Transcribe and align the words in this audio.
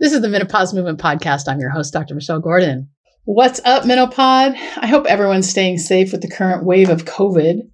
This 0.00 0.14
is 0.14 0.22
the 0.22 0.30
Menopause 0.30 0.72
Movement 0.72 0.98
Podcast. 0.98 1.46
I'm 1.46 1.60
your 1.60 1.68
host, 1.68 1.92
Dr. 1.92 2.14
Michelle 2.14 2.40
Gordon. 2.40 2.88
What's 3.24 3.60
up, 3.66 3.82
Menopod? 3.82 4.56
I 4.78 4.86
hope 4.86 5.04
everyone's 5.04 5.46
staying 5.46 5.76
safe 5.76 6.10
with 6.10 6.22
the 6.22 6.30
current 6.30 6.64
wave 6.64 6.88
of 6.88 7.04
COVID. 7.04 7.68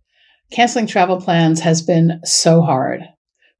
Canceling 0.50 0.88
travel 0.88 1.20
plans 1.20 1.60
has 1.60 1.82
been 1.82 2.18
so 2.24 2.62
hard. 2.62 3.02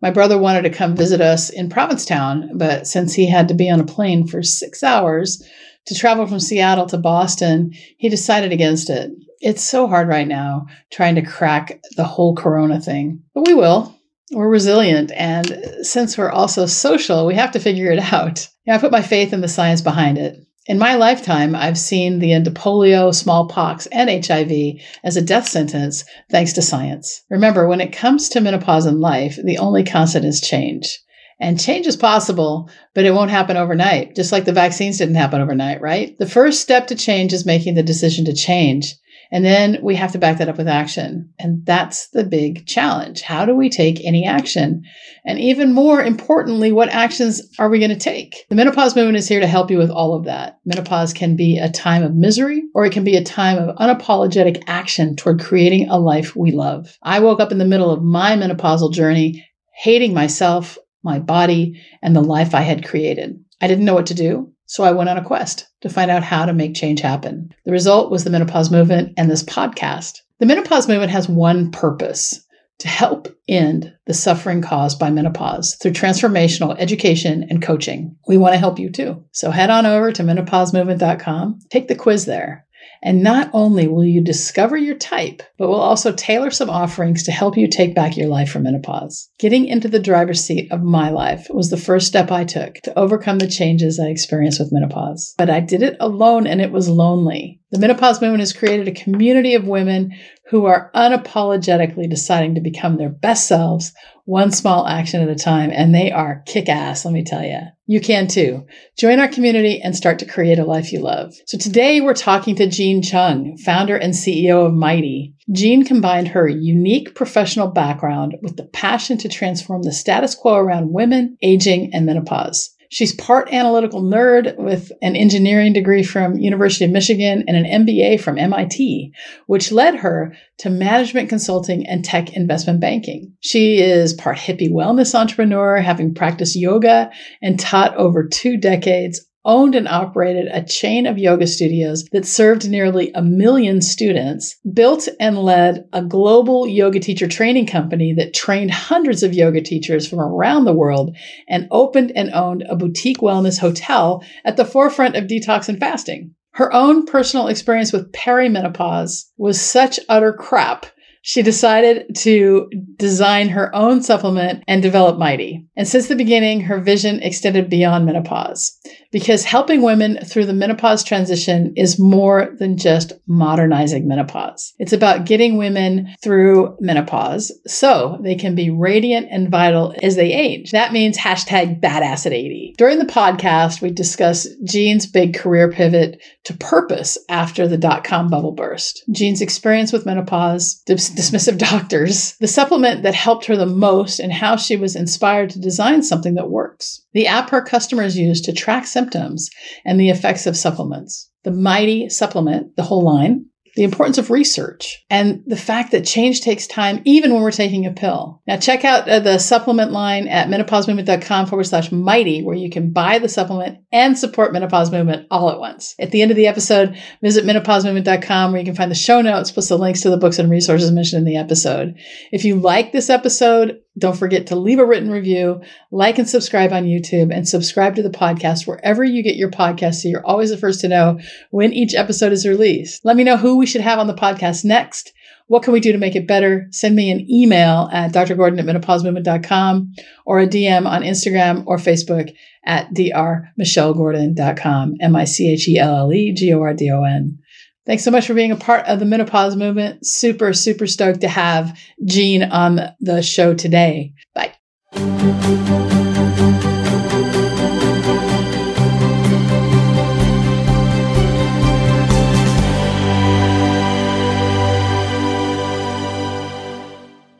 My 0.03 0.11
brother 0.11 0.37
wanted 0.37 0.63
to 0.63 0.71
come 0.71 0.97
visit 0.97 1.21
us 1.21 1.49
in 1.49 1.71
Provincetown, 1.71 2.59
but 2.59 2.89
since 2.89 3.15
he 3.15 3.31
had 3.31 3.47
to 3.47 3.55
be 3.55 3.71
on 3.71 3.79
a 3.79 3.85
plane 3.85 4.27
for 4.27 4.43
six 4.43 4.83
hours 4.83 5.41
to 5.87 5.95
travel 5.95 6.27
from 6.27 6.41
Seattle 6.41 6.87
to 6.87 6.99
Boston, 6.99 7.71
he 7.99 8.09
decided 8.09 8.51
against 8.51 8.91
it. 8.91 9.13
It's 9.39 9.63
so 9.63 9.87
hard 9.87 10.09
right 10.09 10.27
now 10.27 10.67
trying 10.91 11.15
to 11.15 11.23
crack 11.23 11.81
the 11.97 12.03
whole 12.03 12.35
corona 12.35 12.81
thing, 12.81 13.23
but 13.33 13.47
we 13.47 13.55
will 13.55 13.96
we're 14.33 14.49
resilient. 14.49 15.13
And 15.13 15.65
since 15.83 16.19
we're 16.19 16.31
also 16.31 16.67
social, 16.67 17.27
we 17.27 17.35
have 17.35 17.53
to 17.53 17.61
figure 17.61 17.91
it 17.91 18.13
out. 18.13 18.49
I 18.69 18.79
put 18.79 18.93
my 18.93 19.03
faith 19.03 19.33
in 19.33 19.41
the 19.41 19.49
science 19.49 19.81
behind 19.81 20.19
it. 20.19 20.43
In 20.69 20.79
my 20.79 20.97
lifetime, 20.97 21.55
I've 21.55 21.79
seen 21.79 22.19
the 22.19 22.33
end 22.33 22.49
of 22.49 22.55
polio, 22.55 23.15
smallpox, 23.15 23.87
and 23.87 24.11
HIV 24.11 24.81
as 25.05 25.17
a 25.17 25.23
death 25.23 25.47
sentence 25.47 26.05
thanks 26.29 26.53
to 26.55 26.63
science. 26.63 27.23
Remember, 27.31 27.69
when 27.69 27.81
it 27.81 27.93
comes 27.93 28.29
to 28.31 28.41
menopause 28.41 28.85
in 28.85 29.01
life, 29.01 29.39
the 29.45 29.59
only 29.59 29.85
constant 29.85 30.25
is 30.25 30.41
change. 30.41 30.99
And 31.39 31.61
change 31.61 31.87
is 31.87 31.97
possible, 31.97 32.69
but 32.95 33.05
it 33.05 33.13
won't 33.13 33.31
happen 33.31 33.57
overnight, 33.57 34.17
just 34.17 34.33
like 34.33 34.45
the 34.45 34.53
vaccines 34.53 34.99
didn't 34.99 35.15
happen 35.17 35.41
overnight, 35.41 35.81
right? 35.81 36.19
The 36.19 36.27
first 36.27 36.63
step 36.63 36.89
to 36.89 36.97
change 36.97 37.33
is 37.33 37.47
making 37.47 37.75
the 37.75 37.83
decision 37.85 38.25
to 38.25 38.33
change. 38.33 38.97
And 39.31 39.45
then 39.45 39.79
we 39.83 39.97
have 39.97 40.13
to 40.13 40.19
back 40.19 40.39
that 40.39 40.49
up 40.49 40.59
with 40.59 40.69
action. 40.69 41.33
And 41.39 41.65
that's 41.67 42.09
the 42.09 42.25
big 42.25 42.67
challenge. 42.67 43.23
How 43.23 43.45
do 43.45 43.55
we 43.55 43.69
take 43.69 44.05
any 44.05 44.27
action? 44.27 44.83
And 45.25 45.39
even 45.39 45.73
more 45.73 46.03
importantly, 46.03 46.73
what 46.73 46.89
actions 46.89 47.43
are 47.59 47.69
we 47.69 47.79
going 47.79 47.91
to 47.91 47.97
take? 47.97 48.45
The 48.49 48.55
menopause 48.55 48.95
movement 48.95 49.19
is 49.19 49.29
here 49.29 49.41
to 49.41 49.47
help 49.47 49.71
you 49.71 49.79
with 49.79 49.91
all 49.91 50.15
of 50.15 50.25
that. 50.25 50.59
Menopause 50.65 51.13
can 51.13 51.37
be 51.37 51.59
a 51.59 51.71
time 51.71 52.03
of 52.03 52.15
misery 52.15 52.63
or 52.75 52.85
it 52.85 52.93
can 52.93 53.05
be 53.05 53.17
a 53.17 53.25
time 53.25 53.59
of 53.59 53.77
unapologetic 53.77 54.63
action 54.67 55.17
toward 55.17 55.41
creating 55.41 55.89
a 55.89 55.99
life 55.99 56.37
we 56.37 56.53
love. 56.53 56.97
I 57.03 57.21
woke 57.21 57.41
up 57.41 57.53
in 57.53 57.59
the 57.59 57.65
middle 57.65 57.91
of 57.91 58.03
my 58.03 58.37
menopausal 58.37 58.93
journey 58.93 59.45
hating 59.77 60.15
myself, 60.15 60.79
my 61.03 61.19
body, 61.19 61.83
and 62.03 62.17
the 62.17 62.23
life 62.23 62.55
I 62.55 62.63
had 62.63 62.87
created. 62.87 63.39
I 63.61 63.69
didn't 63.69 63.85
know 63.85 63.95
what 63.95 64.07
to 64.07 64.15
do. 64.15 64.53
So 64.67 64.83
I 64.83 64.93
went 64.93 65.09
on 65.09 65.17
a 65.17 65.25
quest 65.25 65.69
to 65.83 65.89
find 65.89 66.11
out 66.11 66.23
how 66.23 66.47
to 66.47 66.53
make 66.53 66.75
change 66.75 67.01
happen. 67.01 67.55
The 67.65 67.73
result 67.73 68.11
was 68.11 68.25
the 68.25 68.31
menopause 68.31 68.71
movement 68.71 69.15
and 69.17 69.31
this 69.31 69.43
podcast. 69.43 70.21
The 70.39 70.47
menopause 70.47 70.89
movement 70.89 71.13
has 71.13 71.29
one 71.29 71.71
purpose 71.71 72.47
to 72.79 72.89
help 72.89 73.29
end 73.49 73.93
the 74.07 74.13
suffering 74.13 74.61
caused 74.61 74.99
by 74.99 75.11
menopause 75.11 75.77
through 75.77 75.93
transformational 75.93 76.77
education 76.79 77.47
and 77.49 77.63
coaching. 77.63 78.17
We 78.29 78.37
want 78.37 78.53
to 78.53 78.59
help 78.59 78.79
you 78.79 78.91
too. 78.91 79.25
So 79.33 79.51
head 79.51 79.71
on 79.71 79.87
over 79.87 80.13
to 80.13 80.23
menopausemovement.com, 80.23 81.61
take 81.71 81.89
the 81.89 81.95
quiz 81.95 82.27
there. 82.27 82.66
And 83.03 83.23
not 83.23 83.51
only 83.53 83.87
will 83.87 84.05
you 84.05 84.21
discover 84.21 84.77
your 84.77 84.97
type, 84.97 85.43
but 85.59 85.69
we'll 85.69 85.81
also 85.81 86.13
tailor 86.13 86.51
some 86.51 86.71
offerings 86.71 87.23
to 87.25 87.33
help 87.33 87.57
you 87.57 87.69
take 87.69 87.95
back 87.95 88.17
your 88.17 88.29
life 88.29 88.51
from 88.51 88.65
menopause. 88.65 89.29
Getting 89.39 89.67
into 89.67 89.89
the 89.89 89.99
driver's 89.99 90.43
seat 90.43 90.73
of 90.73 90.83
my 90.83 91.11
life 91.11 91.47
was 91.51 91.71
the 91.71 91.77
first 91.77 92.07
step 92.07 92.33
I 92.33 92.45
took 92.45 92.75
to 92.83 92.99
overcome 92.99 93.39
the 93.39 93.47
changes 93.47 94.01
I 94.01 94.07
experienced 94.07 94.59
with 94.59 94.73
menopause. 94.73 95.35
But 95.39 95.51
I 95.51 95.61
did 95.61 95.83
it 95.83 95.97
alone 96.01 96.47
and 96.47 96.61
it 96.61 96.73
was 96.73 96.89
lonely. 96.89 97.61
The 97.77 97.81
menopause 97.81 98.23
movement 98.23 98.41
has 98.41 98.55
created 98.55 98.89
a 98.89 99.03
community 99.03 99.55
of 99.55 99.67
women 99.67 100.15
who 100.49 100.65
are 100.65 100.91
unapologetically 100.95 102.09
deciding 102.09 102.55
to 102.55 102.63
become 102.63 102.97
their 102.97 103.11
best 103.11 103.47
selves 103.47 103.93
one 104.25 104.51
small 104.51 104.87
action 104.87 105.21
at 105.21 105.29
a 105.29 105.35
time, 105.35 105.71
and 105.71 105.95
they 105.95 106.11
are 106.11 106.43
kick 106.47 106.71
ass, 106.71 107.05
let 107.05 107.13
me 107.13 107.23
tell 107.23 107.45
you. 107.45 107.61
You 107.87 108.01
can 108.01 108.29
too. 108.29 108.67
Join 108.99 109.21
our 109.21 109.29
community 109.29 109.81
and 109.83 109.95
start 109.95 110.19
to 110.21 110.25
create 110.25 110.59
a 110.59 110.65
life 110.65 110.91
you 110.91 111.01
love. 111.01 111.35
So 111.45 111.59
today 111.59 112.01
we're 112.01 112.15
talking 112.15 112.57
to 112.57 112.67
Jeanne 112.67 113.03
Chung, 113.03 113.59
founder 113.59 113.97
and 113.97 114.15
CEO 114.15 114.67
of 114.67 114.73
Mighty. 114.73 115.35
Jeanne 115.53 115.85
combined 115.85 116.29
her 116.29 116.49
unique 116.49 117.15
professional 117.15 117.69
background 117.69 118.37
with 118.41 118.57
the 118.57 118.65
passion 118.65 119.19
to 119.19 119.29
transform 119.29 119.83
the 119.83 119.93
status 119.93 120.35
quo 120.35 120.55
around 120.55 120.95
women, 120.95 121.37
aging, 121.43 121.93
and 121.93 122.07
menopause. 122.07 122.75
She's 122.91 123.15
part 123.15 123.53
analytical 123.53 124.03
nerd 124.03 124.57
with 124.57 124.93
an 125.03 125.17
engineering 125.17 125.73
degree 125.73 126.03
from 126.03 126.37
University 126.37 126.85
of 126.85 126.91
Michigan 126.91 127.45
and 127.47 127.57
an 127.57 127.87
MBA 127.87 128.21
from 128.21 128.39
MIT, 128.39 129.13
which 129.47 129.73
led 129.73 129.97
her 129.97 130.35
to 130.59 130.71
management 130.71 131.29
consulting 131.29 131.87
and 131.87 132.05
tech 132.05 132.35
investment 132.35 132.81
banking. 132.81 133.33
She 133.41 133.79
is 133.79 134.15
part 134.15 134.37
hippie 134.37 134.71
wellness 134.71 135.15
entrepreneur, 135.15 135.79
having 135.79 136.15
practiced 136.15 136.57
yoga 136.57 137.11
and 137.43 137.59
taught 137.59 137.97
over 137.97 138.27
two 138.27 138.57
decades 138.57 139.27
owned 139.47 139.75
and 139.75 139.89
operated 139.89 140.49
a 140.49 140.63
chain 140.63 141.07
of 141.07 141.17
yoga 141.17 141.47
studios 141.47 142.05
that 142.13 142.27
served 142.27 142.69
nearly 142.69 143.11
a 143.15 143.23
million 143.23 143.81
students, 143.81 144.57
built 144.75 145.09
and 145.19 145.39
led 145.39 145.89
a 145.93 146.03
global 146.03 146.67
yoga 146.67 147.01
teacher 147.01 147.29
training 147.29 147.67
company 147.67 148.13
that 148.13 148.35
trained 148.35 148.73
hundreds 148.73 149.23
of 149.23 149.33
yoga 149.33 149.63
teachers 149.63 150.07
from 150.07 150.19
around 150.19 150.65
the 150.65 150.75
world, 150.75 151.17
and 151.49 151.69
opened 151.71 152.13
and 152.15 152.31
owned 152.35 152.65
a 152.69 152.77
boutique 152.77 153.19
wellness 153.19 153.59
hotel 153.59 154.23
at 154.45 154.57
the 154.57 154.65
forefront 154.65 155.17
of 155.17 155.25
detox 155.25 155.69
and 155.69 155.79
fasting. 155.79 156.35
Her 156.57 156.73
own 156.73 157.05
personal 157.05 157.49
experience 157.49 157.93
with 157.93 158.13
perimenopause 158.13 159.27
was 159.37 159.61
such 159.61 160.01
utter 160.09 160.33
crap 160.33 160.87
she 161.27 161.43
decided 161.43 162.15
to 162.15 162.71
design 162.99 163.49
her 163.49 163.75
own 163.75 164.01
supplement 164.01 164.63
and 164.69 164.81
develop 164.81 165.19
Mighty. 165.19 165.67
And 165.77 165.89
since 165.89 166.07
the 166.07 166.15
beginning, 166.15 166.61
her 166.61 166.79
vision 166.79 167.21
extended 167.21 167.69
beyond 167.69 168.07
menopause 168.07 168.79
because 169.11 169.45
helping 169.45 169.83
women 169.83 170.19
through 170.25 170.47
the 170.47 170.53
menopause 170.53 171.03
transition 171.03 171.73
is 171.77 171.99
more 171.99 172.55
than 172.61 172.77
just 172.77 173.13
modernizing 173.27 174.07
menopause. 174.07 174.73
It's 174.79 174.93
about 174.93 175.27
getting 175.27 175.57
women 175.57 176.15
through 176.23 176.77
menopause 176.79 177.51
so 177.67 178.19
they 178.23 178.37
can 178.37 178.55
be 178.55 178.71
radiant 178.71 179.27
and 179.29 179.51
vital 179.51 179.97
as 180.05 180.15
they 180.15 180.33
age. 180.33 180.71
That 180.71 180.93
means 180.93 181.19
hashtag 181.19 181.81
badass 181.81 182.27
at 182.27 182.35
80. 182.35 182.75
During 182.79 183.01
the 183.01 183.05
podcast, 183.05 183.83
we 183.83 183.91
discuss 183.91 184.47
Jeanne's 184.65 185.07
big 185.07 185.35
career 185.35 185.73
pivot 185.73 186.23
to 186.45 186.55
purpose 186.55 187.19
after 187.29 187.67
the 187.67 187.79
dot 187.79 188.05
com 188.05 188.29
bubble 188.29 188.53
burst, 188.53 189.03
Jeanne's 189.11 189.41
experience 189.41 189.93
with 189.93 190.07
menopause, 190.07 190.83
dismissive 191.17 191.59
doctors, 191.71 192.37
the 192.37 192.47
supplement 192.47 193.03
that 193.03 193.15
helped 193.15 193.47
her 193.47 193.57
the 193.57 193.67
most, 193.67 194.21
and 194.21 194.33
how 194.33 194.57
she 194.57 194.77
was 194.77 194.95
inspired 194.95 195.51
to 195.51 195.61
design 195.61 196.03
something 196.03 196.35
that 196.35 196.51
works. 196.51 197.03
The 197.13 197.27
app 197.27 197.51
her 197.51 197.63
customers 197.63 198.17
use 198.17 198.41
to 198.43 198.53
track 198.53 198.87
symptoms 198.87 199.51
and 199.85 199.99
the 199.99 200.11
effects 200.11 200.47
of 200.47 200.57
supplements. 200.57 201.31
The 201.45 201.51
Mighty 201.51 202.09
supplement, 202.09 202.77
the 202.77 202.83
whole 202.83 203.03
line, 203.03 203.47
the 203.77 203.85
importance 203.85 204.19
of 204.19 204.31
research, 204.31 205.05
and 205.11 205.43
the 205.47 205.57
fact 205.57 205.93
that 205.93 206.05
change 206.05 206.41
takes 206.41 206.67
time 206.67 207.03
even 207.05 207.33
when 207.33 207.43
we're 207.43 207.51
taking 207.51 207.87
a 207.87 207.93
pill. 207.93 208.43
Now, 208.47 208.57
check 208.57 208.85
out 208.85 209.09
uh, 209.09 209.21
the 209.21 209.39
supplement 209.39 209.93
line 209.93 210.29
at 210.29 210.49
menopausemovement.com 210.49 211.47
forward 211.47 211.65
slash 211.65 211.93
mighty, 211.93 212.43
where 212.43 212.57
you 212.57 212.71
can 212.71 212.91
buy 212.91 213.19
the 213.19 213.29
supplement 213.29 213.79
and 213.93 214.19
support 214.19 214.53
menopause 214.53 214.91
movement 214.91 215.27
all 215.31 215.51
at 215.51 215.61
once. 215.61 215.95
At 216.01 216.11
the 216.11 216.23
end 216.23 216.31
of 216.31 216.37
the 216.37 216.47
episode, 216.47 216.99
visit 217.23 217.45
menopausemovement.com 217.45 218.53
where 218.53 218.61
you 218.61 218.67
can 218.67 218.75
find 218.75 218.91
the 218.91 218.97
show 218.97 219.21
notes 219.21 219.51
plus 219.51 219.69
the 219.69 219.79
links 219.79 220.01
to 220.01 220.11
the 220.11 220.17
books 220.17 220.39
and 220.39 220.51
resources 220.51 220.91
mentioned 220.91 221.27
in 221.27 221.33
the 221.33 221.39
episode. 221.39 221.95
If 222.33 222.45
you 222.45 222.57
like 222.57 222.93
this 222.93 223.11
episode, 223.11 223.79
don't 223.99 224.17
forget 224.17 224.49
to 224.49 224.57
leave 224.57 224.79
a 224.79 224.85
written 224.85 225.11
review, 225.11 225.63
like 225.91 226.19
and 226.19 226.29
subscribe 226.29 226.73
on 226.73 226.85
YouTube, 226.85 227.35
and 227.35 227.49
subscribe 227.49 227.95
to 227.97 228.03
the 228.03 228.11
podcast 228.11 228.67
wherever 228.67 229.03
you 229.03 229.23
get 229.23 229.37
your 229.37 229.51
podcast 229.51 229.95
so 229.97 230.09
you're 230.09 230.27
always 230.27 230.51
the 230.51 230.59
first 230.59 230.81
to 230.83 230.89
know 230.89 231.19
when 231.51 231.73
each 231.73 231.95
episode 231.95 232.33
is 232.33 232.47
released. 232.47 233.05
Let 233.05 233.17
me 233.17 233.25
know 233.25 233.37
who 233.37 233.57
we 233.57 233.67
should 233.67 233.81
have 233.81 233.99
on 233.99 234.07
the 234.07 234.15
podcast 234.15 234.65
next. 234.65 235.13
What 235.49 235.63
can 235.63 235.73
we 235.73 235.81
do 235.81 235.93
to 235.93 235.99
make 235.99 236.17
it 236.17 236.27
better? 236.27 236.67
Send 236.73 236.97
me 236.97 237.11
an 237.11 237.31
email 237.31 237.89
at 237.93 238.13
drgordon 238.13 238.59
at 238.59 238.67
menopausemovement.com 238.67 239.93
or 240.25 240.41
a 240.41 240.47
DM 240.47 240.87
on 240.87 241.03
Instagram 241.03 241.63
or 241.67 241.77
Facebook 241.77 242.35
at 242.65 242.93
drmichellegordon.com, 242.93 244.95
M-I-C-H-E-L-L-E-G-O-R-D-O-N. 245.01 247.39
Thanks 247.87 248.03
so 248.03 248.11
much 248.11 248.27
for 248.27 248.35
being 248.35 248.51
a 248.51 248.57
part 248.57 248.85
of 248.87 248.99
the 248.99 249.05
menopause 249.05 249.55
movement. 249.55 250.05
Super, 250.05 250.53
super 250.53 250.89
stoked 250.89 251.21
to 251.21 251.29
have 251.29 251.79
Jeanne 252.05 252.43
on 252.43 252.81
the 253.01 253.23
show 253.23 253.55
today. 253.55 254.13
Bye. 254.35 254.53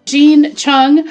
Jeanne 0.07 0.55
Chung, 0.55 1.11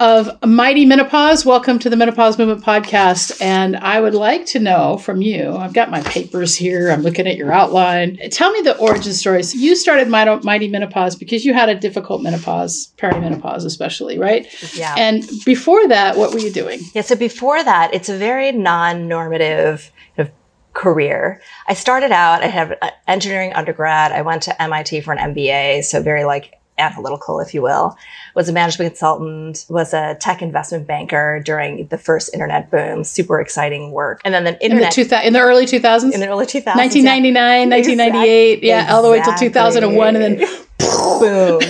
of 0.00 0.28
Mighty 0.44 0.84
Menopause. 0.84 1.46
Welcome 1.46 1.78
to 1.78 1.88
the 1.88 1.96
Menopause 1.96 2.36
Movement 2.36 2.64
Podcast. 2.64 3.40
And 3.40 3.76
I 3.76 4.00
would 4.00 4.14
like 4.14 4.44
to 4.46 4.58
know 4.58 4.98
from 4.98 5.22
you 5.22 5.52
I've 5.52 5.72
got 5.72 5.90
my 5.90 6.00
papers 6.02 6.56
here, 6.56 6.90
I'm 6.90 7.02
looking 7.02 7.28
at 7.28 7.36
your 7.36 7.52
outline. 7.52 8.18
Tell 8.30 8.50
me 8.50 8.60
the 8.62 8.76
origin 8.78 9.12
story. 9.12 9.42
So, 9.44 9.56
you 9.56 9.76
started 9.76 10.08
Mighty 10.08 10.68
Menopause 10.68 11.14
because 11.14 11.44
you 11.44 11.54
had 11.54 11.68
a 11.68 11.74
difficult 11.74 12.22
menopause, 12.22 12.92
perimenopause, 12.96 13.64
especially, 13.64 14.18
right? 14.18 14.46
Yeah. 14.74 14.94
And 14.98 15.24
before 15.44 15.86
that, 15.88 16.16
what 16.16 16.32
were 16.32 16.40
you 16.40 16.50
doing? 16.50 16.80
Yeah. 16.92 17.02
So, 17.02 17.14
before 17.14 17.62
that, 17.62 17.94
it's 17.94 18.08
a 18.08 18.18
very 18.18 18.50
non 18.50 19.06
normative 19.06 19.92
career. 20.74 21.40
I 21.68 21.74
started 21.74 22.10
out, 22.10 22.42
I 22.42 22.48
have 22.48 22.74
engineering 23.06 23.52
undergrad. 23.54 24.12
I 24.12 24.22
went 24.22 24.42
to 24.42 24.62
MIT 24.62 25.00
for 25.02 25.12
an 25.12 25.34
MBA. 25.34 25.84
So 25.84 26.02
very 26.02 26.24
like 26.24 26.60
analytical, 26.78 27.40
if 27.40 27.54
you 27.54 27.62
will, 27.62 27.96
was 28.34 28.48
a 28.48 28.52
management 28.52 28.92
consultant, 28.92 29.64
was 29.68 29.94
a 29.94 30.16
tech 30.16 30.42
investment 30.42 30.86
banker 30.86 31.40
during 31.44 31.86
the 31.88 31.98
first 31.98 32.32
internet 32.32 32.70
boom, 32.70 33.04
super 33.04 33.40
exciting 33.40 33.92
work. 33.92 34.20
And 34.24 34.34
then 34.34 34.44
the 34.44 34.62
internet. 34.62 34.96
In 34.96 35.04
the, 35.04 35.16
two, 35.16 35.26
in 35.26 35.32
the 35.32 35.40
early 35.40 35.66
2000s? 35.66 36.12
In 36.12 36.20
the 36.20 36.28
early 36.28 36.46
2000s. 36.46 36.76
1999, 36.76 37.34
yeah. 37.34 37.76
1998, 37.76 38.52
exactly. 38.52 38.68
yeah, 38.68 38.94
all 38.94 39.02
the 39.02 39.10
way 39.10 39.22
till 39.22 39.34
2001 39.34 40.16
and 40.16 40.24
then 40.24 40.36
boom. 40.78 41.60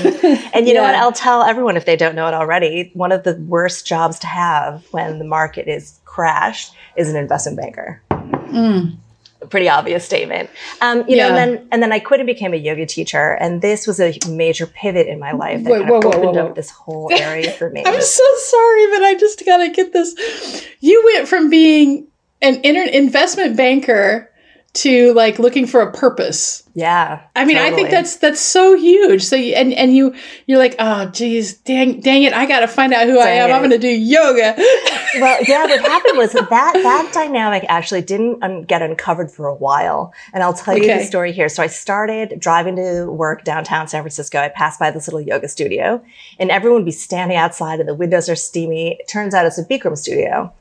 And 0.54 0.66
you 0.66 0.72
yeah. 0.72 0.80
know 0.80 0.82
what? 0.82 0.94
I'll 0.94 1.12
tell 1.12 1.42
everyone 1.42 1.76
if 1.76 1.84
they 1.84 1.96
don't 1.96 2.14
know 2.14 2.26
it 2.26 2.34
already, 2.34 2.90
one 2.94 3.12
of 3.12 3.24
the 3.24 3.34
worst 3.46 3.86
jobs 3.86 4.18
to 4.20 4.26
have 4.26 4.84
when 4.90 5.18
the 5.18 5.24
market 5.24 5.68
is 5.68 6.00
crashed 6.04 6.74
is 6.96 7.10
an 7.10 7.16
investment 7.16 7.58
banker. 7.58 8.02
Mm 8.10 8.98
pretty 9.46 9.68
obvious 9.68 10.04
statement. 10.04 10.50
Um, 10.80 11.08
you 11.08 11.16
yeah. 11.16 11.28
know, 11.28 11.36
and 11.36 11.36
then 11.36 11.68
and 11.72 11.82
then 11.82 11.92
I 11.92 11.98
quit 11.98 12.20
and 12.20 12.26
became 12.26 12.54
a 12.54 12.58
yoga 12.58 12.86
teacher, 12.86 13.32
and 13.34 13.62
this 13.62 13.86
was 13.86 14.00
a 14.00 14.16
major 14.28 14.66
pivot 14.66 15.06
in 15.06 15.18
my 15.18 15.32
life 15.32 15.64
that 15.64 15.70
kind 15.70 15.82
of 15.82 15.88
whoa, 15.88 16.10
opened 16.10 16.36
whoa. 16.36 16.46
up 16.48 16.54
this 16.54 16.70
whole 16.70 17.12
area 17.12 17.50
for 17.52 17.70
me. 17.70 17.82
I'm 17.86 18.00
so 18.00 18.24
sorry, 18.36 18.86
but 18.90 19.02
I 19.02 19.16
just 19.18 19.44
gotta 19.44 19.70
get 19.70 19.92
this. 19.92 20.66
You 20.80 21.02
went 21.14 21.28
from 21.28 21.50
being 21.50 22.06
an 22.42 22.60
inter- 22.62 22.90
investment 22.90 23.56
banker 23.56 24.30
to 24.74 25.14
like 25.14 25.38
looking 25.38 25.66
for 25.66 25.80
a 25.80 25.92
purpose. 25.92 26.64
Yeah. 26.74 27.22
I 27.36 27.44
mean, 27.44 27.56
totally. 27.56 27.72
I 27.72 27.76
think 27.76 27.90
that's 27.90 28.16
that's 28.16 28.40
so 28.40 28.76
huge. 28.76 29.22
So 29.22 29.36
you, 29.36 29.54
and 29.54 29.72
and 29.72 29.94
you 29.94 30.14
you're 30.46 30.58
like, 30.58 30.74
"Oh, 30.80 31.06
geez, 31.06 31.54
dang 31.58 32.00
dang 32.00 32.24
it, 32.24 32.32
I 32.32 32.46
got 32.46 32.60
to 32.60 32.68
find 32.68 32.92
out 32.92 33.06
who 33.06 33.14
dang 33.14 33.26
I 33.26 33.30
am. 33.30 33.50
It. 33.50 33.52
I'm 33.52 33.60
going 33.60 33.70
to 33.70 33.78
do 33.78 33.88
yoga." 33.88 34.54
well, 35.20 35.38
yeah, 35.46 35.66
what 35.66 35.80
happened 35.80 36.18
was 36.18 36.32
that 36.32 36.50
that 36.50 37.10
dynamic 37.14 37.64
actually 37.68 38.02
didn't 38.02 38.42
un- 38.42 38.62
get 38.64 38.82
uncovered 38.82 39.30
for 39.30 39.46
a 39.46 39.54
while. 39.54 40.12
And 40.32 40.42
I'll 40.42 40.52
tell 40.52 40.74
okay. 40.74 40.86
you 40.86 40.98
the 40.98 41.04
story 41.04 41.30
here. 41.30 41.48
So 41.48 41.62
I 41.62 41.68
started 41.68 42.40
driving 42.40 42.74
to 42.76 43.06
work 43.06 43.44
downtown 43.44 43.86
San 43.86 44.02
Francisco. 44.02 44.40
I 44.40 44.48
passed 44.48 44.80
by 44.80 44.90
this 44.90 45.06
little 45.06 45.20
yoga 45.20 45.48
studio, 45.48 46.04
and 46.40 46.50
everyone 46.50 46.80
would 46.80 46.86
be 46.86 46.90
standing 46.90 47.36
outside 47.36 47.78
and 47.78 47.88
the 47.88 47.94
windows 47.94 48.28
are 48.28 48.36
steamy. 48.36 48.98
It 48.98 49.06
turns 49.06 49.34
out 49.34 49.46
it's 49.46 49.58
a 49.58 49.64
Bikram 49.64 49.96
studio. 49.96 50.52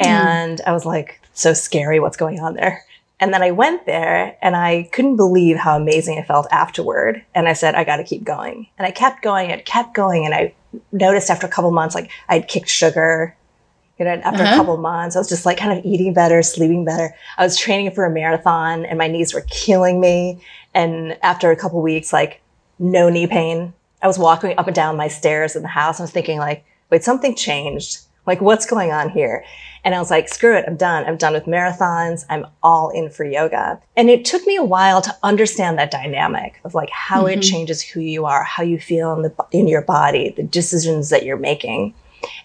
Hmm. 0.00 0.08
And 0.08 0.58
mm. 0.60 0.66
I 0.66 0.72
was 0.72 0.86
like, 0.86 1.20
so 1.34 1.52
scary 1.52 2.00
what's 2.00 2.16
going 2.16 2.40
on 2.40 2.54
there. 2.54 2.84
And 3.20 3.34
then 3.34 3.42
I 3.42 3.50
went 3.50 3.84
there 3.84 4.36
and 4.40 4.56
I 4.56 4.88
couldn't 4.92 5.16
believe 5.16 5.56
how 5.56 5.76
amazing 5.76 6.16
it 6.16 6.26
felt 6.26 6.46
afterward. 6.50 7.22
And 7.34 7.48
I 7.48 7.52
said, 7.52 7.74
I 7.74 7.84
got 7.84 7.98
to 7.98 8.04
keep 8.04 8.24
going. 8.24 8.66
And 8.78 8.86
I 8.86 8.90
kept 8.90 9.22
going 9.22 9.52
and 9.52 9.62
kept 9.64 9.94
going. 9.94 10.24
And 10.24 10.34
I 10.34 10.54
noticed 10.90 11.30
after 11.30 11.46
a 11.46 11.50
couple 11.50 11.70
months, 11.70 11.94
like 11.94 12.10
I'd 12.28 12.48
kicked 12.48 12.70
sugar. 12.70 13.36
You 13.98 14.06
know, 14.06 14.12
after 14.12 14.42
uh-huh. 14.42 14.54
a 14.54 14.56
couple 14.56 14.78
months, 14.78 15.14
I 15.14 15.18
was 15.18 15.28
just 15.28 15.44
like 15.44 15.58
kind 15.58 15.78
of 15.78 15.84
eating 15.84 16.14
better, 16.14 16.42
sleeping 16.42 16.86
better. 16.86 17.14
I 17.36 17.44
was 17.44 17.58
training 17.58 17.90
for 17.90 18.06
a 18.06 18.10
marathon 18.10 18.86
and 18.86 18.96
my 18.96 19.06
knees 19.06 19.34
were 19.34 19.44
killing 19.50 20.00
me. 20.00 20.40
And 20.72 21.18
after 21.22 21.50
a 21.50 21.56
couple 21.56 21.82
weeks, 21.82 22.10
like 22.10 22.40
no 22.78 23.10
knee 23.10 23.26
pain. 23.26 23.74
I 24.02 24.06
was 24.06 24.18
walking 24.18 24.54
up 24.56 24.66
and 24.66 24.74
down 24.74 24.96
my 24.96 25.08
stairs 25.08 25.54
in 25.54 25.60
the 25.60 25.68
house. 25.68 26.00
I 26.00 26.04
was 26.04 26.10
thinking 26.10 26.38
like, 26.38 26.64
wait, 26.88 27.04
something 27.04 27.36
changed. 27.36 28.00
Like, 28.26 28.40
what's 28.40 28.66
going 28.66 28.92
on 28.92 29.10
here? 29.10 29.44
And 29.84 29.94
I 29.94 29.98
was 29.98 30.10
like, 30.10 30.28
screw 30.28 30.56
it. 30.56 30.64
I'm 30.66 30.76
done. 30.76 31.04
I'm 31.06 31.16
done 31.16 31.32
with 31.32 31.46
marathons. 31.46 32.24
I'm 32.28 32.46
all 32.62 32.90
in 32.90 33.08
for 33.08 33.24
yoga. 33.24 33.80
And 33.96 34.10
it 34.10 34.24
took 34.24 34.46
me 34.46 34.56
a 34.56 34.64
while 34.64 35.00
to 35.02 35.16
understand 35.22 35.78
that 35.78 35.90
dynamic 35.90 36.60
of 36.64 36.74
like 36.74 36.90
how 36.90 37.24
mm-hmm. 37.24 37.38
it 37.38 37.42
changes 37.42 37.82
who 37.82 38.00
you 38.00 38.26
are, 38.26 38.44
how 38.44 38.62
you 38.62 38.78
feel 38.78 39.12
in 39.14 39.22
the, 39.22 39.34
in 39.52 39.68
your 39.68 39.82
body, 39.82 40.34
the 40.36 40.42
decisions 40.42 41.10
that 41.10 41.24
you're 41.24 41.38
making. 41.38 41.94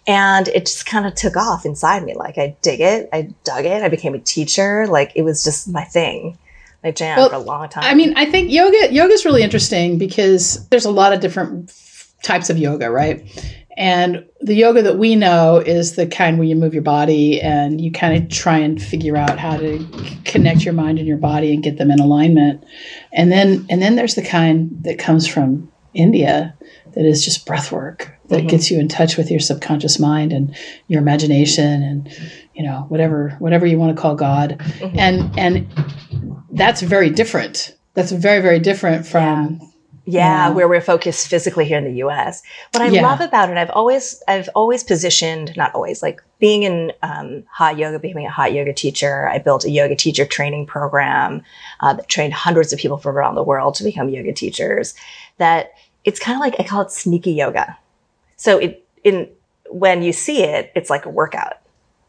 And 0.07 0.47
it 0.49 0.65
just 0.65 0.85
kind 0.85 1.05
of 1.05 1.15
took 1.15 1.35
off 1.35 1.65
inside 1.65 2.03
me. 2.03 2.13
Like 2.13 2.37
I 2.37 2.55
dig 2.61 2.79
it. 2.79 3.09
I 3.11 3.33
dug 3.43 3.65
it. 3.65 3.83
I 3.83 3.89
became 3.89 4.13
a 4.13 4.19
teacher. 4.19 4.87
Like 4.87 5.11
it 5.15 5.23
was 5.23 5.43
just 5.43 5.67
my 5.67 5.83
thing. 5.83 6.37
My 6.83 6.91
jam 6.91 7.17
well, 7.17 7.29
for 7.29 7.35
a 7.35 7.39
long 7.39 7.67
time. 7.67 7.83
I 7.83 7.95
mean, 7.95 8.13
I 8.15 8.29
think 8.29 8.51
yoga 8.51 8.93
yoga 8.93 9.11
is 9.11 9.25
really 9.25 9.41
interesting 9.41 9.97
because 9.97 10.67
there's 10.69 10.85
a 10.85 10.91
lot 10.91 11.13
of 11.13 11.19
different 11.19 11.73
types 12.21 12.49
of 12.49 12.57
yoga, 12.59 12.91
right? 12.91 13.23
And 13.77 14.25
the 14.41 14.53
yoga 14.53 14.81
that 14.83 14.97
we 14.97 15.15
know 15.15 15.57
is 15.57 15.95
the 15.95 16.07
kind 16.07 16.37
where 16.37 16.47
you 16.47 16.55
move 16.55 16.73
your 16.73 16.83
body 16.83 17.41
and 17.41 17.81
you 17.81 17.91
kind 17.91 18.23
of 18.23 18.29
try 18.29 18.57
and 18.57 18.81
figure 18.81 19.17
out 19.17 19.37
how 19.37 19.57
to 19.57 19.85
connect 20.23 20.63
your 20.63 20.73
mind 20.73 20.97
and 20.97 21.07
your 21.07 21.17
body 21.17 21.53
and 21.53 21.61
get 21.61 21.77
them 21.77 21.91
in 21.91 21.99
alignment. 21.99 22.63
And 23.11 23.31
then 23.31 23.65
and 23.69 23.81
then 23.81 23.95
there's 23.95 24.15
the 24.15 24.23
kind 24.23 24.71
that 24.83 24.97
comes 24.97 25.27
from 25.27 25.71
India 25.93 26.55
that 26.93 27.05
is 27.05 27.23
just 27.23 27.45
breath 27.45 27.71
work 27.71 28.13
that 28.29 28.39
mm-hmm. 28.39 28.47
gets 28.47 28.71
you 28.71 28.79
in 28.79 28.87
touch 28.87 29.17
with 29.17 29.29
your 29.29 29.39
subconscious 29.39 29.99
mind 29.99 30.31
and 30.31 30.55
your 30.87 31.01
imagination 31.01 31.83
and 31.83 32.09
you 32.53 32.63
know 32.63 32.85
whatever 32.87 33.35
whatever 33.39 33.65
you 33.65 33.77
want 33.77 33.95
to 33.95 34.01
call 34.01 34.15
God. 34.15 34.57
Mm-hmm. 34.59 34.99
And 34.99 35.39
and 35.39 36.43
that's 36.51 36.81
very 36.81 37.09
different. 37.09 37.75
That's 37.93 38.11
very 38.11 38.41
very 38.41 38.59
different 38.59 39.05
from 39.05 39.59
yeah 39.59 39.67
yeah, 40.05 40.47
yeah, 40.47 40.49
where 40.49 40.67
we're 40.67 40.81
focused 40.81 41.27
physically 41.27 41.65
here 41.65 41.77
in 41.77 41.83
the 41.83 42.03
US. 42.03 42.43
What 42.71 42.83
I 42.83 42.87
yeah. 42.87 43.01
love 43.01 43.21
about 43.21 43.49
it, 43.49 43.57
I've 43.57 43.71
always, 43.71 44.21
I've 44.27 44.49
always 44.53 44.83
positioned, 44.83 45.55
not 45.57 45.73
always, 45.73 46.03
like 46.03 46.21
being 46.39 46.63
in 46.63 46.93
um, 47.01 47.43
hot 47.49 47.77
yoga, 47.77 47.97
becoming 47.97 48.27
a 48.27 48.31
hot 48.31 48.53
yoga 48.53 48.71
teacher. 48.71 49.27
I 49.27 49.39
built 49.39 49.65
a 49.65 49.69
yoga 49.69 49.95
teacher 49.95 50.25
training 50.25 50.67
program 50.67 51.41
uh, 51.79 51.93
that 51.93 52.07
trained 52.07 52.33
hundreds 52.33 52.71
of 52.71 52.79
people 52.79 52.97
from 52.97 53.17
around 53.17 53.35
the 53.35 53.43
world 53.43 53.73
to 53.75 53.83
become 53.83 54.09
yoga 54.09 54.31
teachers. 54.31 54.93
That 55.37 55.73
it's 56.03 56.19
kind 56.19 56.35
of 56.35 56.39
like 56.39 56.55
I 56.59 56.63
call 56.63 56.81
it 56.81 56.91
sneaky 56.91 57.31
yoga. 57.31 57.77
So 58.37 58.59
it 58.59 58.85
in 59.03 59.27
when 59.69 60.03
you 60.03 60.13
see 60.13 60.43
it, 60.43 60.71
it's 60.75 60.89
like 60.89 61.05
a 61.05 61.09
workout. 61.09 61.53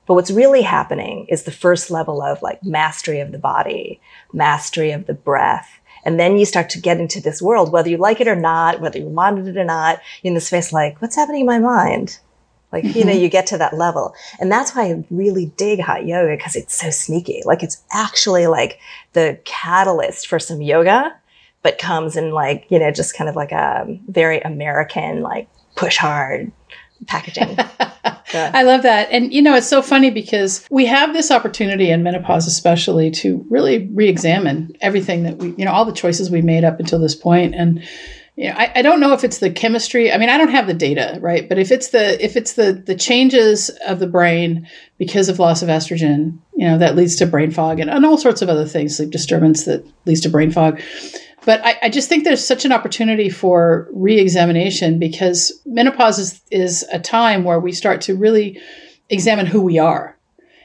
But 0.07 0.15
what's 0.15 0.31
really 0.31 0.63
happening 0.63 1.27
is 1.29 1.43
the 1.43 1.51
first 1.51 1.91
level 1.91 2.23
of 2.23 2.43
like 2.43 2.63
mastery 2.63 3.21
of 3.21 3.33
the 3.33 3.39
body, 3.39 4.01
mastery 4.33 4.93
of 4.93 5.07
the 5.07 5.15
breath, 5.15 5.81
and 6.07 6.21
then 6.21 6.39
you 6.39 6.47
start 6.47 6.71
to 6.71 6.81
get 6.81 7.01
into 7.01 7.21
this 7.21 7.43
world, 7.43 7.73
whether 7.73 7.91
you 7.91 7.97
like 7.97 8.21
it 8.21 8.29
or 8.29 8.37
not, 8.37 8.81
whether 8.81 8.97
you 8.97 9.09
wanted 9.09 9.49
it 9.49 9.57
or 9.57 9.65
not, 9.65 10.01
in 10.23 10.35
the 10.35 10.41
space 10.41 10.73
like, 10.73 11.03
what's 11.03 11.17
happening 11.17 11.41
in 11.41 11.47
my 11.47 11.59
mind? 11.59 12.21
Like, 12.71 12.85
mm-hmm. 12.85 12.97
you 12.97 13.05
know, 13.05 13.11
mm-hmm. 13.11 13.23
you 13.23 13.29
get 13.29 13.49
to 13.49 13.59
that 13.59 13.77
level. 13.77 14.15
And 14.39 14.51
that's 14.51 14.73
why 14.73 14.85
I 14.85 15.05
really 15.11 15.47
dig 15.57 15.81
hot 15.81 16.07
yoga 16.07 16.37
because 16.37 16.55
it's 16.55 16.77
so 16.77 16.91
sneaky. 16.91 17.43
Like 17.45 17.65
it's 17.65 17.83
actually 17.91 18.47
like 18.47 18.79
the 19.15 19.41
catalyst 19.45 20.29
for 20.29 20.39
some 20.39 20.63
yoga, 20.63 21.13
but 21.63 21.79
comes 21.79 22.17
in 22.17 22.31
like, 22.31 22.67
you 22.69 22.79
know, 22.79 22.93
just 22.93 23.17
kind 23.17 23.29
of 23.29 23.35
like 23.35 23.51
a 23.51 23.99
very 24.07 24.39
American, 24.43 25.23
like 25.23 25.49
push 25.75 25.97
hard 25.97 26.53
packaging. 27.07 27.57
I 28.35 28.63
love 28.65 28.83
that. 28.83 29.09
And 29.11 29.33
you 29.33 29.41
know, 29.41 29.55
it's 29.55 29.69
so 29.69 29.83
funny 29.83 30.11
because 30.11 30.67
we 30.71 30.87
have 30.87 31.13
this 31.13 31.31
opportunity 31.31 31.91
in 31.91 32.03
menopause 32.03 32.47
especially 32.47 33.11
to 33.13 33.45
really 33.49 33.87
re-examine 33.89 34.77
everything 34.81 35.23
that 35.23 35.39
we, 35.39 35.55
you 35.57 35.65
know, 35.65 35.73
all 35.73 35.85
the 35.85 35.93
choices 35.93 36.31
we 36.31 36.43
made 36.43 36.65
up 36.65 36.81
until 36.81 36.99
this 36.99 37.15
point. 37.15 37.27
point 37.27 37.55
and 37.55 37.89
you 38.37 38.51
know, 38.51 38.55
I, 38.57 38.71
I 38.77 38.83
don't 38.83 39.01
know 39.01 39.15
if 39.15 39.25
it's 39.25 39.39
the 39.39 39.51
chemistry. 39.51 40.13
I 40.13 40.19
mean, 40.19 40.29
I 40.29 40.37
don't 40.37 40.51
have 40.51 40.67
the 40.67 40.75
data, 40.75 41.19
right? 41.23 41.49
But 41.49 41.59
if 41.59 41.73
it's 41.73 41.89
the 41.89 42.23
if 42.23 42.37
it's 42.37 42.53
the 42.53 42.75
the 42.75 42.95
changes 42.95 43.71
of 43.87 43.99
the 43.99 44.07
brain 44.07 44.69
because 44.99 45.31
of 45.31 45.39
loss 45.39 45.63
of 45.63 45.71
estrogen, 45.71 46.39
you 46.55 46.69
know, 46.69 46.77
that 46.79 46.97
leads 46.97 47.17
to 47.17 47.27
brain 47.27 47.51
fog 47.51 47.81
and, 47.81 47.91
and 47.91 48.05
all 48.05 48.19
sorts 48.19 48.43
of 48.43 48.51
other 48.51 48.67
things, 48.67 48.97
sleep 48.97 49.11
disturbance 49.11 49.65
that 49.65 49.85
leads 50.05 50.21
to 50.21 50.29
brain 50.29 50.53
fog 50.53 50.81
but 51.47 51.65
I, 51.65 51.79
I, 51.85 51.89
just 51.89 52.09
think 52.11 52.25
there's 52.25 52.45
such 52.45 52.65
an 52.67 52.73
opportunity 52.73 53.31
for 53.31 53.89
re-examination 53.93 54.99
because 54.99 55.53
menopause 55.65 56.19
is, 56.19 56.41
is 56.51 56.83
a 56.93 56.99
time 56.99 57.45
where 57.45 57.61
we 57.61 57.73
start 57.73 58.03
to 58.03 58.17
really 58.17 58.61
examine 59.09 59.47
who 59.47 59.63
we 59.63 59.79
are. 59.79 60.17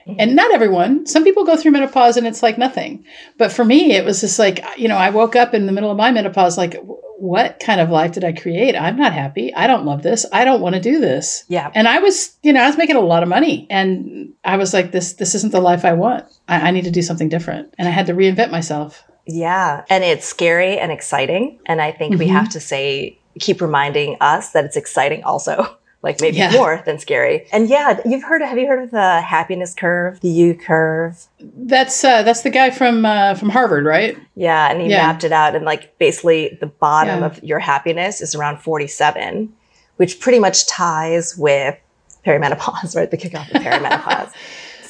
Mm-hmm. 0.07 0.19
and 0.19 0.35
not 0.35 0.51
everyone. 0.51 1.05
Some 1.05 1.23
people 1.23 1.45
go 1.45 1.55
through 1.55 1.73
menopause 1.73 2.17
and 2.17 2.25
it's 2.25 2.41
like 2.41 2.57
nothing. 2.57 3.05
But 3.37 3.51
for 3.51 3.63
me 3.63 3.91
it 3.91 4.03
was 4.03 4.21
just 4.21 4.39
like 4.39 4.59
you 4.75 4.87
know 4.87 4.97
i 4.97 5.11
woke 5.11 5.35
up 5.35 5.53
in 5.53 5.67
the 5.67 5.71
middle 5.71 5.91
of 5.91 5.97
my 5.97 6.09
menopause 6.09 6.57
like 6.57 6.75
what 7.19 7.59
kind 7.59 7.79
of 7.79 7.91
life 7.91 8.13
did 8.13 8.23
i 8.23 8.31
create? 8.31 8.75
I'm 8.75 8.97
not 8.97 9.13
happy. 9.13 9.53
I 9.53 9.67
don't 9.67 9.85
love 9.85 10.01
this. 10.01 10.25
I 10.33 10.43
don't 10.43 10.59
want 10.59 10.73
to 10.73 10.81
do 10.81 10.99
this. 10.99 11.45
Yeah. 11.49 11.69
And 11.75 11.87
i 11.87 11.99
was 11.99 12.35
you 12.41 12.51
know 12.51 12.63
i 12.63 12.67
was 12.67 12.79
making 12.79 12.95
a 12.95 13.01
lot 13.01 13.21
of 13.21 13.29
money 13.29 13.67
and 13.69 14.33
i 14.43 14.57
was 14.57 14.73
like 14.73 14.91
this 14.91 15.13
this 15.13 15.35
isn't 15.35 15.51
the 15.51 15.61
life 15.61 15.85
i 15.85 15.93
want. 15.93 16.25
I, 16.47 16.69
I 16.69 16.71
need 16.71 16.85
to 16.85 16.91
do 16.91 17.03
something 17.03 17.29
different. 17.29 17.75
And 17.77 17.87
i 17.87 17.91
had 17.91 18.07
to 18.07 18.13
reinvent 18.13 18.49
myself 18.49 19.03
yeah. 19.25 19.85
And 19.89 20.03
it's 20.03 20.25
scary 20.25 20.77
and 20.77 20.91
exciting. 20.91 21.59
And 21.65 21.81
I 21.81 21.91
think 21.91 22.13
mm-hmm. 22.13 22.19
we 22.19 22.27
have 22.27 22.49
to 22.49 22.59
say, 22.59 23.17
keep 23.39 23.61
reminding 23.61 24.17
us 24.21 24.51
that 24.51 24.65
it's 24.65 24.77
exciting 24.77 25.23
also. 25.23 25.77
Like 26.03 26.19
maybe 26.19 26.37
yeah. 26.37 26.51
more 26.51 26.81
than 26.83 26.97
scary. 26.97 27.45
And 27.51 27.69
yeah, 27.69 28.01
you've 28.05 28.23
heard. 28.23 28.41
Have 28.41 28.57
you 28.57 28.65
heard 28.65 28.83
of 28.83 28.89
the 28.89 29.21
happiness 29.21 29.75
curve, 29.75 30.19
the 30.21 30.29
U 30.29 30.55
curve? 30.55 31.27
That's 31.39 32.03
uh, 32.03 32.23
that's 32.23 32.41
the 32.41 32.49
guy 32.49 32.71
from 32.71 33.05
uh, 33.05 33.35
from 33.35 33.49
Harvard, 33.49 33.85
right? 33.85 34.17
Yeah, 34.33 34.71
and 34.71 34.81
he 34.81 34.89
yeah. 34.89 35.05
mapped 35.05 35.23
it 35.23 35.31
out, 35.31 35.55
and 35.55 35.63
like 35.63 35.95
basically 35.99 36.57
the 36.59 36.65
bottom 36.65 37.19
yeah. 37.19 37.25
of 37.27 37.43
your 37.43 37.59
happiness 37.59 38.19
is 38.19 38.33
around 38.33 38.61
forty 38.61 38.87
seven, 38.87 39.53
which 39.97 40.19
pretty 40.19 40.39
much 40.39 40.65
ties 40.65 41.37
with 41.37 41.77
perimenopause, 42.25 42.95
right? 42.95 43.11
The 43.11 43.17
kickoff 43.17 43.53
of 43.53 43.61
perimenopause. 43.61 44.31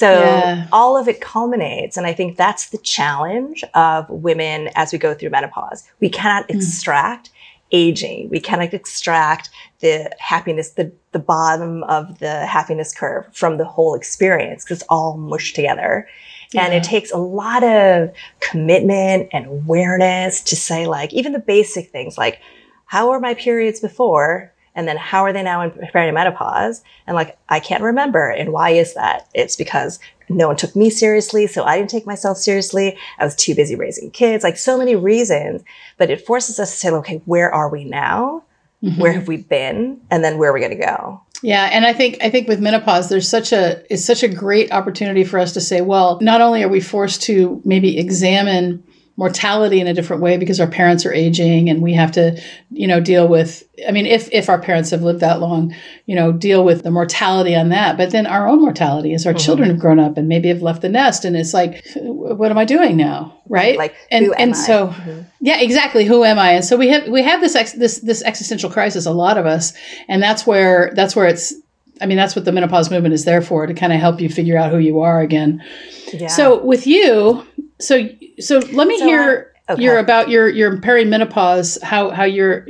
So 0.02 0.10
yeah. 0.10 0.68
all 0.72 0.98
of 0.98 1.08
it 1.08 1.22
culminates. 1.22 1.96
And 1.96 2.08
I 2.08 2.14
think 2.14 2.36
that's 2.36 2.70
the 2.70 2.80
challenge 2.80 3.64
of 3.76 4.10
women 4.10 4.72
as 4.74 4.92
we 4.92 4.98
go 4.98 5.14
through 5.14 5.30
menopause. 5.30 5.88
We 6.00 6.10
cannot 6.10 6.48
mm. 6.48 6.56
extract 6.56 7.30
aging. 7.72 8.28
We 8.30 8.40
cannot 8.40 8.74
extract 8.74 9.52
the 9.80 10.10
happiness, 10.18 10.72
the, 10.72 10.92
the 11.12 11.20
bottom 11.20 11.84
of 11.84 12.18
the 12.18 12.48
happiness 12.48 12.96
curve 12.96 13.28
from 13.32 13.60
the 13.60 13.66
whole 13.66 13.94
experience 13.94 14.64
because 14.64 14.80
it's 14.80 14.88
all 14.90 15.18
mushed 15.18 15.56
together. 15.56 16.08
Yeah. 16.52 16.66
And 16.66 16.74
it 16.74 16.84
takes 16.84 17.12
a 17.12 17.18
lot 17.18 17.64
of 17.64 18.12
commitment 18.40 19.30
and 19.32 19.46
awareness 19.46 20.42
to 20.46 20.56
say 20.56 20.88
like, 20.88 21.14
even 21.14 21.32
the 21.32 21.38
basic 21.38 21.92
things 21.92 22.18
like, 22.18 22.40
how 22.88 23.12
were 23.12 23.20
my 23.20 23.36
periods 23.36 23.80
before? 23.80 24.52
And 24.76 24.88
then 24.88 24.98
how 24.98 25.24
are 25.24 25.34
they 25.34 25.44
now 25.44 25.62
in 25.62 25.72
perimenopause? 25.72 26.82
And 27.06 27.16
like, 27.16 27.38
I 27.50 27.60
can't 27.60 27.84
remember. 27.84 28.30
And 28.30 28.54
why 28.54 28.72
is 28.72 28.94
that? 28.94 29.28
It's 29.34 29.56
because 29.56 30.00
no 30.30 30.48
one 30.48 30.56
took 30.56 30.76
me 30.76 30.90
seriously. 30.90 31.48
So 31.48 31.64
I 31.64 31.78
didn't 31.78 31.90
take 31.90 32.06
myself 32.06 32.38
seriously. 32.38 32.98
I 33.20 33.26
was 33.26 33.36
too 33.36 33.54
busy 33.54 33.76
raising 33.76 34.12
kids, 34.12 34.44
like 34.44 34.58
so 34.58 34.78
many 34.78 34.96
reasons. 34.96 35.64
But 35.98 36.10
it 36.10 36.26
forces 36.26 36.60
us 36.60 36.72
to 36.72 36.78
say, 36.78 36.90
okay, 36.90 37.22
where 37.26 37.54
are 37.54 37.70
we 37.70 37.84
now? 37.84 38.44
Mm-hmm. 38.84 39.02
Where 39.02 39.12
have 39.12 39.28
we 39.28 39.38
been? 39.38 40.02
And 40.10 40.24
then 40.24 40.38
where 40.38 40.50
are 40.50 40.54
we 40.54 40.60
going 40.60 40.78
to 40.78 40.86
go? 40.86 41.22
Yeah, 41.44 41.70
and 41.72 41.86
I 41.86 41.94
think 41.94 42.18
I 42.22 42.30
think 42.30 42.48
with 42.48 42.60
menopause 42.60 43.10
there's 43.10 43.28
such 43.28 43.52
a 43.52 43.84
it's 43.92 44.06
such 44.06 44.22
a 44.22 44.28
great 44.28 44.72
opportunity 44.72 45.24
for 45.24 45.40
us 45.40 45.54
to 45.54 45.62
say, 45.62 45.82
well, 45.82 46.20
not 46.22 46.40
only 46.40 46.62
are 46.62 46.70
we 46.70 46.80
forced 46.80 47.24
to 47.24 47.60
maybe 47.66 47.98
examine 47.98 48.84
mortality 49.18 49.80
in 49.80 49.88
a 49.88 49.94
different 49.94 50.22
way 50.22 50.38
because 50.38 50.60
our 50.60 50.68
parents 50.68 51.06
are 51.06 51.14
aging 51.14 51.70
and 51.70 51.82
we 51.82 51.94
have 51.94 52.12
to 52.12 52.42
you 52.70 52.88
know 52.88 53.00
deal 53.00 53.28
with 53.28 53.64
i 53.88 53.92
mean 53.92 54.06
if 54.06 54.32
if 54.32 54.50
our 54.50 54.60
parents 54.60 54.90
have 54.90 55.02
lived 55.02 55.20
that 55.20 55.40
long 55.42 55.76
you 56.06 56.16
know 56.16 56.32
deal 56.32 56.64
with 56.64 56.84
the 56.84 56.92
mortality 56.92 57.54
on 57.54 57.70
that 57.70 57.98
but 57.98 58.12
then 58.12 58.26
our 58.26 58.48
own 58.48 58.62
mortality 58.62 59.14
as 59.14 59.26
our 59.26 59.34
mm-hmm. 59.34 59.40
children 59.40 59.70
have 59.70 59.80
grown 59.80 60.00
up 60.00 60.18
and 60.18 60.28
maybe 60.28 60.48
have 60.48 60.62
left 60.62 60.82
the 60.82 60.90
nest 60.90 61.26
and 61.26 61.36
it's 61.36 61.54
like 61.54 61.86
what 61.96 62.52
am 62.52 62.58
i 62.58 62.66
doing 62.66 62.96
now 62.96 63.38
right 63.50 63.78
like 63.78 63.96
and 64.12 64.34
and 64.40 64.54
I? 64.54 64.58
so 64.58 64.88
mm-hmm. 64.88 65.22
yeah 65.42 65.60
exactly 65.60 66.06
who 66.06 66.24
am 66.24 66.40
i 66.40 66.54
and 66.54 66.66
so 66.66 66.78
we 66.78 66.88
have 66.88 67.08
we 67.08 67.22
have 67.22 67.42
this 67.42 67.56
ex, 67.56 67.74
this 67.74 68.00
this 68.00 68.24
existential 68.24 68.70
crisis 68.70 69.06
a 69.06 69.12
lot 69.12 69.38
of 69.38 69.46
us 69.46 69.74
and 70.08 70.24
that's 70.24 70.48
where 70.48 70.92
that's 70.96 71.16
where 71.16 71.28
it's 71.28 71.54
I 72.02 72.08
mean, 72.08 72.18
that's 72.18 72.36
what 72.36 72.46
the 72.46 72.52
menopause 72.52 72.90
movement 72.90 73.14
is 73.14 73.26
there 73.26 73.44
for 73.44 73.68
to 73.68 73.76
kind 73.76 73.94
of 73.94 74.00
help 74.00 74.20
you 74.20 74.28
figure 74.28 74.58
out 74.58 74.72
who 74.72 74.80
you 74.80 75.02
are 75.02 75.22
again. 75.22 75.64
Yeah. 76.12 76.30
So 76.30 76.64
with 76.64 76.88
you, 76.88 77.46
so 77.82 78.08
so 78.40 78.60
let 78.72 78.88
me 78.88 78.98
so, 78.98 79.06
hear 79.06 79.52
Okay. 79.72 79.84
Your 79.84 80.00
about 80.00 80.30
your 80.30 80.50
your 80.50 80.78
perimenopause, 80.78 81.82
how 81.82 82.10
how 82.10 82.24
your 82.26 82.68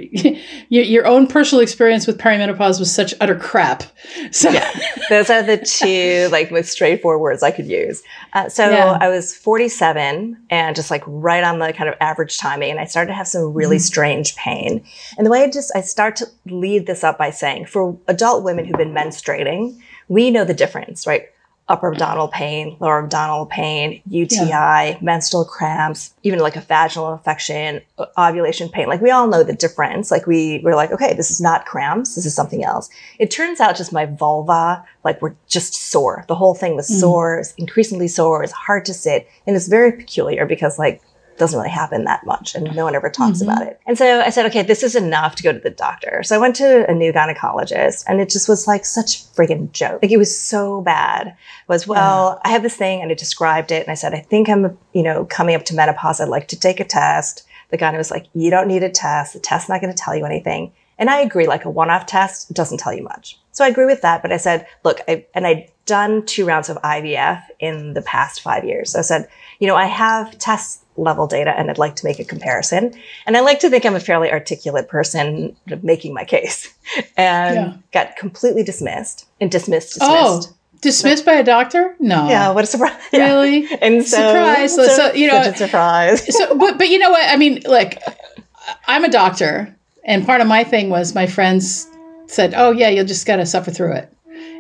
your 0.70 1.08
own 1.08 1.26
personal 1.26 1.62
experience 1.62 2.06
with 2.06 2.18
perimenopause 2.18 2.80
was 2.80 2.94
such 2.94 3.14
utter 3.20 3.36
crap. 3.36 3.84
So 4.32 4.50
yeah, 4.50 4.72
those 5.10 5.30
are 5.30 5.42
the 5.42 5.58
two 5.58 6.28
like 6.32 6.52
most 6.52 6.72
straightforward 6.72 7.22
words 7.22 7.44
I 7.44 7.52
could 7.52 7.68
use. 7.68 8.04
Uh, 8.34 8.50
so 8.50 8.70
yeah. 8.70 8.98
I 9.00 9.10
was 9.10 9.36
47 9.36 10.38
and 10.50 10.76
just 10.76 10.92
like 10.92 11.04
right 11.06 11.44
on 11.44 11.60
the 11.60 11.74
kind 11.74 11.90
of 11.90 11.96
average 12.02 12.38
timing, 12.38 12.72
and 12.72 12.80
I 12.80 12.86
started 12.86 13.10
to 13.10 13.14
have 13.14 13.28
some 13.28 13.54
really 13.54 13.78
mm-hmm. 13.78 13.82
strange 13.82 14.36
pain. 14.36 14.84
And 15.18 15.26
the 15.26 15.32
way 15.32 15.44
I 15.44 15.50
just 15.50 15.72
I 15.76 15.82
start 15.82 16.16
to 16.18 16.28
lead 16.46 16.88
this 16.88 17.04
up 17.04 17.18
by 17.18 17.30
saying, 17.30 17.66
for 17.66 17.98
adult 18.08 18.44
women 18.44 18.66
who've 18.66 18.78
been 18.78 18.94
menstruating, 18.94 19.80
we 20.08 20.30
know 20.30 20.46
the 20.46 20.54
difference, 20.54 21.08
right? 21.08 21.30
Upper 21.70 21.92
abdominal 21.92 22.28
pain, 22.28 22.76
lower 22.80 23.04
abdominal 23.04 23.46
pain, 23.46 24.02
UTI, 24.10 24.48
yeah. 24.48 24.98
menstrual 25.02 25.46
cramps, 25.46 26.14
even 26.24 26.40
like 26.40 26.56
a 26.56 26.62
vaginal 26.62 27.14
infection, 27.14 27.82
ovulation 28.18 28.68
pain. 28.68 28.88
Like 28.88 29.02
we 29.02 29.10
all 29.10 29.28
know 29.28 29.44
the 29.44 29.56
difference. 29.56 30.12
Like 30.12 30.28
we 30.28 30.60
were 30.64 30.76
like, 30.76 30.92
okay, 30.92 31.14
this 31.14 31.32
is 31.32 31.40
not 31.40 31.66
cramps. 31.66 32.16
This 32.16 32.26
is 32.26 32.36
something 32.36 32.64
else. 32.64 32.90
It 33.20 33.32
turns 33.32 33.60
out 33.60 33.78
just 33.78 33.94
my 33.94 34.06
vulva, 34.06 34.84
like 35.06 35.22
we're 35.22 35.36
just 35.48 35.76
sore. 35.76 36.26
The 36.28 36.36
whole 36.36 36.56
thing 36.56 36.76
was 36.76 36.90
mm. 36.90 37.00
sore, 37.00 37.40
it's 37.40 37.54
increasingly 37.56 38.10
sore. 38.10 38.44
It's 38.44 38.54
hard 38.54 38.84
to 38.86 38.94
sit. 38.94 39.30
And 39.48 39.56
it's 39.56 39.68
very 39.68 39.94
peculiar 39.94 40.46
because 40.46 40.78
like 40.78 41.02
doesn't 41.42 41.58
really 41.58 41.72
happen 41.72 42.04
that 42.04 42.24
much 42.24 42.54
and 42.54 42.74
no 42.76 42.86
one 42.86 42.94
ever 42.94 43.10
talks 43.10 43.40
mm-hmm. 43.40 43.50
about 43.50 43.66
it. 43.66 43.82
And 43.88 43.98
so 43.98 44.22
I 44.22 44.30
said, 44.30 44.46
okay, 44.46 44.62
this 44.62 44.84
is 44.84 44.96
enough 44.96 45.34
to 45.38 45.44
go 45.44 45.52
to 45.52 45.58
the 45.58 45.72
doctor. 45.72 46.22
So 46.22 46.36
I 46.36 46.40
went 46.40 46.56
to 46.58 46.88
a 46.88 46.94
new 46.94 47.12
gynecologist 47.12 48.04
and 48.08 48.22
it 48.22 48.30
just 48.30 48.48
was 48.48 48.68
like 48.68 48.86
such 48.86 49.26
friggin' 49.34 49.72
joke. 49.72 50.04
Like 50.04 50.12
it 50.12 50.18
was 50.18 50.40
so 50.40 50.82
bad. 50.82 51.36
was, 51.68 51.88
well, 51.88 52.40
yeah. 52.46 52.50
I 52.50 52.54
have 52.54 52.62
this 52.62 52.76
thing 52.76 53.02
and 53.02 53.12
I 53.12 53.16
described 53.16 53.72
it 53.72 53.82
and 53.82 53.92
I 53.92 53.96
said, 53.96 54.14
I 54.14 54.20
think 54.20 54.50
I'm, 54.50 54.78
you 54.94 55.02
know, 55.02 55.26
coming 55.26 55.56
up 55.56 55.66
to 55.66 55.76
menopause. 55.76 56.22
I'd 56.22 56.30
like 56.30 56.48
to 56.50 56.60
take 56.60 56.80
a 56.80 56.86
test. 56.86 57.44
The 57.70 57.78
guy 57.78 57.98
was 57.98 58.12
like, 58.12 58.28
you 58.36 58.52
don't 58.52 58.68
need 58.68 58.84
a 58.84 58.90
test. 58.90 59.34
The 59.34 59.40
test's 59.40 59.68
not 59.68 59.82
going 59.82 59.94
to 59.94 59.98
tell 59.98 60.16
you 60.16 60.26
anything. 60.26 60.72
And 61.00 61.10
I 61.10 61.22
agree, 61.22 61.48
like 61.48 61.66
a 61.66 61.70
one-off 61.72 62.06
test 62.06 62.54
doesn't 62.54 62.78
tell 62.78 62.94
you 62.94 63.02
much. 63.02 63.40
So 63.52 63.66
I 63.66 63.70
agree 63.70 63.86
with 63.86 64.02
that. 64.04 64.22
But 64.22 64.32
I 64.32 64.38
said, 64.38 64.68
look, 64.84 65.00
I, 65.08 65.26
and 65.34 65.48
I'd 65.48 65.71
done 65.86 66.26
two 66.26 66.46
rounds 66.46 66.70
of 66.70 66.78
IVF 66.78 67.44
in 67.60 67.94
the 67.94 68.02
past 68.02 68.42
five 68.42 68.64
years. 68.64 68.92
So 68.92 69.00
I 69.00 69.02
said, 69.02 69.28
you 69.60 69.68
know, 69.68 69.76
I 69.76 69.86
have 69.86 70.38
test 70.38 70.84
level 70.98 71.28
data 71.28 71.52
and 71.58 71.70
I'd 71.70 71.78
like 71.78 71.96
to 71.98 72.06
make 72.06 72.20
a 72.20 72.26
comparison. 72.26 72.94
And 73.26 73.38
I 73.38 73.42
like 73.42 73.60
to 73.62 73.70
think 73.70 73.86
I'm 73.86 73.96
a 73.96 74.00
fairly 74.00 74.32
articulate 74.32 74.88
person 74.88 75.56
making 75.82 76.14
my 76.14 76.24
case 76.24 76.74
and 77.18 77.56
yeah. 77.56 77.74
got 77.92 78.16
completely 78.16 78.64
dismissed 78.64 79.28
and 79.40 79.52
dismissed, 79.52 79.94
dismissed. 79.94 80.50
Oh. 80.52 80.56
Dismissed 80.82 81.26
by 81.26 81.34
a 81.34 81.44
doctor? 81.44 81.96
No. 82.00 82.28
Yeah, 82.28 82.50
what 82.50 82.64
a 82.64 82.68
surprise! 82.68 83.00
Really? 83.14 83.68
Yeah. 83.70 83.78
And 83.82 84.04
so, 84.04 84.18
surprise. 84.18 84.76
So, 84.76 84.88
so, 84.88 85.14
you 85.14 85.28
know, 85.28 85.52
surprise. 85.54 86.36
so, 86.36 86.58
but 86.58 86.80
but 86.80 86.90
you 86.90 86.98
know 86.98 87.12
what? 87.12 87.30
I 87.30 87.38
mean, 87.38 87.62
like, 87.68 88.02
I'm 88.88 89.04
a 89.04 89.10
doctor, 89.10 89.76
and 90.06 90.26
part 90.26 90.42
of 90.42 90.48
my 90.48 90.64
thing 90.64 90.90
was 90.90 91.14
my 91.14 91.28
friends 91.28 91.88
said, 92.26 92.56
"Oh 92.58 92.72
yeah, 92.72 92.90
you'll 92.90 93.06
just 93.06 93.28
gotta 93.28 93.46
suffer 93.46 93.70
through 93.70 93.94
it." 93.94 94.12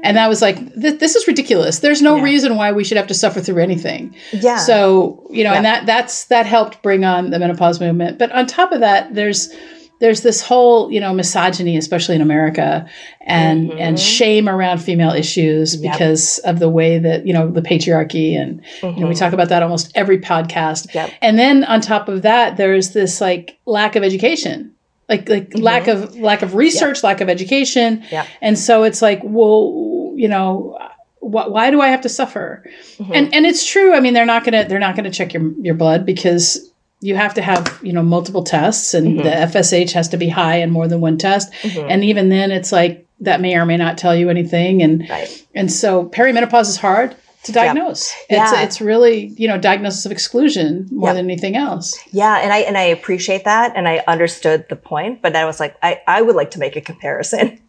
And 0.03 0.17
I 0.17 0.27
was 0.27 0.41
like, 0.41 0.73
this 0.75 1.15
is 1.15 1.27
ridiculous. 1.27 1.79
There's 1.79 2.01
no 2.01 2.15
yeah. 2.15 2.23
reason 2.23 2.55
why 2.55 2.71
we 2.71 2.83
should 2.83 2.97
have 2.97 3.07
to 3.07 3.13
suffer 3.13 3.39
through 3.41 3.61
anything. 3.61 4.15
Yeah. 4.31 4.57
So, 4.57 5.27
you 5.29 5.43
know, 5.43 5.51
yeah. 5.51 5.57
and 5.57 5.65
that 5.65 5.85
that's 5.85 6.25
that 6.25 6.45
helped 6.45 6.81
bring 6.81 7.05
on 7.05 7.29
the 7.29 7.39
menopause 7.39 7.79
movement. 7.79 8.17
But 8.17 8.31
on 8.31 8.47
top 8.47 8.71
of 8.71 8.79
that, 8.79 9.13
there's 9.13 9.53
there's 9.99 10.21
this 10.21 10.41
whole, 10.41 10.91
you 10.91 10.99
know, 10.99 11.13
misogyny, 11.13 11.77
especially 11.77 12.15
in 12.15 12.21
America, 12.21 12.89
and 13.21 13.69
mm-hmm. 13.69 13.79
and 13.79 13.99
shame 13.99 14.49
around 14.49 14.79
female 14.79 15.11
issues 15.11 15.75
yep. 15.75 15.93
because 15.93 16.39
of 16.39 16.57
the 16.57 16.69
way 16.69 16.97
that, 16.97 17.27
you 17.27 17.33
know, 17.33 17.49
the 17.49 17.61
patriarchy 17.61 18.35
and 18.35 18.61
mm-hmm. 18.63 18.87
you 18.87 18.91
know, 18.93 19.07
we 19.07 19.13
mm-hmm. 19.13 19.19
talk 19.19 19.33
about 19.33 19.49
that 19.49 19.61
almost 19.61 19.91
every 19.93 20.19
podcast. 20.19 20.93
Yep. 20.93 21.11
And 21.21 21.37
then 21.37 21.63
on 21.63 21.81
top 21.81 22.09
of 22.09 22.23
that, 22.23 22.57
there's 22.57 22.91
this 22.91 23.21
like 23.21 23.59
lack 23.67 23.95
of 23.95 24.03
education 24.03 24.73
like 25.11 25.29
like 25.29 25.49
mm-hmm. 25.49 25.61
lack 25.61 25.87
of 25.87 26.15
lack 26.15 26.41
of 26.41 26.55
research, 26.55 27.03
lack 27.03 27.21
of 27.21 27.29
education. 27.29 28.03
Yeah. 28.09 28.25
And 28.41 28.57
so 28.57 28.83
it's 28.83 29.01
like, 29.01 29.19
well, 29.23 30.13
you 30.15 30.29
know, 30.29 30.77
wh- 31.19 31.51
why 31.51 31.69
do 31.69 31.81
I 31.81 31.89
have 31.89 32.01
to 32.01 32.09
suffer? 32.09 32.63
Mm-hmm. 32.97 33.11
And 33.13 33.33
and 33.33 33.45
it's 33.45 33.65
true. 33.65 33.93
I 33.93 33.99
mean, 33.99 34.13
they're 34.13 34.25
not 34.25 34.45
gonna 34.45 34.67
they're 34.67 34.79
not 34.79 34.95
gonna 34.95 35.11
check 35.11 35.33
your 35.33 35.51
your 35.59 35.75
blood 35.75 36.05
because 36.05 36.71
you 37.01 37.15
have 37.15 37.33
to 37.33 37.41
have 37.41 37.79
you 37.83 37.91
know 37.91 38.03
multiple 38.03 38.43
tests, 38.43 38.93
and 38.93 39.19
mm-hmm. 39.19 39.23
the 39.23 39.59
FSH 39.59 39.91
has 39.91 40.07
to 40.09 40.17
be 40.17 40.29
high 40.29 40.57
in 40.57 40.71
more 40.71 40.87
than 40.87 41.01
one 41.01 41.17
test. 41.17 41.51
Mm-hmm. 41.61 41.87
And 41.89 42.03
even 42.05 42.29
then, 42.29 42.51
it's 42.51 42.71
like 42.71 43.05
that 43.19 43.41
may 43.41 43.55
or 43.55 43.65
may 43.65 43.77
not 43.77 43.97
tell 43.97 44.15
you 44.15 44.29
anything. 44.29 44.81
And 44.81 45.09
right. 45.09 45.45
and 45.53 45.69
so 45.69 46.07
perimenopause 46.07 46.69
is 46.69 46.77
hard 46.77 47.15
to 47.43 47.51
diagnose. 47.51 48.13
Yeah. 48.29 48.43
It's 48.43 48.51
yeah. 48.51 48.61
it's 48.61 48.81
really, 48.81 49.27
you 49.37 49.47
know, 49.47 49.57
diagnosis 49.57 50.05
of 50.05 50.11
exclusion 50.11 50.87
more 50.91 51.09
yeah. 51.09 51.13
than 51.13 51.25
anything 51.25 51.55
else. 51.55 51.97
Yeah, 52.11 52.37
and 52.37 52.53
I 52.53 52.59
and 52.59 52.77
I 52.77 52.83
appreciate 52.83 53.45
that 53.45 53.75
and 53.75 53.87
I 53.87 54.03
understood 54.07 54.67
the 54.69 54.75
point, 54.75 55.21
but 55.21 55.35
I 55.35 55.45
was 55.45 55.59
like 55.59 55.75
I 55.81 56.01
I 56.07 56.21
would 56.21 56.35
like 56.35 56.51
to 56.51 56.59
make 56.59 56.75
a 56.75 56.81
comparison. 56.81 57.59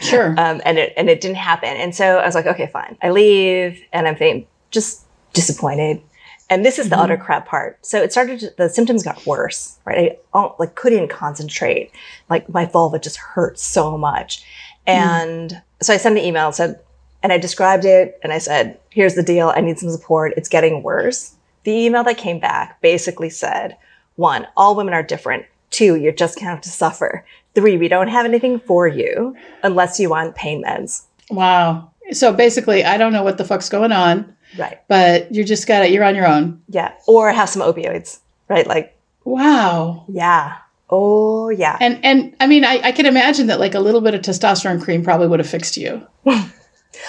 Sure. 0.00 0.28
um 0.38 0.60
and 0.64 0.78
it 0.78 0.92
and 0.96 1.08
it 1.08 1.20
didn't 1.20 1.36
happen. 1.36 1.76
And 1.76 1.94
so 1.94 2.18
I 2.18 2.26
was 2.26 2.34
like, 2.34 2.46
okay, 2.46 2.66
fine. 2.66 2.96
I 3.02 3.10
leave 3.10 3.82
and 3.92 4.08
I'm 4.08 4.46
just 4.70 5.04
disappointed. 5.32 6.02
And 6.48 6.66
this 6.66 6.80
is 6.80 6.88
the 6.88 6.96
mm-hmm. 6.96 7.04
utter 7.04 7.16
crap 7.16 7.46
part. 7.46 7.78
So 7.86 8.02
it 8.02 8.10
started 8.10 8.40
to, 8.40 8.52
the 8.56 8.68
symptoms 8.68 9.04
got 9.04 9.24
worse, 9.24 9.78
right? 9.84 10.18
I 10.34 10.50
like 10.58 10.74
couldn't 10.74 11.06
concentrate. 11.06 11.92
Like 12.28 12.48
my 12.48 12.66
vulva 12.66 12.98
just 12.98 13.18
hurt 13.18 13.60
so 13.60 13.96
much. 13.96 14.42
Mm. 14.88 14.92
And 14.92 15.50
mm. 15.52 15.62
so 15.80 15.94
I 15.94 15.96
sent 15.96 16.18
an 16.18 16.24
email 16.24 16.46
and 16.46 16.54
said, 16.54 16.80
and 17.22 17.32
I 17.32 17.38
described 17.38 17.84
it 17.84 18.18
and 18.22 18.32
I 18.32 18.38
said, 18.38 18.78
here's 18.90 19.14
the 19.14 19.22
deal. 19.22 19.52
I 19.54 19.60
need 19.60 19.78
some 19.78 19.90
support. 19.90 20.34
It's 20.36 20.48
getting 20.48 20.82
worse. 20.82 21.34
The 21.64 21.72
email 21.72 22.04
that 22.04 22.16
came 22.16 22.40
back 22.40 22.80
basically 22.80 23.30
said, 23.30 23.76
one, 24.16 24.46
all 24.56 24.74
women 24.74 24.94
are 24.94 25.02
different. 25.02 25.44
Two, 25.70 25.96
you're 25.96 26.12
just 26.12 26.36
going 26.36 26.46
to 26.46 26.50
have 26.50 26.60
to 26.62 26.68
suffer. 26.68 27.24
Three, 27.54 27.76
we 27.76 27.88
don't 27.88 28.08
have 28.08 28.26
anything 28.26 28.58
for 28.60 28.88
you 28.88 29.36
unless 29.62 30.00
you 30.00 30.10
want 30.10 30.34
pain 30.34 30.64
meds. 30.64 31.04
Wow. 31.30 31.90
So 32.12 32.32
basically, 32.32 32.84
I 32.84 32.96
don't 32.96 33.12
know 33.12 33.22
what 33.22 33.38
the 33.38 33.44
fuck's 33.44 33.68
going 33.68 33.92
on. 33.92 34.34
Right. 34.58 34.80
But 34.88 35.32
you're 35.32 35.44
just 35.44 35.66
got 35.66 35.84
it. 35.84 35.92
You're 35.92 36.04
on 36.04 36.16
your 36.16 36.26
own. 36.26 36.60
Yeah. 36.68 36.92
Or 37.06 37.30
have 37.30 37.48
some 37.48 37.62
opioids, 37.62 38.18
right? 38.48 38.66
Like, 38.66 38.96
wow. 39.24 40.04
Yeah. 40.08 40.56
Oh, 40.88 41.50
yeah. 41.50 41.78
And, 41.80 42.04
and 42.04 42.34
I 42.40 42.48
mean, 42.48 42.64
I, 42.64 42.80
I 42.82 42.92
can 42.92 43.06
imagine 43.06 43.46
that 43.46 43.60
like 43.60 43.74
a 43.74 43.80
little 43.80 44.00
bit 44.00 44.14
of 44.14 44.22
testosterone 44.22 44.82
cream 44.82 45.04
probably 45.04 45.28
would 45.28 45.38
have 45.38 45.48
fixed 45.48 45.76
you. 45.76 46.04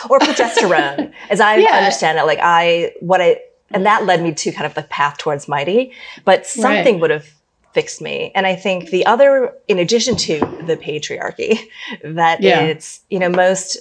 or 0.10 0.20
progesterone, 0.20 1.14
as 1.30 1.40
I 1.40 1.58
yeah. 1.58 1.78
understand 1.78 2.18
it. 2.18 2.24
Like 2.24 2.40
I, 2.42 2.94
what 3.00 3.22
I, 3.22 3.42
and 3.72 3.86
that 3.86 4.06
led 4.06 4.22
me 4.22 4.34
to 4.34 4.52
kind 4.52 4.66
of 4.66 4.74
the 4.74 4.84
path 4.84 5.18
towards 5.18 5.48
Mighty, 5.48 5.94
but 6.26 6.46
something 6.46 6.96
right. 6.96 7.02
would 7.02 7.12
have 7.12 7.26
fixed 7.74 8.02
me. 8.02 8.32
And 8.36 8.46
I 8.46 8.56
think 8.56 8.90
the 8.90 9.06
other, 9.06 9.54
in 9.68 9.80
addition 9.80 10.16
to 10.18 10.40
the 10.66 10.78
patriarchy, 10.78 11.60
that 12.04 12.42
yeah. 12.42 12.62
it's, 12.62 13.02
you 13.10 13.20
know, 13.20 13.30
most 13.30 13.78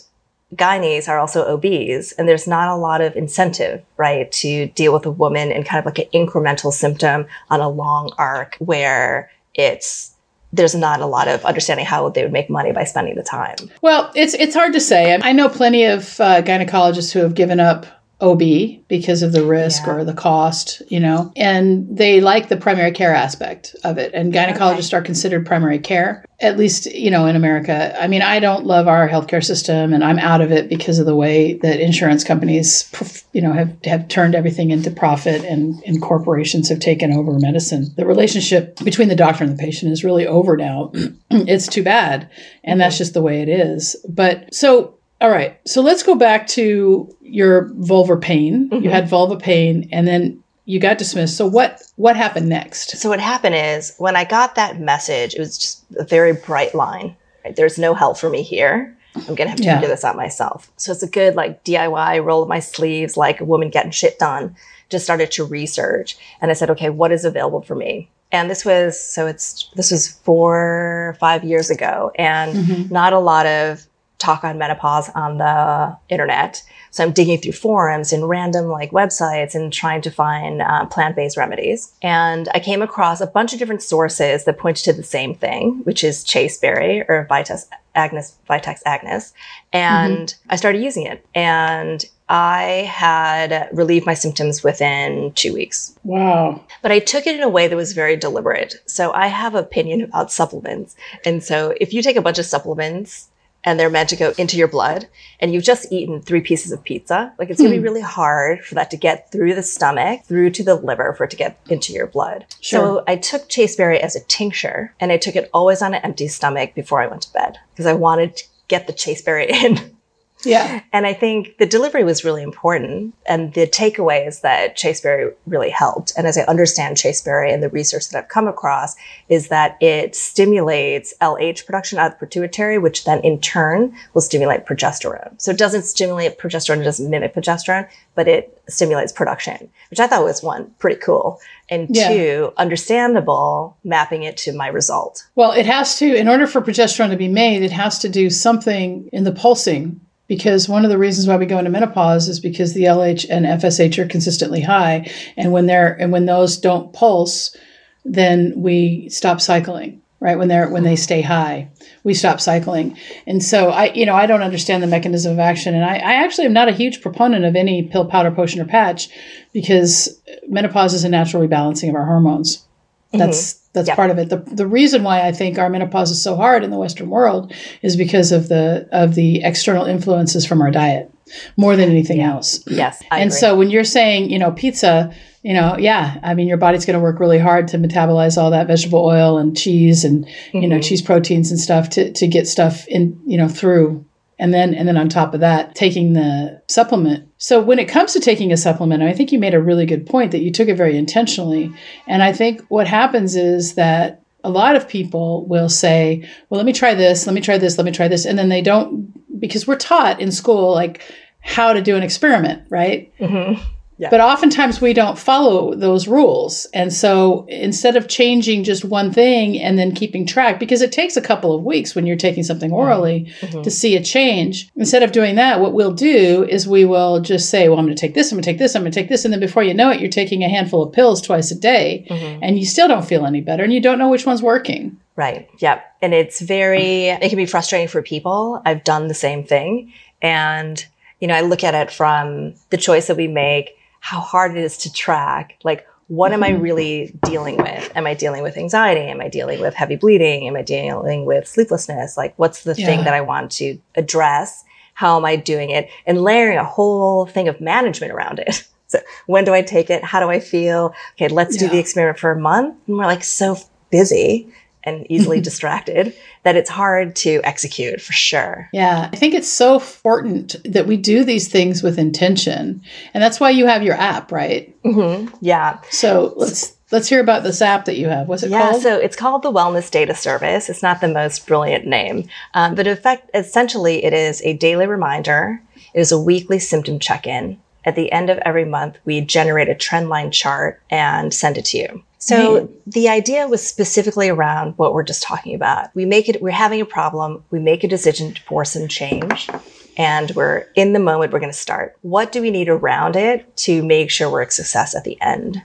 gynaes 0.55 1.09
are 1.09 1.19
also 1.19 1.45
OBs 1.45 2.13
and 2.13 2.29
there's 2.29 2.49
not 2.49 2.69
a 2.69 2.77
lot 2.77 3.01
of 3.01 3.15
incentive, 3.17 3.83
right, 3.97 4.31
to 4.33 4.67
deal 4.69 4.93
with 4.93 5.07
a 5.07 5.11
woman 5.11 5.53
in 5.53 5.63
kind 5.63 5.79
of 5.79 5.87
like 5.87 5.99
an 5.99 6.11
incremental 6.13 6.73
symptom 6.73 7.27
on 7.51 7.61
a 7.61 7.69
long 7.69 8.13
arc 8.19 8.57
where 8.59 9.31
it's 9.55 10.10
there's 10.53 10.75
not 10.75 11.01
a 11.01 11.07
lot 11.07 11.29
of 11.29 11.45
understanding 11.45 11.87
how 11.87 12.09
they 12.09 12.23
would 12.23 12.33
make 12.33 12.51
money 12.51 12.73
by 12.73 12.85
spending 12.85 13.15
the 13.15 13.23
time. 13.23 13.57
Well, 13.83 14.11
it's 14.15 14.35
it's 14.35 14.55
hard 14.55 14.73
to 14.73 14.81
say. 14.81 15.19
I 15.23 15.33
know 15.33 15.49
plenty 15.49 15.85
of 15.85 16.21
uh, 16.21 16.43
gynecologists 16.43 17.13
who 17.13 17.21
have 17.21 17.35
given 17.35 17.61
up 17.61 17.87
OB 18.21 18.87
because 18.89 19.23
of 19.23 19.33
the 19.33 19.45
risk 19.45 19.87
yeah. 19.87 19.95
or 19.95 20.05
the 20.05 20.13
cost, 20.13 20.83
you 20.89 21.01
know, 21.01 21.33
and 21.37 21.97
they 21.97 22.21
like 22.21 22.49
the 22.49 22.57
primary 22.57 22.93
care 22.93 23.15
aspect 23.15 23.75
of 23.83 23.97
it. 23.97 24.13
And 24.13 24.33
gynecologists 24.33 24.89
okay. 24.89 24.99
are 24.99 25.03
considered 25.03 25.47
primary 25.47 25.79
care, 25.79 26.25
at 26.41 26.59
least, 26.59 26.87
you 26.87 27.11
know, 27.11 27.27
in 27.27 27.35
America. 27.35 27.97
I 28.01 28.09
mean, 28.09 28.21
I 28.21 28.39
don't 28.39 28.67
love 28.67 28.89
our 28.89 29.09
healthcare 29.09 29.43
system 29.43 29.95
and 29.95 30.05
I'm 30.05 30.19
out 30.19 30.43
of 30.43 30.53
it 30.53 30.69
because 30.69 30.99
of 30.99 31.07
the 31.07 31.17
way 31.17 31.55
that 31.59 31.81
insurance 31.81 32.23
companies, 32.23 32.91
you 33.33 33.41
know, 33.41 33.53
have, 33.53 33.75
have 33.85 34.09
turned 34.09 34.35
everything 34.35 34.71
into 34.71 34.91
profit 34.91 35.43
and, 35.45 35.83
and 35.87 36.03
corporations 36.03 36.69
have 36.69 36.81
taken 36.81 37.13
over 37.13 37.39
medicine. 37.39 37.87
The 37.97 38.07
relationship 38.07 38.77
between 38.85 39.09
the 39.09 39.17
doctor 39.17 39.45
and 39.45 39.53
the 39.53 39.63
patient 39.63 39.93
is 39.93 40.05
really 40.05 40.27
over 40.27 40.59
now. 40.59 40.93
it's 41.31 41.69
too 41.69 41.83
bad. 41.83 42.31
And 42.65 42.75
mm-hmm. 42.75 42.81
that's 42.81 42.99
just 42.99 43.15
the 43.15 43.23
way 43.23 43.41
it 43.41 43.49
is. 43.49 43.97
But 44.07 44.53
so 44.55 45.00
all 45.21 45.31
right. 45.31 45.59
So 45.67 45.83
let's 45.83 46.03
go 46.03 46.15
back 46.15 46.47
to 46.49 47.15
your 47.21 47.69
vulvar 47.71 48.21
pain. 48.21 48.71
Mm-hmm. 48.71 48.85
You 48.85 48.91
had 48.91 49.09
vulva 49.09 49.37
pain 49.37 49.89
and 49.93 50.07
then 50.07 50.43
you 50.65 50.81
got 50.81 50.99
dismissed. 50.99 51.37
So 51.37 51.47
what 51.47 51.83
what 51.97 52.17
happened 52.17 52.49
next? 52.49 52.97
So 52.97 53.09
what 53.09 53.21
happened 53.21 53.55
is 53.55 53.95
when 53.99 54.17
I 54.17 54.25
got 54.25 54.55
that 54.55 54.81
message, 54.81 55.35
it 55.35 55.39
was 55.39 55.59
just 55.59 55.85
a 55.99 56.05
very 56.05 56.33
bright 56.33 56.75
line. 56.75 57.17
Right? 57.45 57.55
There's 57.55 57.79
no 57.79 57.95
help 57.95 58.19
for 58.19 58.31
me 58.31 58.43
here. 58.43 58.97
I'm 59.15 59.35
gonna 59.35 59.51
have 59.51 59.59
to 59.59 59.65
yeah. 59.65 59.75
figure 59.75 59.89
this 59.89 60.05
out 60.05 60.17
myself. 60.17 60.71
So 60.77 60.93
it's 60.93 61.03
a 61.03 61.09
good 61.09 61.35
like 61.35 61.65
DIY, 61.65 62.25
roll 62.25 62.43
of 62.43 62.49
my 62.49 62.61
sleeves, 62.61 63.17
like 63.17 63.41
a 63.41 63.45
woman 63.45 63.71
getting 63.71 63.91
shit 63.91 64.19
done. 64.19 64.55
Just 64.89 65.05
started 65.05 65.31
to 65.33 65.45
research, 65.45 66.17
and 66.41 66.51
I 66.51 66.55
said, 66.55 66.71
okay, 66.71 66.91
what 66.91 67.13
is 67.13 67.25
available 67.25 67.63
for 67.63 67.77
me? 67.77 68.11
And 68.33 68.51
this 68.51 68.65
was 68.65 68.99
so 68.99 69.27
it's 69.27 69.69
this 69.75 69.91
was 69.91 70.09
four 70.09 71.17
five 71.21 71.45
years 71.45 71.71
ago, 71.71 72.13
and 72.17 72.57
mm-hmm. 72.57 72.95
not 72.95 73.13
a 73.13 73.19
lot 73.19 73.47
of 73.47 73.87
talk 74.21 74.45
on 74.45 74.59
menopause 74.59 75.09
on 75.11 75.39
the 75.39 75.97
internet. 76.09 76.63
So 76.93 77.03
I'm 77.03 77.13
digging 77.13 77.39
through 77.39 77.53
forums 77.53 78.13
and 78.13 78.29
random 78.29 78.67
like 78.67 78.91
websites 78.91 79.55
and 79.55 79.73
trying 79.73 80.03
to 80.03 80.11
find 80.11 80.61
uh, 80.61 80.87
plant-based 80.87 81.37
remedies. 81.37 81.93
And 82.03 82.49
I 82.55 82.61
came 82.61 82.83
across 82.83 83.21
a 83.21 83.27
bunch 83.27 83.53
of 83.53 83.59
different 83.59 83.83
sources 83.83 84.45
that 84.45 84.59
pointed 84.59 84.85
to 84.85 84.93
the 84.93 85.03
same 85.03 85.35
thing, 85.35 85.81
which 85.85 86.05
is 86.05 86.25
chasteberry 86.25 87.03
or 87.09 87.27
Vitex 87.31 87.67
agnus, 87.95 88.37
Vitex 88.49 88.81
agnus. 88.87 89.33
And 89.73 90.29
mm-hmm. 90.29 90.53
I 90.53 90.57
started 90.57 90.83
using 90.83 91.07
it 91.07 91.25
and 91.35 92.05
I 92.29 92.89
had 92.89 93.69
relieved 93.73 94.07
my 94.07 94.15
symptoms 94.15 94.63
within 94.63 95.33
two 95.33 95.53
weeks. 95.53 95.99
Wow. 96.05 96.65
But 96.81 96.93
I 96.93 97.01
took 97.01 97.27
it 97.27 97.35
in 97.35 97.43
a 97.43 97.49
way 97.49 97.67
that 97.67 97.75
was 97.75 97.93
very 97.93 98.17
deliberate. 98.17 98.77
So 98.87 99.13
I 99.13 99.27
have 99.27 99.57
opinion 99.57 100.03
about 100.03 100.31
supplements. 100.31 100.95
And 101.25 101.43
so 101.43 101.75
if 101.81 101.93
you 101.93 102.03
take 102.03 102.15
a 102.17 102.23
bunch 102.23 102.39
of 102.39 102.47
supplements 102.47 103.30
and 103.65 103.79
they're 103.79 103.91
meant 103.91 104.09
to 104.11 104.17
go 104.17 104.33
into 104.39 104.57
your 104.57 104.69
blood 104.69 105.07
and 105.39 105.53
you've 105.53 105.65
just 105.65 105.93
eaten 105.93 106.21
three 106.21 106.41
pieces 106.41 106.73
of 106.73 106.83
pizza, 106.83 107.33
like 107.39 107.51
it's 107.51 107.61
going 107.61 107.71
to 107.71 107.77
be 107.77 107.79
hmm. 107.79 107.85
really 107.85 108.01
hard 108.01 108.65
for 108.65 108.75
that 108.75 108.91
to 108.91 108.97
get 108.97 109.31
through 109.31 109.55
the 109.55 109.63
stomach, 109.63 110.25
through 110.25 110.51
to 110.51 110.65
the 110.65 110.75
liver 110.75 111.15
for 111.15 111.25
it 111.25 111.31
to 111.31 111.37
get 111.37 111.59
into 111.69 111.93
your 111.93 112.07
blood. 112.07 112.47
Sure. 112.61 112.81
So 112.81 113.05
I 113.07 113.17
took 113.17 113.49
chasteberry 113.49 114.01
as 114.01 114.17
a 114.17 114.25
tincture 114.25 114.95
and 115.01 115.13
I 115.13 115.19
took 115.19 115.37
it 115.37 115.51
always 115.53 115.83
on 115.83 115.95
an 115.95 116.03
empty 116.03 116.29
stomach 116.29 116.75
before 116.75 117.01
I 117.01 117.07
went 117.07 117.23
to 117.23 117.33
bed 117.33 117.59
because 117.73 117.87
I 117.87 117.93
wanted 117.93 118.37
to 118.37 118.45
get 118.69 118.87
the 118.87 118.93
chasteberry 118.93 119.49
in. 119.51 119.97
Yeah. 120.45 120.83
And 120.93 121.07
I 121.07 121.13
think 121.13 121.59
the 121.59 121.67
delivery 121.67 122.05
was 122.05 122.25
really 122.25 122.43
important. 122.43 123.15
And 123.27 123.53
the 123.55 123.67
takeaway 123.67 124.27
is 124.27 124.41
that 124.41 124.77
Chasteberry 124.77 125.33
really 125.47 125.71
helped. 125.71 126.13
And 126.17 126.27
as 126.27 126.37
I 126.39 126.43
understand 126.43 126.97
Chasteberry 126.97 127.53
and 127.53 127.63
the 127.63 127.69
research 127.69 128.09
that 128.09 128.19
I've 128.19 128.29
come 128.29 128.49
across 128.49 128.97
is 129.29 129.49
that 129.49 129.77
it 129.81 130.15
stimulates 130.15 131.15
LH 131.21 131.67
production 131.67 131.99
out 131.99 132.13
of 132.13 132.19
the 132.19 132.27
pituitary, 132.27 132.79
which 132.79 133.05
then 133.05 133.21
in 133.21 133.41
turn 133.41 133.95
will 134.15 134.21
stimulate 134.21 134.67
progesterone. 134.67 135.41
So 135.41 135.51
it 135.51 135.59
doesn't 135.59 135.83
stimulate 135.83 136.39
progesterone, 136.39 136.81
it 136.81 136.85
doesn't 136.85 137.11
mimic 137.11 137.35
progesterone, 137.35 137.89
but 138.15 138.29
it 138.29 138.61
stimulates 138.69 139.13
production, 139.13 139.69
which 139.91 140.01
I 140.01 140.07
thought 140.07 140.25
was 140.25 140.43
one, 140.43 140.71
pretty 140.79 141.01
cool. 141.01 141.41
And 141.69 141.89
yeah. 141.95 142.09
two, 142.09 142.53
understandable, 142.57 143.77
mapping 143.85 144.25
it 144.25 144.37
to 144.39 144.53
my 144.53 144.69
result. 144.69 145.27
Well, 145.35 145.53
it 145.53 145.67
has 145.67 145.99
to, 145.99 146.15
in 146.15 146.29
order 146.29 146.47
for 146.47 146.61
progesterone 146.61 147.11
to 147.11 147.17
be 147.17 147.29
made, 147.29 147.63
it 147.63 147.73
has 147.73 147.99
to 148.01 148.09
do 148.09 148.31
something 148.31 149.09
in 149.13 149.25
the 149.25 149.33
pulsing 149.33 150.01
because 150.31 150.69
one 150.69 150.85
of 150.85 150.93
the 150.93 150.97
reasons 150.97 151.27
why 151.27 151.37
we 151.37 151.45
go 151.45 151.59
into 151.59 151.73
menopause 151.73 152.29
is 152.29 152.39
because 152.39 152.73
the 152.73 152.85
LH 152.85 153.27
and 153.29 153.45
FSH 153.45 153.99
are 153.99 154.07
consistently 154.07 154.61
high, 154.61 155.11
and 155.37 155.51
when 155.51 155.67
they're 155.67 155.93
and 156.01 156.13
when 156.13 156.27
those 156.27 156.57
don't 156.57 156.93
pulse, 156.93 157.57
then 158.05 158.53
we 158.55 159.09
stop 159.09 159.41
cycling. 159.41 160.01
Right 160.21 160.39
when 160.39 160.47
they're 160.47 160.69
when 160.69 160.85
they 160.85 160.95
stay 160.95 161.21
high, 161.21 161.71
we 162.05 162.15
stop 162.15 162.41
cycling, 162.41 162.97
and 163.27 163.43
so 163.43 163.71
I 163.71 163.87
you 163.87 164.07
know 164.07 164.15
I 164.15 164.27
don't 164.27 164.43
understand 164.43 164.85
the 164.85 164.87
mechanism 164.87 165.33
of 165.33 165.41
action, 165.41 165.75
and 165.75 165.85
I, 165.85 165.97
I 165.97 166.23
actually 166.23 166.45
am 166.45 166.53
not 166.53 166.69
a 166.69 166.73
huge 166.73 167.01
proponent 167.01 167.45
of 167.45 167.57
any 167.57 167.83
pill, 167.83 168.05
powder, 168.05 168.31
potion, 168.31 168.61
or 168.61 168.67
patch, 168.67 169.09
because 169.53 170.21
menopause 170.47 170.95
is 170.95 171.03
a 171.03 171.09
natural 171.09 171.43
rebalancing 171.43 171.89
of 171.89 171.97
our 171.97 172.07
hormones. 172.07 172.65
That's 173.13 173.55
mm-hmm. 173.55 173.60
That's 173.73 173.89
yep. 173.89 173.97
part 173.97 174.11
of 174.11 174.19
it. 174.19 174.29
The 174.29 174.39
the 174.39 174.67
reason 174.67 175.03
why 175.03 175.27
I 175.27 175.33
think 175.33 175.59
our 175.59 175.71
menopause 175.71 176.11
is 176.11 176.23
so 176.23 176.37
hard 176.37 176.65
in 176.65 176.71
the 176.71 176.79
Western 176.79 177.09
world 177.09 177.53
is 177.83 177.97
because 177.97 178.33
of 178.33 178.49
the 178.49 178.89
of 178.93 179.15
the 179.15 179.43
external 179.45 179.85
influences 179.85 180.45
from 180.45 180.61
our 180.61 180.71
diet 180.71 181.13
more 181.57 181.77
than 181.77 181.91
anything 181.91 182.21
else. 182.21 182.61
Yes. 182.67 183.03
I 183.11 183.21
and 183.21 183.31
agree. 183.31 183.39
so 183.39 183.57
when 183.57 183.71
you're 183.71 183.85
saying, 183.85 184.31
you 184.31 184.39
know, 184.39 184.53
pizza, 184.53 185.15
you 185.43 185.55
know, 185.55 185.77
yeah, 185.79 186.19
I 186.23 186.35
mean, 186.35 186.49
your 186.49 186.57
body's 186.57 186.85
going 186.85 186.95
to 186.95 187.01
work 187.01 187.21
really 187.21 187.39
hard 187.39 187.69
to 187.69 187.79
metabolize 187.79 188.37
all 188.37 188.51
that 188.51 188.67
vegetable 188.67 189.05
oil 189.05 189.39
and 189.39 189.57
cheese 189.57 190.05
and, 190.05 190.27
mm-hmm. 190.27 190.59
you 190.59 190.69
know, 190.69 190.77
mm-hmm. 190.77 190.83
cheese 190.83 191.03
proteins 191.03 191.51
and 191.51 191.61
stuff 191.61 191.91
to, 191.91 192.13
to 192.13 192.27
get 192.27 192.47
stuff 192.47 192.87
in, 192.89 193.21
you 193.27 193.39
know, 193.39 193.49
through 193.49 194.05
and 194.41 194.55
then 194.55 194.75
and 194.75 194.89
then 194.89 194.97
on 194.97 195.09
top 195.09 195.35
of 195.35 195.41
that 195.41 195.75
taking 195.77 196.15
the 196.15 196.61
supplement. 196.67 197.29
So 197.39 197.61
when 197.61 197.79
it 197.79 197.89
comes 197.89 198.15
to 198.15 198.21
taking 198.21 198.53
a 198.53 198.57
supplement 198.57 199.03
i 199.03 199.13
think 199.13 199.31
you 199.31 199.39
made 199.39 199.55
a 199.55 199.61
really 199.61 199.87
good 199.87 200.07
point 200.07 200.33
that 200.33 200.41
you 200.41 200.51
took 200.51 200.69
it 200.69 200.77
very 200.77 200.97
intentionally. 200.97 201.73
And 202.09 202.23
i 202.23 202.33
think 202.33 202.63
what 202.69 202.89
happens 202.89 203.37
is 203.37 203.75
that 203.75 204.23
a 204.43 204.51
lot 204.51 204.75
of 204.75 204.89
people 204.89 205.45
will 205.47 205.69
say 205.69 206.27
well 206.49 206.59
let 206.59 206.67
me 206.67 206.73
try 206.73 206.95
this 206.95 207.27
let 207.27 207.35
me 207.35 207.43
try 207.43 207.59
this 207.59 207.79
let 207.79 207.85
me 207.85 207.93
try 207.93 208.09
this. 208.09 208.25
And 208.25 208.39
then 208.39 208.49
they 208.49 208.63
don't 208.63 209.13
because 209.39 209.67
we're 209.67 209.77
taught 209.77 210.21
in 210.21 210.33
school 210.33 210.73
like 210.73 211.03
how 211.43 211.73
to 211.73 211.83
do 211.83 211.95
an 211.97 212.03
experiment 212.03 212.63
right? 212.71 213.13
Mm-hmm. 213.19 213.63
Yeah. 214.01 214.09
But 214.09 214.23
oftentimes 214.23 214.81
we 214.81 214.95
don't 214.95 215.19
follow 215.19 215.75
those 215.75 216.09
rules. 216.09 216.65
And 216.73 216.91
so 216.91 217.45
instead 217.49 217.97
of 217.97 218.09
changing 218.09 218.65
just 218.65 218.83
one 218.83 219.13
thing 219.13 219.61
and 219.61 219.79
then 219.79 219.95
keeping 219.95 220.25
track, 220.25 220.59
because 220.59 220.81
it 220.81 220.91
takes 220.91 221.19
a 221.19 221.21
couple 221.21 221.55
of 221.55 221.65
weeks 221.65 221.95
when 221.95 222.07
you're 222.07 222.17
taking 222.17 222.43
something 222.43 222.73
orally 222.73 223.31
mm-hmm. 223.41 223.61
to 223.61 223.71
see 223.71 223.97
a 223.97 224.03
change, 224.03 224.71
instead 224.75 225.03
of 225.03 225.13
doing 225.13 225.35
that, 225.35 225.61
what 225.61 225.75
we'll 225.75 225.93
do 225.93 226.47
is 226.49 226.67
we 226.67 226.87
will 226.87 227.21
just 227.21 227.51
say, 227.51 227.69
well, 227.69 227.79
I'm 227.79 227.85
going 227.85 227.95
to 227.95 228.01
take 228.01 228.15
this, 228.15 228.33
I'm 228.33 228.37
going 228.37 228.43
to 228.43 228.51
take 228.51 228.59
this, 228.59 228.75
I'm 228.75 228.81
going 228.81 228.91
to 228.91 228.99
take 228.99 229.11
this. 229.11 229.27
And 229.27 229.35
then 229.35 229.41
before 229.41 229.63
you 229.63 229.75
know 229.75 229.91
it, 229.91 230.01
you're 230.01 230.09
taking 230.09 230.43
a 230.43 230.49
handful 230.49 230.83
of 230.83 230.95
pills 230.95 231.21
twice 231.21 231.51
a 231.51 231.55
day 231.55 232.07
mm-hmm. 232.09 232.43
and 232.43 232.59
you 232.59 232.65
still 232.65 232.89
don't 232.89 233.05
feel 233.05 233.27
any 233.27 233.43
better 233.43 233.65
and 233.65 233.73
you 233.75 233.83
don't 233.83 233.99
know 233.99 234.09
which 234.09 234.25
one's 234.25 234.43
working. 234.43 234.99
Right. 235.15 235.47
Yep. 235.59 235.85
And 236.01 236.15
it's 236.15 236.41
very, 236.41 237.09
it 237.09 237.29
can 237.29 237.37
be 237.37 237.45
frustrating 237.45 237.89
for 237.89 238.01
people. 238.01 238.63
I've 238.65 238.83
done 238.83 239.09
the 239.09 239.15
same 239.15 239.45
thing. 239.45 239.93
And, 240.23 240.83
you 241.21 241.29
know, 241.29 241.35
I 241.35 241.43
look 241.43 241.65
at 241.65 241.75
it 241.75 241.91
from 241.91 242.55
the 242.71 242.79
choice 242.79 243.09
that 243.09 243.19
we 243.19 243.29
make 243.29 243.77
how 244.01 244.21
hard 244.21 244.57
it 244.57 244.59
is 244.59 244.77
to 244.79 244.93
track. 244.93 245.59
Like, 245.63 245.87
what 246.09 246.33
am 246.33 246.43
I 246.43 246.51
mm-hmm. 246.51 246.63
really 246.63 247.19
dealing 247.25 247.57
with? 247.57 247.93
Am 247.95 248.07
I 248.07 248.15
dealing 248.15 248.43
with 248.43 248.57
anxiety? 248.57 249.03
Am 249.03 249.21
I 249.21 249.29
dealing 249.29 249.61
with 249.61 249.75
heavy 249.75 249.95
bleeding? 249.95 250.49
Am 250.49 250.57
I 250.57 250.63
dealing 250.63 251.25
with 251.25 251.47
sleeplessness? 251.47 252.17
Like, 252.17 252.35
what's 252.37 252.65
the 252.65 252.75
yeah. 252.77 252.87
thing 252.87 253.05
that 253.05 253.15
I 253.15 253.21
want 253.21 253.53
to 253.53 253.79
address? 253.95 254.65
How 254.95 255.17
am 255.17 255.25
I 255.25 255.37
doing 255.37 255.71
it? 255.71 255.89
And 256.07 256.21
layering 256.21 256.59
a 256.59 256.65
whole 256.65 257.27
thing 257.27 257.47
of 257.47 257.61
management 257.61 258.13
around 258.13 258.41
it. 258.41 258.67
So 258.91 258.99
when 259.27 259.45
do 259.45 259.55
I 259.55 259.63
take 259.63 259.89
it? 259.89 260.03
How 260.03 260.19
do 260.19 260.31
I 260.31 260.41
feel? 260.41 260.93
Okay, 261.13 261.29
let's 261.29 261.55
yeah. 261.55 261.69
do 261.69 261.69
the 261.69 261.79
experiment 261.79 262.19
for 262.19 262.33
a 262.33 262.41
month. 262.41 262.75
And 262.89 262.97
we're 262.99 263.07
like 263.07 263.23
so 263.23 263.57
busy 263.89 264.53
and 264.85 265.07
easily 265.11 265.41
distracted 265.51 266.15
that 266.43 266.57
it's 266.57 266.71
hard 266.71 267.15
to 267.17 267.41
execute 267.45 268.01
for 268.01 268.13
sure. 268.13 268.69
Yeah, 268.73 269.09
I 269.13 269.17
think 269.17 269.35
it's 269.35 269.49
so 269.49 269.75
important 269.75 270.57
that 270.65 270.87
we 270.87 270.97
do 270.97 271.25
these 271.25 271.49
things 271.49 271.83
with 271.83 271.99
intention. 271.99 272.83
And 273.15 273.23
that's 273.23 273.41
why 273.41 273.51
you 273.51 273.67
have 273.67 273.83
your 273.83 273.95
app, 273.95 274.33
right? 274.33 274.75
Mm-hmm. 274.83 275.35
Yeah. 275.41 275.81
So 275.91 276.35
let's 276.37 276.77
let's 276.91 277.09
hear 277.09 277.21
about 277.21 277.43
this 277.43 277.63
app 277.63 277.85
that 277.85 277.97
you 277.97 278.09
have. 278.09 278.29
What's 278.29 278.43
it 278.43 278.51
yeah, 278.51 278.71
called? 278.71 278.83
so 278.83 278.97
it's 278.97 279.17
called 279.17 279.43
the 279.43 279.53
Wellness 279.53 279.91
Data 279.91 280.15
Service. 280.15 280.69
It's 280.69 280.83
not 280.83 281.01
the 281.01 281.09
most 281.09 281.47
brilliant 281.47 281.87
name, 281.87 282.29
um, 282.55 282.75
but 282.75 282.87
in 282.87 282.97
fact, 282.97 283.31
essentially, 283.35 284.05
it 284.05 284.13
is 284.13 284.43
a 284.43 284.57
daily 284.57 284.87
reminder. 284.87 285.61
It 285.95 286.01
is 286.01 286.13
a 286.13 286.21
weekly 286.21 286.59
symptom 286.59 286.99
check-in. 286.99 287.59
At 287.85 287.97
the 287.97 288.13
end 288.13 288.31
of 288.31 288.39
every 288.39 288.65
month, 288.65 288.99
we 289.05 289.21
generate 289.23 289.69
a 289.69 289.75
trend 289.75 290.09
line 290.09 290.31
chart 290.31 290.83
and 290.91 291.33
send 291.33 291.57
it 291.57 291.65
to 291.67 291.79
you. 291.79 292.03
So 292.23 292.71
the 292.87 293.09
idea 293.09 293.49
was 293.49 293.67
specifically 293.67 294.29
around 294.29 294.75
what 294.77 294.93
we're 294.93 295.03
just 295.03 295.23
talking 295.23 295.55
about. 295.55 295.89
We 295.95 296.05
make 296.05 296.29
it, 296.29 296.43
we're 296.43 296.51
having 296.51 296.81
a 296.81 296.85
problem, 296.85 297.43
we 297.51 297.59
make 297.59 297.83
a 297.83 297.89
decision 297.89 298.35
for 298.47 298.63
some 298.65 298.89
change, 298.89 299.49
and 299.97 300.31
we're 300.33 300.67
in 300.75 300.93
the 300.93 300.99
moment, 300.99 301.33
we're 301.33 301.41
going 301.41 301.51
to 301.51 301.59
start. 301.59 301.97
What 302.03 302.31
do 302.31 302.43
we 302.43 302.51
need 302.51 302.69
around 302.69 303.17
it 303.17 303.57
to 303.59 303.83
make 303.83 304.11
sure 304.11 304.31
we're 304.31 304.43
a 304.43 304.51
success 304.51 304.95
at 304.95 305.05
the 305.05 305.19
end? 305.23 305.63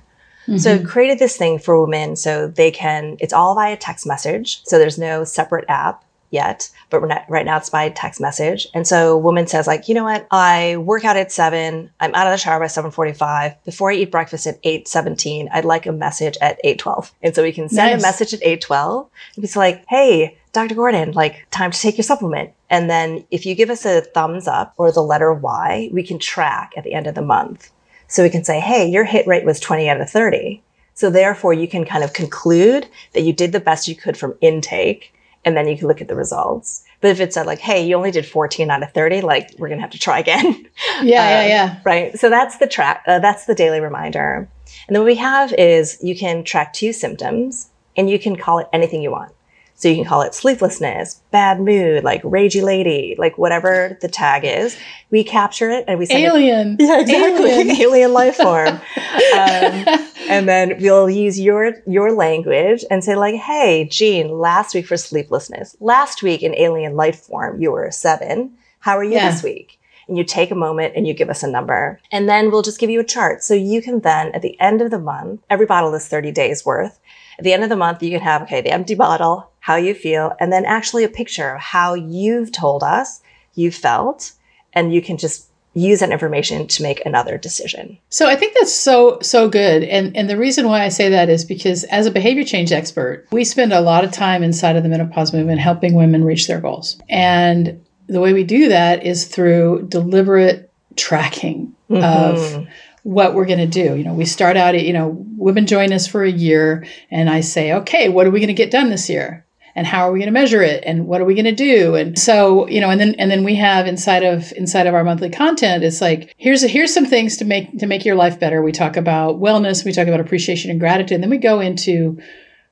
Mm-hmm. 0.48 0.58
So 0.58 0.76
I've 0.76 0.86
created 0.86 1.20
this 1.20 1.36
thing 1.36 1.60
for 1.60 1.80
women 1.82 2.16
so 2.16 2.48
they 2.48 2.72
can, 2.72 3.18
it's 3.20 3.34
all 3.34 3.54
via 3.54 3.76
text 3.76 4.08
message. 4.08 4.64
So 4.64 4.80
there's 4.80 4.98
no 4.98 5.26
separate 5.26 5.66
app 5.68 6.06
yet, 6.36 6.70
but 6.92 7.02
not, 7.08 7.26
right 7.30 7.46
now 7.46 7.58
it's 7.58 7.72
by 7.72 7.90
text 7.90 8.22
message. 8.22 8.68
And 8.76 8.86
so 8.86 9.18
woman 9.18 9.48
says 9.48 9.66
like, 9.66 9.88
you 9.88 9.96
know 9.96 10.04
what? 10.04 10.28
I 10.30 10.78
work 10.78 11.04
out 11.04 11.18
at 11.18 11.32
seven. 11.32 11.90
I'm 12.00 12.14
out 12.14 12.28
of 12.28 12.32
the 12.32 12.38
shower 12.38 12.60
by 12.60 12.68
745. 12.68 13.64
Before 13.64 13.90
I 13.90 13.96
eat 13.96 14.12
breakfast 14.12 14.46
at 14.46 14.60
817, 14.64 15.50
I'd 15.52 15.66
like 15.66 15.88
a 15.88 15.92
message 15.92 16.38
at 16.42 16.60
812. 16.64 17.12
And 17.24 17.34
so 17.34 17.42
we 17.42 17.52
can 17.52 17.70
send 17.70 17.94
nice. 17.94 18.04
a 18.04 18.06
message 18.06 18.34
at 18.34 18.44
812 18.44 19.10
and 19.36 19.42
be 19.42 19.50
like, 19.56 19.84
Hey, 19.88 20.38
Dr. 20.54 20.76
Gordon, 20.76 21.14
like 21.14 21.48
time 21.50 21.72
to 21.72 21.80
take 21.80 21.98
your 21.98 22.04
supplement. 22.04 22.52
And 22.70 22.90
then 22.90 23.26
if 23.32 23.46
you 23.46 23.56
give 23.56 23.70
us 23.70 23.86
a 23.86 24.02
thumbs 24.02 24.48
up 24.48 24.74
or 24.78 24.92
the 24.92 25.02
letter 25.02 25.34
Y, 25.34 25.90
we 25.92 26.04
can 26.04 26.20
track 26.20 26.74
at 26.78 26.84
the 26.84 26.94
end 26.94 27.08
of 27.08 27.16
the 27.16 27.22
month. 27.22 27.72
So 28.08 28.22
we 28.22 28.30
can 28.30 28.44
say, 28.44 28.60
Hey, 28.60 28.88
your 28.88 29.06
hit 29.06 29.26
rate 29.26 29.46
was 29.46 29.60
20 29.60 29.90
out 29.90 30.02
of 30.02 30.10
30. 30.10 30.62
So 30.96 31.10
therefore 31.10 31.54
you 31.54 31.68
can 31.68 31.86
kind 31.86 32.04
of 32.04 32.14
conclude 32.14 32.88
that 33.14 33.22
you 33.22 33.34
did 33.34 33.52
the 33.52 33.60
best 33.60 33.88
you 33.88 33.96
could 33.96 34.18
from 34.18 34.38
intake 34.42 35.14
and 35.46 35.56
then 35.56 35.68
you 35.68 35.78
can 35.78 35.88
look 35.88 36.02
at 36.02 36.08
the 36.08 36.16
results. 36.16 36.84
But 37.00 37.12
if 37.12 37.20
it 37.20 37.34
said 37.34 37.46
like, 37.46 37.60
hey, 37.60 37.86
you 37.86 37.96
only 37.96 38.12
did 38.12 38.26
14 38.26 38.70
out 38.72 38.84
of 38.84 38.92
30, 38.92 39.22
like 39.22 39.52
we're 39.58 39.68
going 39.68 39.78
to 39.78 39.84
have 39.84 39.92
to 39.92 40.00
try 40.00 40.20
again. 40.20 40.68
Yeah, 40.96 41.02
um, 41.02 41.06
yeah, 41.08 41.48
yeah. 41.48 41.80
Right. 41.84 42.18
So 42.18 42.30
that's 42.30 42.58
the 42.58 42.68
track, 42.68 43.04
uh, 43.06 43.20
that's 43.20 43.46
the 43.46 43.56
daily 43.56 43.80
reminder. 43.80 44.50
And 44.88 44.96
then 44.96 45.02
what 45.02 45.08
we 45.08 45.16
have 45.16 45.54
is 45.54 45.98
you 46.02 46.16
can 46.16 46.44
track 46.44 46.74
two 46.74 46.94
symptoms 46.94 47.70
and 47.96 48.10
you 48.10 48.18
can 48.18 48.36
call 48.36 48.60
it 48.60 48.68
anything 48.74 49.02
you 49.02 49.12
want. 49.12 49.34
So 49.78 49.90
you 49.90 49.96
can 49.96 50.06
call 50.06 50.22
it 50.22 50.34
sleeplessness, 50.34 51.22
bad 51.32 51.60
mood, 51.60 52.06
like 52.06 52.22
ragey 52.24 52.64
lady, 52.64 53.16
like 53.18 53.38
whatever 53.38 53.98
the 54.02 54.08
tag 54.08 54.46
is. 54.46 54.78
We 55.12 55.24
capture 55.26 55.70
it 55.70 55.84
and 55.88 56.00
we 56.00 56.06
send 56.06 56.24
alien. 56.24 56.78
It, 56.80 56.84
yeah, 56.88 57.02
exactly. 57.02 57.52
Alien, 57.52 57.82
alien 57.82 58.14
life 58.14 58.38
form. 58.38 58.68
um, 59.36 59.86
and 60.30 60.48
then 60.48 60.78
we'll 60.80 61.10
use 61.10 61.40
your 61.40 61.76
your 61.86 62.14
language 62.14 62.86
and 62.90 63.04
say 63.04 63.16
like, 63.16 63.36
"Hey, 63.36 63.86
Jeanne, 63.92 64.30
last 64.40 64.74
week 64.74 64.88
for 64.88 64.96
sleeplessness, 64.96 65.76
last 65.82 66.24
week 66.24 66.42
in 66.42 66.56
alien 66.56 66.96
life 66.96 67.20
form, 67.20 67.62
you 67.62 67.72
were 67.72 67.84
a 67.84 67.92
seven. 67.92 68.58
How 68.80 68.98
are 68.98 69.04
you 69.04 69.14
yeah. 69.14 69.30
this 69.30 69.44
week?" 69.44 69.80
and 70.08 70.18
you 70.18 70.24
take 70.24 70.52
a 70.52 70.56
moment 70.56 70.94
and 70.96 71.08
you 71.08 71.14
give 71.14 71.30
us 71.30 71.44
a 71.44 71.50
number. 71.50 72.00
And 72.12 72.30
then 72.30 72.52
we'll 72.52 72.62
just 72.62 72.80
give 72.80 72.90
you 72.90 73.00
a 73.00 73.04
chart. 73.04 73.44
So 73.44 73.54
you 73.54 73.82
can 73.82 74.02
then, 74.02 74.32
at 74.34 74.42
the 74.42 74.60
end 74.60 74.82
of 74.82 74.92
the 74.92 75.00
month, 75.00 75.42
every 75.50 75.66
bottle 75.66 75.94
is 75.96 76.08
30 76.08 76.32
days 76.32 76.64
worth. 76.64 77.00
At 77.38 77.44
the 77.44 77.54
end 77.54 77.64
of 77.64 77.70
the 77.70 77.76
month, 77.76 78.02
you 78.02 78.12
can 78.12 78.22
have, 78.22 78.44
okay, 78.44 78.62
the 78.62 78.72
empty 78.72 78.96
bottle, 78.96 79.50
how 79.66 79.78
you 79.78 79.96
feel, 79.96 80.32
and 80.40 80.54
then 80.54 80.64
actually 80.64 81.04
a 81.04 81.10
picture 81.10 81.56
of 81.56 81.60
how 81.60 81.96
you've 81.96 82.52
told 82.52 82.84
us 82.84 83.20
you 83.56 83.72
felt. 83.72 84.32
And 84.74 84.94
you 84.94 85.02
can 85.02 85.18
just 85.18 85.48
use 85.74 86.02
that 86.02 86.12
information 86.12 86.68
to 86.68 86.84
make 86.84 87.04
another 87.04 87.36
decision. 87.38 87.98
So 88.10 88.28
I 88.28 88.36
think 88.36 88.54
that's 88.54 88.72
so 88.72 89.18
so 89.22 89.50
good. 89.50 89.84
And 89.84 90.16
and 90.16 90.30
the 90.30 90.38
reason 90.38 90.68
why 90.68 90.84
I 90.84 90.90
say 90.90 91.10
that 91.10 91.30
is 91.30 91.44
because 91.44 91.84
as 91.86 92.06
a 92.06 92.12
behavior 92.12 92.44
change 92.44 92.72
expert, 92.72 93.26
we 93.32 93.44
spend 93.44 93.74
a 93.74 93.82
lot 93.82 94.04
of 94.04 94.12
time 94.12 94.44
inside 94.44 94.76
of 94.76 94.84
the 94.84 94.90
menopause 94.90 95.34
movement 95.34 95.60
helping 95.60 95.96
women 95.96 96.24
reach 96.24 96.46
their 96.46 96.62
goals. 96.62 97.02
And 97.10 97.84
the 98.06 98.22
way 98.22 98.34
we 98.34 98.44
do 98.44 98.70
that 98.70 99.04
is 99.04 99.26
through 99.26 99.88
deliberate 99.90 100.72
tracking 100.96 101.74
mm-hmm. 101.90 102.04
of 102.04 102.68
what 103.02 103.34
we're 103.34 103.46
going 103.46 103.60
to 103.60 103.84
do. 103.84 103.96
You 103.96 104.04
know, 104.04 104.14
we 104.14 104.26
start 104.26 104.58
out, 104.58 104.76
at, 104.76 104.84
you 104.84 104.94
know, 104.94 105.26
women 105.38 105.68
join 105.68 105.94
us 105.94 106.08
for 106.08 106.24
a 106.24 106.32
year 106.32 106.86
and 107.12 107.30
I 107.30 107.42
say, 107.42 107.74
okay, 107.74 108.10
what 108.10 108.26
are 108.28 108.32
we 108.32 108.40
going 108.40 108.48
to 108.48 108.54
get 108.54 108.72
done 108.72 108.90
this 108.90 109.10
year? 109.10 109.45
And 109.76 109.86
how 109.86 110.08
are 110.08 110.12
we 110.12 110.20
going 110.20 110.28
to 110.28 110.40
measure 110.40 110.62
it? 110.62 110.84
And 110.86 111.06
what 111.06 111.20
are 111.20 111.26
we 111.26 111.36
going 111.36 111.46
to 111.46 111.52
do? 111.52 111.96
And 111.96 112.18
so, 112.18 112.66
you 112.70 112.80
know, 112.80 112.90
and 112.90 113.00
then, 113.00 113.16
and 113.16 113.30
then 113.30 113.44
we 113.44 113.56
have 113.56 113.88
inside 113.88 114.24
of, 114.24 114.54
inside 114.54 114.88
of 114.88 114.94
our 114.94 115.04
monthly 115.04 115.30
content, 115.30 115.84
it's 115.84 116.00
like, 116.00 116.34
here's, 116.38 116.64
a, 116.64 116.70
here's 116.70 116.94
some 116.94 117.06
things 117.06 117.36
to 117.38 117.46
make, 117.46 117.78
to 117.80 117.86
make 117.86 118.06
your 118.06 118.16
life 118.16 118.40
better. 118.40 118.62
We 118.62 118.72
talk 118.72 118.96
about 118.96 119.42
wellness. 119.42 119.84
We 119.84 119.92
talk 119.92 120.08
about 120.08 120.22
appreciation 120.22 120.72
and 120.72 120.80
gratitude. 120.80 121.16
And 121.16 121.24
then 121.24 121.30
we 121.30 121.38
go 121.38 121.60
into, 121.60 122.22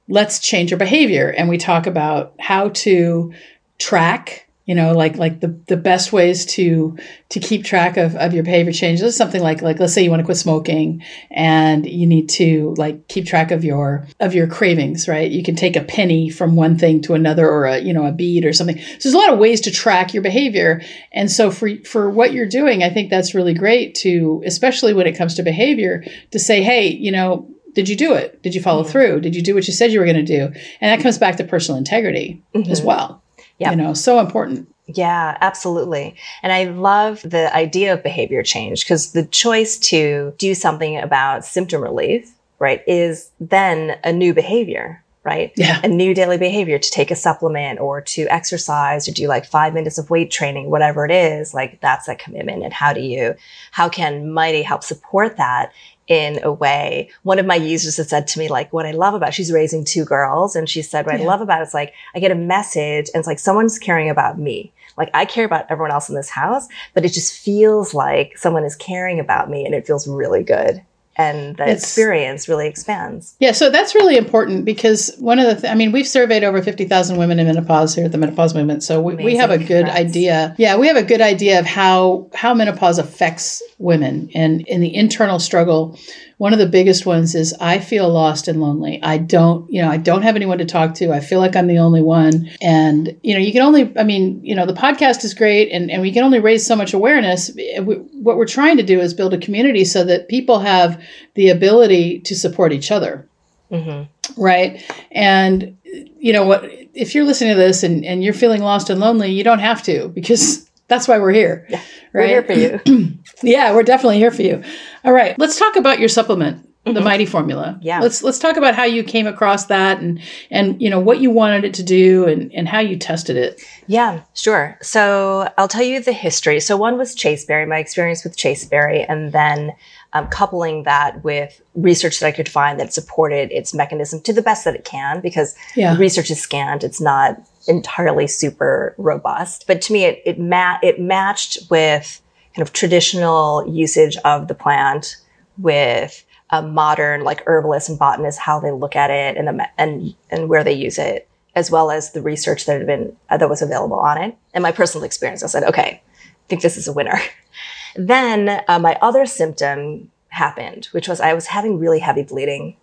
let's 0.07 0.39
change 0.39 0.71
your 0.71 0.77
behavior. 0.77 1.29
And 1.29 1.49
we 1.49 1.57
talk 1.57 1.87
about 1.87 2.35
how 2.39 2.69
to 2.69 3.33
track 3.79 4.42
you 4.65 4.75
know 4.75 4.93
like 4.93 5.17
like 5.17 5.39
the 5.41 5.59
the 5.67 5.77
best 5.77 6.13
ways 6.13 6.45
to 6.45 6.97
to 7.29 7.39
keep 7.39 7.65
track 7.65 7.97
of, 7.97 8.15
of 8.15 8.33
your 8.33 8.43
behavior 8.43 8.71
changes 8.71 9.15
something 9.15 9.41
like 9.41 9.61
like 9.61 9.79
let's 9.79 9.93
say 9.93 10.03
you 10.03 10.09
want 10.09 10.21
to 10.21 10.25
quit 10.25 10.37
smoking 10.37 11.03
and 11.31 11.85
you 11.85 12.07
need 12.07 12.29
to 12.29 12.73
like 12.77 13.07
keep 13.07 13.25
track 13.25 13.51
of 13.51 13.63
your 13.63 14.07
of 14.19 14.33
your 14.33 14.47
cravings 14.47 15.07
right? 15.07 15.31
You 15.31 15.43
can 15.43 15.55
take 15.55 15.75
a 15.75 15.83
penny 15.83 16.29
from 16.29 16.55
one 16.55 16.77
thing 16.77 17.01
to 17.01 17.13
another 17.13 17.49
or 17.49 17.65
a 17.65 17.79
you 17.79 17.93
know 17.93 18.05
a 18.05 18.11
bead 18.11 18.45
or 18.45 18.53
something. 18.53 18.77
So 18.77 19.09
there's 19.09 19.13
a 19.13 19.17
lot 19.17 19.33
of 19.33 19.39
ways 19.39 19.61
to 19.61 19.71
track 19.71 20.13
your 20.13 20.23
behavior. 20.23 20.81
And 21.11 21.29
so 21.31 21.51
for 21.51 21.69
for 21.85 22.09
what 22.09 22.33
you're 22.33 22.47
doing 22.47 22.83
i 22.83 22.89
think 22.89 23.09
that's 23.09 23.35
really 23.35 23.53
great 23.53 23.95
to 23.95 24.41
especially 24.45 24.93
when 24.93 25.07
it 25.07 25.17
comes 25.17 25.35
to 25.35 25.43
behavior 25.43 26.03
to 26.31 26.39
say 26.39 26.61
hey 26.61 26.87
you 26.87 27.11
know 27.11 27.49
did 27.73 27.89
you 27.89 27.95
do 27.95 28.13
it? 28.13 28.39
Did 28.43 28.53
you 28.53 28.61
follow 28.61 28.83
mm-hmm. 28.83 28.91
through? 28.91 29.21
Did 29.21 29.35
you 29.35 29.41
do 29.41 29.55
what 29.55 29.65
you 29.65 29.73
said 29.73 29.91
you 29.91 29.99
were 29.99 30.05
going 30.05 30.15
to 30.15 30.21
do? 30.21 30.43
And 30.79 30.91
that 30.91 31.01
comes 31.01 31.17
back 31.17 31.37
to 31.37 31.43
personal 31.43 31.79
integrity 31.79 32.43
mm-hmm. 32.53 32.71
as 32.71 32.83
well 32.83 33.22
yeah. 33.59 33.71
You 33.71 33.77
know, 33.77 33.93
so 33.93 34.19
important. 34.19 34.67
Yeah, 34.87 35.37
absolutely. 35.39 36.15
And 36.41 36.51
I 36.51 36.65
love 36.65 37.21
the 37.21 37.53
idea 37.55 37.93
of 37.93 38.03
behavior 38.03 38.43
change 38.43 38.83
because 38.83 39.13
the 39.13 39.25
choice 39.25 39.77
to 39.79 40.33
do 40.37 40.53
something 40.53 40.97
about 40.97 41.45
symptom 41.45 41.81
relief, 41.81 42.29
right, 42.59 42.83
is 42.85 43.31
then 43.39 43.97
a 44.03 44.11
new 44.11 44.33
behavior, 44.33 45.01
right? 45.23 45.53
Yeah. 45.55 45.79
A 45.83 45.87
new 45.87 46.13
daily 46.13 46.37
behavior 46.37 46.77
to 46.79 46.91
take 46.91 47.11
a 47.11 47.15
supplement 47.15 47.79
or 47.79 48.01
to 48.01 48.23
exercise 48.23 49.07
or 49.07 49.13
do 49.13 49.27
like 49.27 49.45
five 49.45 49.73
minutes 49.73 49.97
of 49.97 50.09
weight 50.09 50.31
training, 50.31 50.69
whatever 50.69 51.05
it 51.05 51.11
is, 51.11 51.53
like 51.53 51.79
that's 51.79 52.09
a 52.09 52.15
commitment. 52.15 52.63
And 52.63 52.73
how 52.73 52.91
do 52.91 52.99
you, 52.99 53.35
how 53.71 53.87
can 53.87 54.33
Mighty 54.33 54.63
help 54.63 54.83
support 54.83 55.37
that 55.37 55.71
in 56.07 56.43
a 56.43 56.51
way. 56.51 57.09
One 57.23 57.39
of 57.39 57.45
my 57.45 57.55
users 57.55 57.97
has 57.97 58.09
said 58.09 58.27
to 58.27 58.39
me, 58.39 58.49
like, 58.49 58.73
what 58.73 58.85
I 58.85 58.91
love 58.91 59.13
about, 59.13 59.33
she's 59.33 59.51
raising 59.51 59.85
two 59.85 60.05
girls. 60.05 60.55
And 60.55 60.69
she 60.69 60.81
said, 60.81 61.05
what 61.05 61.17
yeah. 61.17 61.23
I 61.23 61.25
love 61.25 61.41
about 61.41 61.61
it 61.61 61.67
is 61.67 61.73
like, 61.73 61.93
I 62.15 62.19
get 62.19 62.31
a 62.31 62.35
message 62.35 63.09
and 63.13 63.21
it's 63.21 63.27
like 63.27 63.39
someone's 63.39 63.79
caring 63.79 64.09
about 64.09 64.37
me. 64.37 64.73
Like 64.97 65.09
I 65.13 65.25
care 65.25 65.45
about 65.45 65.65
everyone 65.69 65.91
else 65.91 66.09
in 66.09 66.15
this 66.15 66.29
house, 66.29 66.67
but 66.93 67.03
it 67.03 67.13
just 67.13 67.33
feels 67.33 67.93
like 67.93 68.37
someone 68.37 68.63
is 68.63 68.75
caring 68.75 69.19
about 69.19 69.49
me 69.49 69.65
and 69.65 69.73
it 69.73 69.87
feels 69.87 70.07
really 70.07 70.43
good 70.43 70.83
and 71.15 71.55
the 71.57 71.69
it's, 71.69 71.83
experience 71.83 72.47
really 72.47 72.67
expands. 72.67 73.35
Yeah, 73.39 73.51
so 73.51 73.69
that's 73.69 73.93
really 73.93 74.17
important 74.17 74.65
because 74.65 75.15
one 75.19 75.39
of 75.39 75.45
the, 75.45 75.61
th- 75.61 75.71
I 75.71 75.75
mean, 75.75 75.91
we've 75.91 76.07
surveyed 76.07 76.43
over 76.43 76.61
50,000 76.61 77.17
women 77.17 77.39
in 77.39 77.45
menopause 77.45 77.93
here 77.93 78.05
at 78.05 78.11
the 78.11 78.17
Menopause 78.17 78.55
Movement. 78.55 78.83
So 78.83 78.99
we, 79.01 79.15
we 79.15 79.35
have 79.35 79.51
a 79.51 79.57
good 79.57 79.85
idea. 79.85 80.55
Yeah, 80.57 80.77
we 80.77 80.87
have 80.87 80.97
a 80.97 81.03
good 81.03 81.21
idea 81.21 81.59
of 81.59 81.65
how, 81.65 82.29
how 82.33 82.53
menopause 82.53 82.97
affects 82.97 83.61
women 83.77 84.29
and 84.33 84.61
in 84.67 84.81
the 84.81 84.95
internal 84.95 85.39
struggle 85.39 85.97
one 86.37 86.51
of 86.51 86.59
the 86.59 86.65
biggest 86.65 87.05
ones 87.05 87.35
is 87.35 87.55
I 87.61 87.79
feel 87.79 88.09
lost 88.09 88.47
and 88.47 88.59
lonely. 88.59 89.01
I 89.01 89.17
don't, 89.17 89.71
you 89.71 89.81
know, 89.81 89.89
I 89.89 89.97
don't 89.97 90.23
have 90.23 90.35
anyone 90.35 90.57
to 90.57 90.65
talk 90.65 90.93
to. 90.95 91.11
I 91.11 91.19
feel 91.19 91.39
like 91.39 91.55
I'm 91.55 91.67
the 91.67 91.77
only 91.77 92.01
one. 92.01 92.49
And, 92.61 93.17
you 93.23 93.33
know, 93.33 93.39
you 93.39 93.51
can 93.51 93.61
only, 93.61 93.93
I 93.97 94.03
mean, 94.03 94.43
you 94.43 94.55
know, 94.55 94.65
the 94.65 94.73
podcast 94.73 95.23
is 95.23 95.33
great 95.33 95.71
and, 95.71 95.91
and 95.91 96.01
we 96.01 96.11
can 96.11 96.23
only 96.23 96.39
raise 96.39 96.65
so 96.65 96.75
much 96.75 96.93
awareness. 96.93 97.51
What 97.77 98.37
we're 98.37 98.45
trying 98.45 98.77
to 98.77 98.83
do 98.83 98.99
is 98.99 99.13
build 99.13 99.33
a 99.33 99.37
community 99.37 99.85
so 99.85 100.03
that 100.03 100.27
people 100.27 100.59
have 100.59 101.01
the 101.35 101.49
ability 101.49 102.19
to 102.21 102.35
support 102.35 102.71
each 102.73 102.91
other. 102.91 103.27
Mm-hmm. 103.71 104.41
Right. 104.41 104.83
And, 105.11 105.77
you 105.83 106.31
know, 106.33 106.45
what, 106.45 106.69
if 106.93 107.15
you're 107.15 107.25
listening 107.25 107.55
to 107.55 107.59
this 107.59 107.83
and, 107.83 108.05
and 108.05 108.23
you're 108.23 108.33
feeling 108.33 108.61
lost 108.61 108.89
and 108.89 108.99
lonely, 108.99 109.31
you 109.31 109.43
don't 109.43 109.59
have 109.59 109.83
to 109.83 110.09
because 110.09 110.69
that's 110.87 111.07
why 111.07 111.19
we're 111.19 111.31
here. 111.31 111.65
Yeah, 111.69 111.81
right? 112.13 112.47
We're 112.47 112.55
here 112.55 112.79
for 112.79 112.89
you. 112.89 113.19
yeah, 113.43 113.73
we're 113.73 113.83
definitely 113.83 114.17
here 114.17 114.31
for 114.31 114.43
you. 114.43 114.63
All 115.03 115.13
right, 115.13 115.37
let's 115.39 115.57
talk 115.57 115.75
about 115.75 115.99
your 115.99 116.09
supplement, 116.09 116.57
mm-hmm. 116.57 116.93
the 116.93 117.01
Mighty 117.01 117.25
Formula. 117.25 117.79
Yeah. 117.81 117.99
Let's 117.99 118.21
let's 118.21 118.39
talk 118.39 118.57
about 118.57 118.75
how 118.75 118.83
you 118.83 119.03
came 119.03 119.27
across 119.27 119.65
that 119.65 119.99
and 119.99 120.21
and 120.51 120.81
you 120.81 120.89
know 120.89 120.99
what 120.99 121.19
you 121.19 121.31
wanted 121.31 121.63
it 121.63 121.73
to 121.75 121.83
do 121.83 122.27
and 122.27 122.53
and 122.53 122.67
how 122.67 122.79
you 122.79 122.97
tested 122.97 123.37
it. 123.37 123.61
Yeah, 123.87 124.21
sure. 124.33 124.77
So 124.81 125.51
I'll 125.57 125.67
tell 125.67 125.83
you 125.83 126.01
the 126.01 126.13
history. 126.13 126.59
So 126.59 126.77
one 126.77 126.97
was 126.97 127.15
Chasteberry, 127.15 127.65
my 127.65 127.79
experience 127.79 128.23
with 128.23 128.37
Chasteberry, 128.37 129.03
and 129.03 129.31
then 129.31 129.71
um, 130.13 130.27
coupling 130.27 130.83
that 130.83 131.23
with 131.23 131.61
research 131.75 132.19
that 132.19 132.27
I 132.27 132.31
could 132.31 132.49
find 132.49 132.79
that 132.79 132.93
supported 132.93 133.51
its 133.51 133.73
mechanism 133.73 134.21
to 134.21 134.33
the 134.33 134.41
best 134.41 134.63
that 134.65 134.75
it 134.75 134.85
can, 134.85 135.21
because 135.21 135.55
yeah. 135.75 135.97
research 135.97 136.29
is 136.29 136.39
scanned. 136.39 136.83
It's 136.83 137.01
not 137.01 137.41
entirely 137.67 138.27
super 138.27 138.93
robust. 138.97 139.65
But 139.67 139.81
to 139.83 139.93
me, 139.93 140.05
it 140.05 140.21
it, 140.25 140.39
ma- 140.39 140.77
it 140.83 140.99
matched 140.99 141.59
with 141.69 142.21
kind 142.55 142.67
of 142.67 142.73
traditional 142.73 143.67
usage 143.67 144.17
of 144.17 144.47
the 144.47 144.55
plant 144.55 145.17
with 145.57 146.25
a 146.49 146.61
modern 146.61 147.23
like 147.23 147.43
herbalist 147.47 147.89
and 147.89 147.97
botanist 147.97 148.39
how 148.39 148.59
they 148.59 148.71
look 148.71 148.95
at 148.95 149.09
it 149.09 149.37
and 149.37 149.47
the 149.47 149.67
and 149.77 150.13
and 150.29 150.49
where 150.49 150.63
they 150.63 150.73
use 150.73 150.97
it 150.97 151.27
as 151.55 151.69
well 151.69 151.91
as 151.91 152.11
the 152.11 152.21
research 152.21 152.65
that 152.65 152.77
had 152.77 152.87
been 152.87 153.15
uh, 153.29 153.37
that 153.37 153.49
was 153.49 153.61
available 153.61 153.99
on 153.99 154.21
it 154.21 154.35
and 154.53 154.61
my 154.61 154.71
personal 154.71 155.03
experience 155.03 155.43
i 155.43 155.47
said 155.47 155.63
okay 155.63 156.01
i 156.03 156.47
think 156.47 156.61
this 156.61 156.77
is 156.77 156.87
a 156.87 156.93
winner 156.93 157.19
then 157.95 158.63
uh, 158.67 158.79
my 158.79 158.97
other 159.01 159.25
symptom 159.25 160.11
happened 160.29 160.85
which 160.91 161.07
was 161.07 161.21
i 161.21 161.33
was 161.33 161.47
having 161.47 161.77
really 161.77 161.99
heavy 161.99 162.23
bleeding 162.23 162.75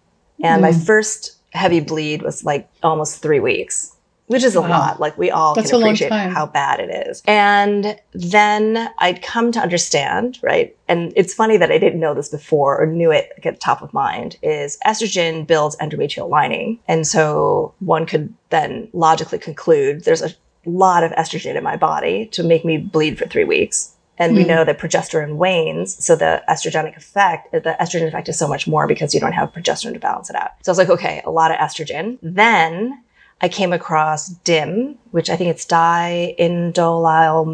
And 0.42 0.58
mm. 0.58 0.62
my 0.62 0.72
first 0.72 1.36
heavy 1.52 1.80
bleed 1.80 2.22
was 2.22 2.44
like 2.44 2.68
almost 2.82 3.22
three 3.22 3.40
weeks 3.40 3.96
which 4.30 4.44
is 4.44 4.54
a 4.54 4.60
wow. 4.60 4.68
lot. 4.68 5.00
Like 5.00 5.18
we 5.18 5.28
all 5.32 5.54
That's 5.56 5.72
can 5.72 5.82
appreciate 5.82 6.12
how 6.12 6.46
bad 6.46 6.78
it 6.78 7.08
is. 7.08 7.20
And 7.26 7.98
then 8.12 8.88
I'd 8.98 9.22
come 9.22 9.50
to 9.50 9.58
understand, 9.58 10.38
right? 10.40 10.76
And 10.86 11.12
it's 11.16 11.34
funny 11.34 11.56
that 11.56 11.72
I 11.72 11.78
didn't 11.78 11.98
know 11.98 12.14
this 12.14 12.28
before 12.28 12.80
or 12.80 12.86
knew 12.86 13.10
it 13.10 13.32
like, 13.36 13.46
at 13.46 13.54
the 13.54 13.58
top 13.58 13.82
of 13.82 13.92
mind 13.92 14.36
is 14.40 14.78
estrogen 14.86 15.48
builds 15.48 15.74
endometrial 15.78 16.28
lining. 16.28 16.78
And 16.86 17.08
so 17.08 17.74
one 17.80 18.06
could 18.06 18.32
then 18.50 18.88
logically 18.92 19.40
conclude 19.40 20.04
there's 20.04 20.22
a 20.22 20.32
lot 20.64 21.02
of 21.02 21.10
estrogen 21.12 21.56
in 21.56 21.64
my 21.64 21.74
body 21.74 22.26
to 22.26 22.44
make 22.44 22.64
me 22.64 22.78
bleed 22.78 23.18
for 23.18 23.26
three 23.26 23.42
weeks. 23.42 23.96
And 24.20 24.34
mm. 24.34 24.36
we 24.36 24.42
hmm. 24.42 24.48
know 24.50 24.64
that 24.64 24.78
progesterone 24.78 25.36
wanes. 25.36 26.04
So 26.04 26.14
the 26.14 26.42
estrogenic 26.46 26.96
effect, 26.96 27.50
the 27.52 27.74
estrogen 27.80 28.06
effect 28.06 28.28
is 28.28 28.38
so 28.38 28.46
much 28.46 28.68
more 28.68 28.86
because 28.86 29.14
you 29.14 29.20
don't 29.20 29.32
have 29.32 29.50
progesterone 29.52 29.94
to 29.94 29.98
balance 29.98 30.28
it 30.28 30.36
out. 30.36 30.50
So 30.62 30.70
I 30.70 30.72
was 30.72 30.78
like, 30.78 30.90
okay, 30.90 31.22
a 31.24 31.30
lot 31.30 31.50
of 31.50 31.56
estrogen. 31.56 32.18
Then 32.22 33.02
I 33.40 33.48
came 33.48 33.72
across 33.72 34.28
DIM, 34.28 34.98
which 35.12 35.30
I 35.30 35.36
think 35.36 35.48
it's 35.48 35.64
diindolyl 35.64 37.46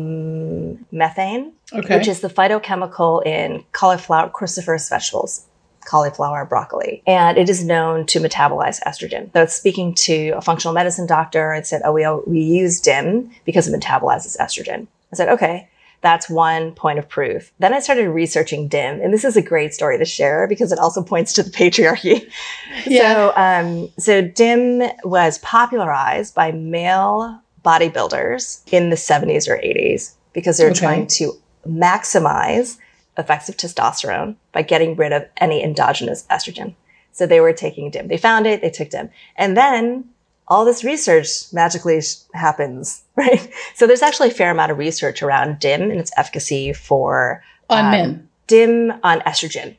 methane, 0.91 1.53
okay. 1.73 1.97
which 1.97 2.09
is 2.09 2.21
the 2.21 2.29
phytochemical 2.29 3.25
in 3.25 3.65
cauliflower, 3.71 4.29
cruciferous 4.31 4.91
vegetables, 4.91 5.47
cauliflower, 5.85 6.45
broccoli. 6.45 7.05
And 7.07 7.39
it 7.39 7.49
is 7.49 7.65
known 7.65 8.07
to 8.07 8.19
metabolize 8.19 8.83
estrogen. 8.83 9.33
So 9.33 9.47
speaking 9.47 9.95
to 9.95 10.31
a 10.31 10.41
functional 10.41 10.75
medicine 10.75 11.07
doctor 11.07 11.53
and 11.53 11.65
said, 11.65 11.83
oh, 11.85 11.93
we, 11.93 12.05
we 12.27 12.41
use 12.41 12.81
DIM 12.81 13.31
because 13.45 13.69
it 13.69 13.81
metabolizes 13.81 14.37
estrogen. 14.39 14.89
I 15.13 15.17
said, 15.17 15.29
okay. 15.29 15.69
That's 16.07 16.31
one 16.31 16.71
point 16.71 17.01
of 17.01 17.09
proof. 17.09 17.51
Then 17.59 17.75
I 17.75 17.81
started 17.81 18.09
researching 18.09 18.69
DIM, 18.69 19.01
and 19.01 19.13
this 19.13 19.25
is 19.25 19.37
a 19.37 19.43
great 19.43 19.75
story 19.75 19.99
to 19.99 20.05
share 20.05 20.47
because 20.47 20.71
it 20.71 20.79
also 20.79 21.03
points 21.03 21.33
to 21.33 21.43
the 21.43 21.51
patriarchy. 21.51 22.31
Yeah. 22.87 23.13
So, 23.13 23.33
um, 23.35 23.91
so 23.99 24.23
DIM 24.23 24.89
was 25.03 25.39
popularized 25.39 26.33
by 26.33 26.53
male 26.53 27.43
bodybuilders 27.65 28.63
in 28.73 28.91
the 28.91 28.97
70s 28.97 29.49
or 29.49 29.57
80s 29.57 30.13
because 30.33 30.59
they're 30.59 30.71
okay. 30.71 30.79
trying 30.79 31.07
to 31.09 31.33
maximize 31.67 32.79
effects 33.19 33.49
of 33.49 33.57
testosterone 33.57 34.37
by 34.53 34.63
getting 34.63 34.95
rid 34.95 35.13
of 35.13 35.27
any 35.39 35.65
endogenous 35.65 36.25
estrogen. 36.31 36.77
So 37.11 37.27
they 37.27 37.41
were 37.41 37.53
taking 37.53 37.91
DIM. 37.91 38.07
They 38.07 38.19
found 38.19 38.47
it, 38.47 38.61
they 38.61 38.71
took 38.71 38.91
DIM. 38.91 39.11
And 39.35 39.57
then 39.57 40.05
all 40.49 40.65
this 40.65 40.85
research 40.85 41.53
magically 41.53 42.01
happens, 42.35 43.03
right? 43.17 43.51
So 43.75 43.87
there's 43.87 44.03
actually 44.03 44.29
a 44.29 44.35
fair 44.35 44.51
amount 44.51 44.73
of 44.73 44.79
research 44.79 45.23
around 45.23 45.59
DIM 45.59 45.83
and 45.83 46.01
its 46.01 46.13
efficacy 46.17 46.73
for 46.73 47.43
on 47.69 47.85
um, 47.87 47.91
men. 47.91 48.29
DIM 48.47 48.93
on 49.03 49.21
estrogen. 49.21 49.77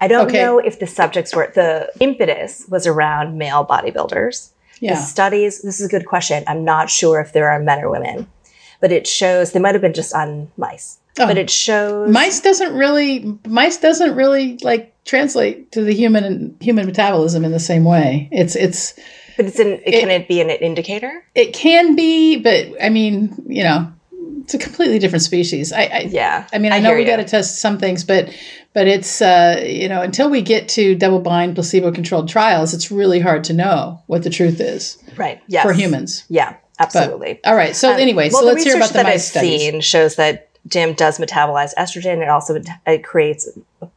I 0.00 0.08
don't 0.08 0.28
okay. 0.28 0.42
know 0.42 0.58
if 0.58 0.78
the 0.78 0.86
subjects 0.86 1.34
were 1.34 1.52
the 1.54 1.90
impetus 2.00 2.64
was 2.68 2.86
around 2.86 3.36
male 3.36 3.66
bodybuilders. 3.66 4.50
Yeah. 4.80 4.94
The 4.94 5.00
studies, 5.00 5.60
this 5.60 5.78
is 5.78 5.86
a 5.86 5.90
good 5.90 6.06
question. 6.06 6.42
I'm 6.46 6.64
not 6.64 6.88
sure 6.88 7.20
if 7.20 7.34
there 7.34 7.50
are 7.50 7.60
men 7.60 7.80
or 7.80 7.90
women, 7.90 8.26
but 8.80 8.92
it 8.92 9.06
shows 9.06 9.52
they 9.52 9.60
might 9.60 9.74
have 9.74 9.82
been 9.82 9.92
just 9.92 10.14
on 10.14 10.50
mice. 10.56 10.98
Oh. 11.18 11.26
But 11.26 11.36
it 11.36 11.50
shows 11.50 12.10
mice 12.10 12.40
doesn't 12.40 12.74
really 12.74 13.38
mice 13.46 13.76
doesn't 13.76 14.14
really 14.14 14.56
like 14.62 14.94
translate 15.04 15.70
to 15.72 15.82
the 15.82 15.92
human 15.92 16.56
human 16.60 16.86
metabolism 16.86 17.44
in 17.44 17.52
the 17.52 17.60
same 17.60 17.84
way. 17.84 18.28
It's 18.32 18.56
it's 18.56 18.98
but 19.36 19.46
it's 19.46 19.58
an, 19.58 19.80
it, 19.84 20.00
can 20.00 20.10
it 20.10 20.28
be 20.28 20.40
an 20.40 20.50
indicator? 20.50 21.24
It 21.34 21.52
can 21.52 21.94
be, 21.94 22.36
but 22.38 22.68
I 22.82 22.88
mean, 22.88 23.34
you 23.46 23.62
know, 23.64 23.92
it's 24.42 24.54
a 24.54 24.58
completely 24.58 24.98
different 24.98 25.22
species. 25.22 25.72
I, 25.72 25.82
I 25.82 25.98
yeah. 26.10 26.46
I 26.52 26.58
mean, 26.58 26.72
I, 26.72 26.76
I 26.76 26.80
know 26.80 26.94
we 26.94 27.04
got 27.04 27.16
to 27.16 27.24
test 27.24 27.60
some 27.60 27.78
things, 27.78 28.04
but 28.04 28.34
but 28.72 28.86
it's 28.86 29.22
uh, 29.22 29.62
you 29.64 29.88
know 29.88 30.02
until 30.02 30.30
we 30.30 30.42
get 30.42 30.68
to 30.70 30.94
double 30.94 31.20
blind 31.20 31.54
placebo 31.54 31.92
controlled 31.92 32.28
trials, 32.28 32.74
it's 32.74 32.90
really 32.90 33.20
hard 33.20 33.44
to 33.44 33.52
know 33.52 34.02
what 34.06 34.22
the 34.22 34.30
truth 34.30 34.60
is. 34.60 34.98
Right. 35.16 35.40
Yes. 35.46 35.64
For 35.64 35.72
humans. 35.72 36.24
Yeah. 36.28 36.56
Absolutely. 36.80 37.38
But, 37.44 37.50
all 37.50 37.56
right. 37.56 37.76
So 37.76 37.92
um, 37.92 38.00
anyway, 38.00 38.30
well, 38.32 38.40
so 38.40 38.46
let's 38.46 38.64
hear 38.64 38.76
about 38.76 38.88
the 38.88 38.94
that 38.94 39.02
mice 39.04 39.14
I've 39.14 39.20
studies. 39.20 39.60
Seen 39.60 39.80
shows 39.82 40.16
that 40.16 40.49
DIM 40.66 40.94
does 40.94 41.18
metabolize 41.18 41.74
estrogen. 41.76 42.22
It 42.22 42.28
also 42.28 42.60
it 42.86 43.04
creates 43.04 43.48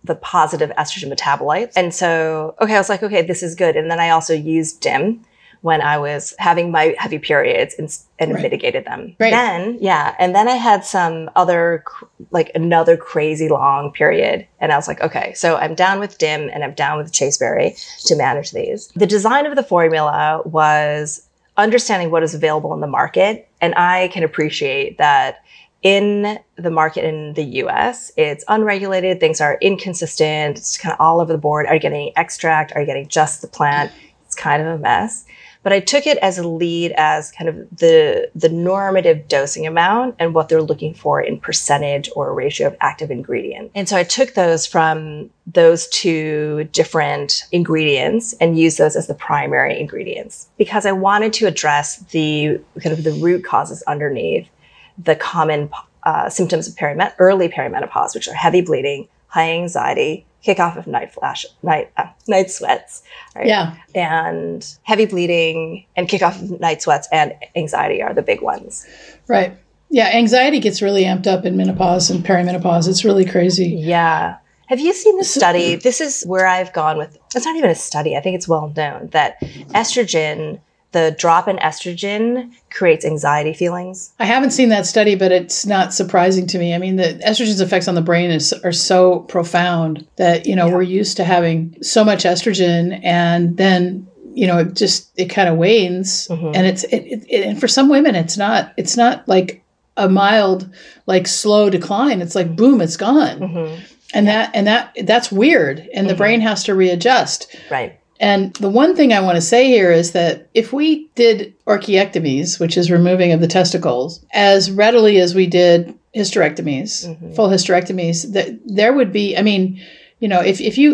the 0.03 0.15
positive 0.15 0.71
estrogen 0.71 1.13
metabolites. 1.13 1.73
And 1.75 1.93
so, 1.93 2.55
okay, 2.61 2.75
I 2.75 2.77
was 2.77 2.89
like, 2.89 3.03
okay, 3.03 3.21
this 3.21 3.43
is 3.43 3.55
good. 3.55 3.75
And 3.75 3.91
then 3.91 3.99
I 3.99 4.09
also 4.09 4.33
used 4.33 4.81
DIM 4.81 5.25
when 5.61 5.81
I 5.81 5.97
was 5.97 6.35
having 6.39 6.71
my 6.71 6.93
heavy 6.97 7.19
periods 7.19 7.73
and, 7.79 7.89
and 8.19 8.33
right. 8.33 8.43
mitigated 8.43 8.83
them. 8.83 9.15
Right. 9.17 9.31
Then, 9.31 9.77
yeah. 9.79 10.13
And 10.19 10.35
then 10.35 10.49
I 10.49 10.55
had 10.55 10.83
some 10.83 11.29
other, 11.37 11.85
like 12.31 12.51
another 12.53 12.97
crazy 12.97 13.47
long 13.47 13.93
period. 13.93 14.45
And 14.59 14.73
I 14.73 14.75
was 14.75 14.89
like, 14.89 14.99
okay, 14.99 15.33
so 15.35 15.55
I'm 15.55 15.73
down 15.73 16.01
with 16.01 16.17
DIM 16.17 16.49
and 16.53 16.65
I'm 16.65 16.73
down 16.73 16.97
with 16.97 17.13
Chasteberry 17.13 17.77
to 18.05 18.15
manage 18.17 18.51
these. 18.51 18.89
The 18.89 19.07
design 19.07 19.45
of 19.45 19.55
the 19.55 19.63
formula 19.63 20.41
was 20.43 21.25
understanding 21.55 22.11
what 22.11 22.23
is 22.23 22.35
available 22.35 22.73
in 22.73 22.81
the 22.81 22.87
market. 22.87 23.47
And 23.61 23.73
I 23.75 24.09
can 24.09 24.23
appreciate 24.23 24.97
that 24.97 25.42
in 25.83 26.39
the 26.55 26.71
market 26.71 27.05
in 27.05 27.33
the 27.33 27.43
US, 27.43 28.11
it's 28.17 28.43
unregulated, 28.47 29.19
things 29.19 29.41
are 29.41 29.57
inconsistent, 29.61 30.57
it's 30.57 30.77
kind 30.77 30.93
of 30.93 30.99
all 30.99 31.19
over 31.19 31.31
the 31.31 31.37
board. 31.37 31.67
Are 31.67 31.75
you 31.75 31.79
getting 31.79 32.11
extract? 32.15 32.71
Are 32.73 32.81
you 32.81 32.87
getting 32.87 33.07
just 33.07 33.41
the 33.41 33.47
plant? 33.47 33.91
It's 34.25 34.35
kind 34.35 34.61
of 34.61 34.67
a 34.67 34.77
mess 34.77 35.25
but 35.63 35.71
I 35.71 35.79
took 35.79 36.05
it 36.05 36.17
as 36.17 36.37
a 36.37 36.47
lead 36.47 36.91
as 36.97 37.31
kind 37.31 37.49
of 37.49 37.55
the 37.77 38.29
the 38.35 38.49
normative 38.49 39.27
dosing 39.27 39.65
amount 39.65 40.15
and 40.19 40.35
what 40.35 40.49
they're 40.49 40.61
looking 40.61 40.93
for 40.93 41.21
in 41.21 41.39
percentage 41.39 42.09
or 42.15 42.33
ratio 42.33 42.67
of 42.67 42.77
active 42.81 43.09
ingredient. 43.09 43.71
And 43.73 43.87
so 43.87 43.95
I 43.97 44.03
took 44.03 44.33
those 44.33 44.67
from 44.67 45.29
those 45.47 45.87
two 45.87 46.65
different 46.65 47.45
ingredients 47.51 48.33
and 48.39 48.59
used 48.59 48.77
those 48.77 48.95
as 48.95 49.07
the 49.07 49.13
primary 49.13 49.79
ingredients 49.79 50.49
because 50.57 50.85
I 50.85 50.91
wanted 50.91 51.33
to 51.33 51.47
address 51.47 51.97
the 52.11 52.59
kind 52.81 52.93
of 52.93 53.03
the 53.03 53.13
root 53.13 53.45
causes 53.45 53.81
underneath 53.83 54.47
the 54.97 55.15
common 55.15 55.69
uh, 56.03 56.29
symptoms 56.29 56.67
of 56.67 56.75
perimenopause, 56.75 57.13
early 57.19 57.49
perimenopause, 57.49 58.13
which 58.13 58.27
are 58.27 58.33
heavy 58.33 58.61
bleeding, 58.61 59.07
high 59.27 59.51
anxiety, 59.51 60.25
kickoff 60.45 60.75
of 60.75 60.87
night 60.87 61.11
flash, 61.13 61.45
night, 61.63 61.91
uh, 61.97 62.05
night 62.27 62.51
sweats, 62.51 63.03
right? 63.35 63.47
Yeah. 63.47 63.75
And 63.95 64.65
heavy 64.83 65.05
bleeding 65.05 65.85
and 65.95 66.07
kickoff 66.07 66.41
of 66.41 66.59
night 66.59 66.81
sweats 66.81 67.07
and 67.11 67.33
anxiety 67.55 68.01
are 68.01 68.13
the 68.13 68.21
big 68.21 68.41
ones. 68.41 68.85
Right. 69.27 69.57
Yeah. 69.89 70.09
Anxiety 70.13 70.59
gets 70.59 70.81
really 70.81 71.03
amped 71.03 71.27
up 71.27 71.45
in 71.45 71.55
menopause 71.55 72.09
and 72.09 72.23
perimenopause. 72.25 72.87
It's 72.87 73.05
really 73.05 73.25
crazy. 73.25 73.69
Yeah. 73.69 74.37
Have 74.67 74.79
you 74.79 74.93
seen 74.93 75.17
the 75.17 75.23
study? 75.23 75.75
This 75.75 76.01
is 76.01 76.23
where 76.23 76.47
I've 76.47 76.73
gone 76.73 76.97
with, 76.97 77.17
it's 77.35 77.45
not 77.45 77.55
even 77.55 77.69
a 77.69 77.75
study. 77.75 78.15
I 78.15 78.21
think 78.21 78.35
it's 78.35 78.47
well 78.47 78.73
known 78.75 79.09
that 79.11 79.39
estrogen 79.71 80.59
the 80.93 81.15
drop 81.19 81.47
in 81.47 81.57
estrogen 81.57 82.53
creates 82.71 83.03
anxiety 83.03 83.53
feelings. 83.53 84.13
I 84.19 84.25
haven't 84.25 84.51
seen 84.51 84.69
that 84.69 84.85
study, 84.85 85.15
but 85.15 85.31
it's 85.31 85.65
not 85.65 85.93
surprising 85.93 86.47
to 86.47 86.57
me. 86.57 86.73
I 86.73 86.77
mean, 86.77 86.95
the 86.95 87.19
estrogen's 87.25 87.61
effects 87.61 87.87
on 87.87 87.95
the 87.95 88.01
brain 88.01 88.31
is, 88.31 88.53
are 88.63 88.71
so 88.71 89.19
profound 89.21 90.07
that, 90.15 90.45
you 90.45 90.55
know, 90.55 90.67
yeah. 90.67 90.73
we're 90.73 90.81
used 90.83 91.17
to 91.17 91.23
having 91.23 91.75
so 91.81 92.05
much 92.05 92.23
estrogen 92.23 93.03
and 93.03 93.57
then 93.57 94.07
you 94.35 94.47
know 94.47 94.57
it 94.57 94.73
just 94.73 95.11
it 95.15 95.25
kind 95.25 95.47
of 95.47 95.57
wanes 95.57 96.27
mm-hmm. 96.27 96.51
and 96.55 96.65
it's 96.65 96.83
it, 96.85 97.03
it, 97.03 97.25
it, 97.29 97.45
and 97.45 97.59
for 97.59 97.67
some 97.67 97.87
women 97.87 98.15
it's 98.15 98.35
not 98.35 98.73
it's 98.77 98.97
not 98.97 99.27
like 99.27 99.63
a 99.95 100.09
mild 100.09 100.73
like 101.05 101.27
slow 101.27 101.69
decline 101.69 102.19
it's 102.19 102.33
like 102.33 102.55
boom 102.55 102.81
it's 102.81 102.97
gone 102.97 103.39
mm-hmm. 103.39 103.83
and 104.13 104.25
yeah. 104.25 104.33
that 104.33 104.55
and 104.55 104.67
that 104.67 104.97
that's 105.03 105.31
weird 105.31 105.79
and 105.79 105.89
mm-hmm. 105.89 106.07
the 106.07 106.15
brain 106.15 106.41
has 106.41 106.63
to 106.63 106.73
readjust 106.73 107.55
right 107.69 107.99
and 108.19 108.53
the 108.55 108.69
one 108.69 108.95
thing 108.95 109.11
I 109.11 109.21
want 109.21 109.35
to 109.35 109.41
say 109.41 109.67
here 109.67 109.91
is 109.91 110.11
that 110.11 110.49
if 110.53 110.71
we 110.71 111.07
did 111.15 111.53
orchiectomies, 111.65 112.59
which 112.59 112.77
is 112.77 112.91
removing 112.91 113.31
of 113.31 113.41
the 113.41 113.47
testicles, 113.47 114.23
as 114.31 114.71
readily 114.71 115.19
as 115.19 115.33
we 115.33 115.47
did 115.47 115.97
hysterectomies, 116.15 117.07
mm-hmm. 117.07 117.33
full 117.33 117.49
hysterectomies, 117.49 118.31
that 118.33 118.59
there 118.65 118.93
would 118.93 119.11
be, 119.11 119.35
I 119.35 119.41
mean, 119.41 119.81
you 120.19 120.27
know, 120.27 120.41
if, 120.41 120.61
if 120.61 120.77
you, 120.77 120.93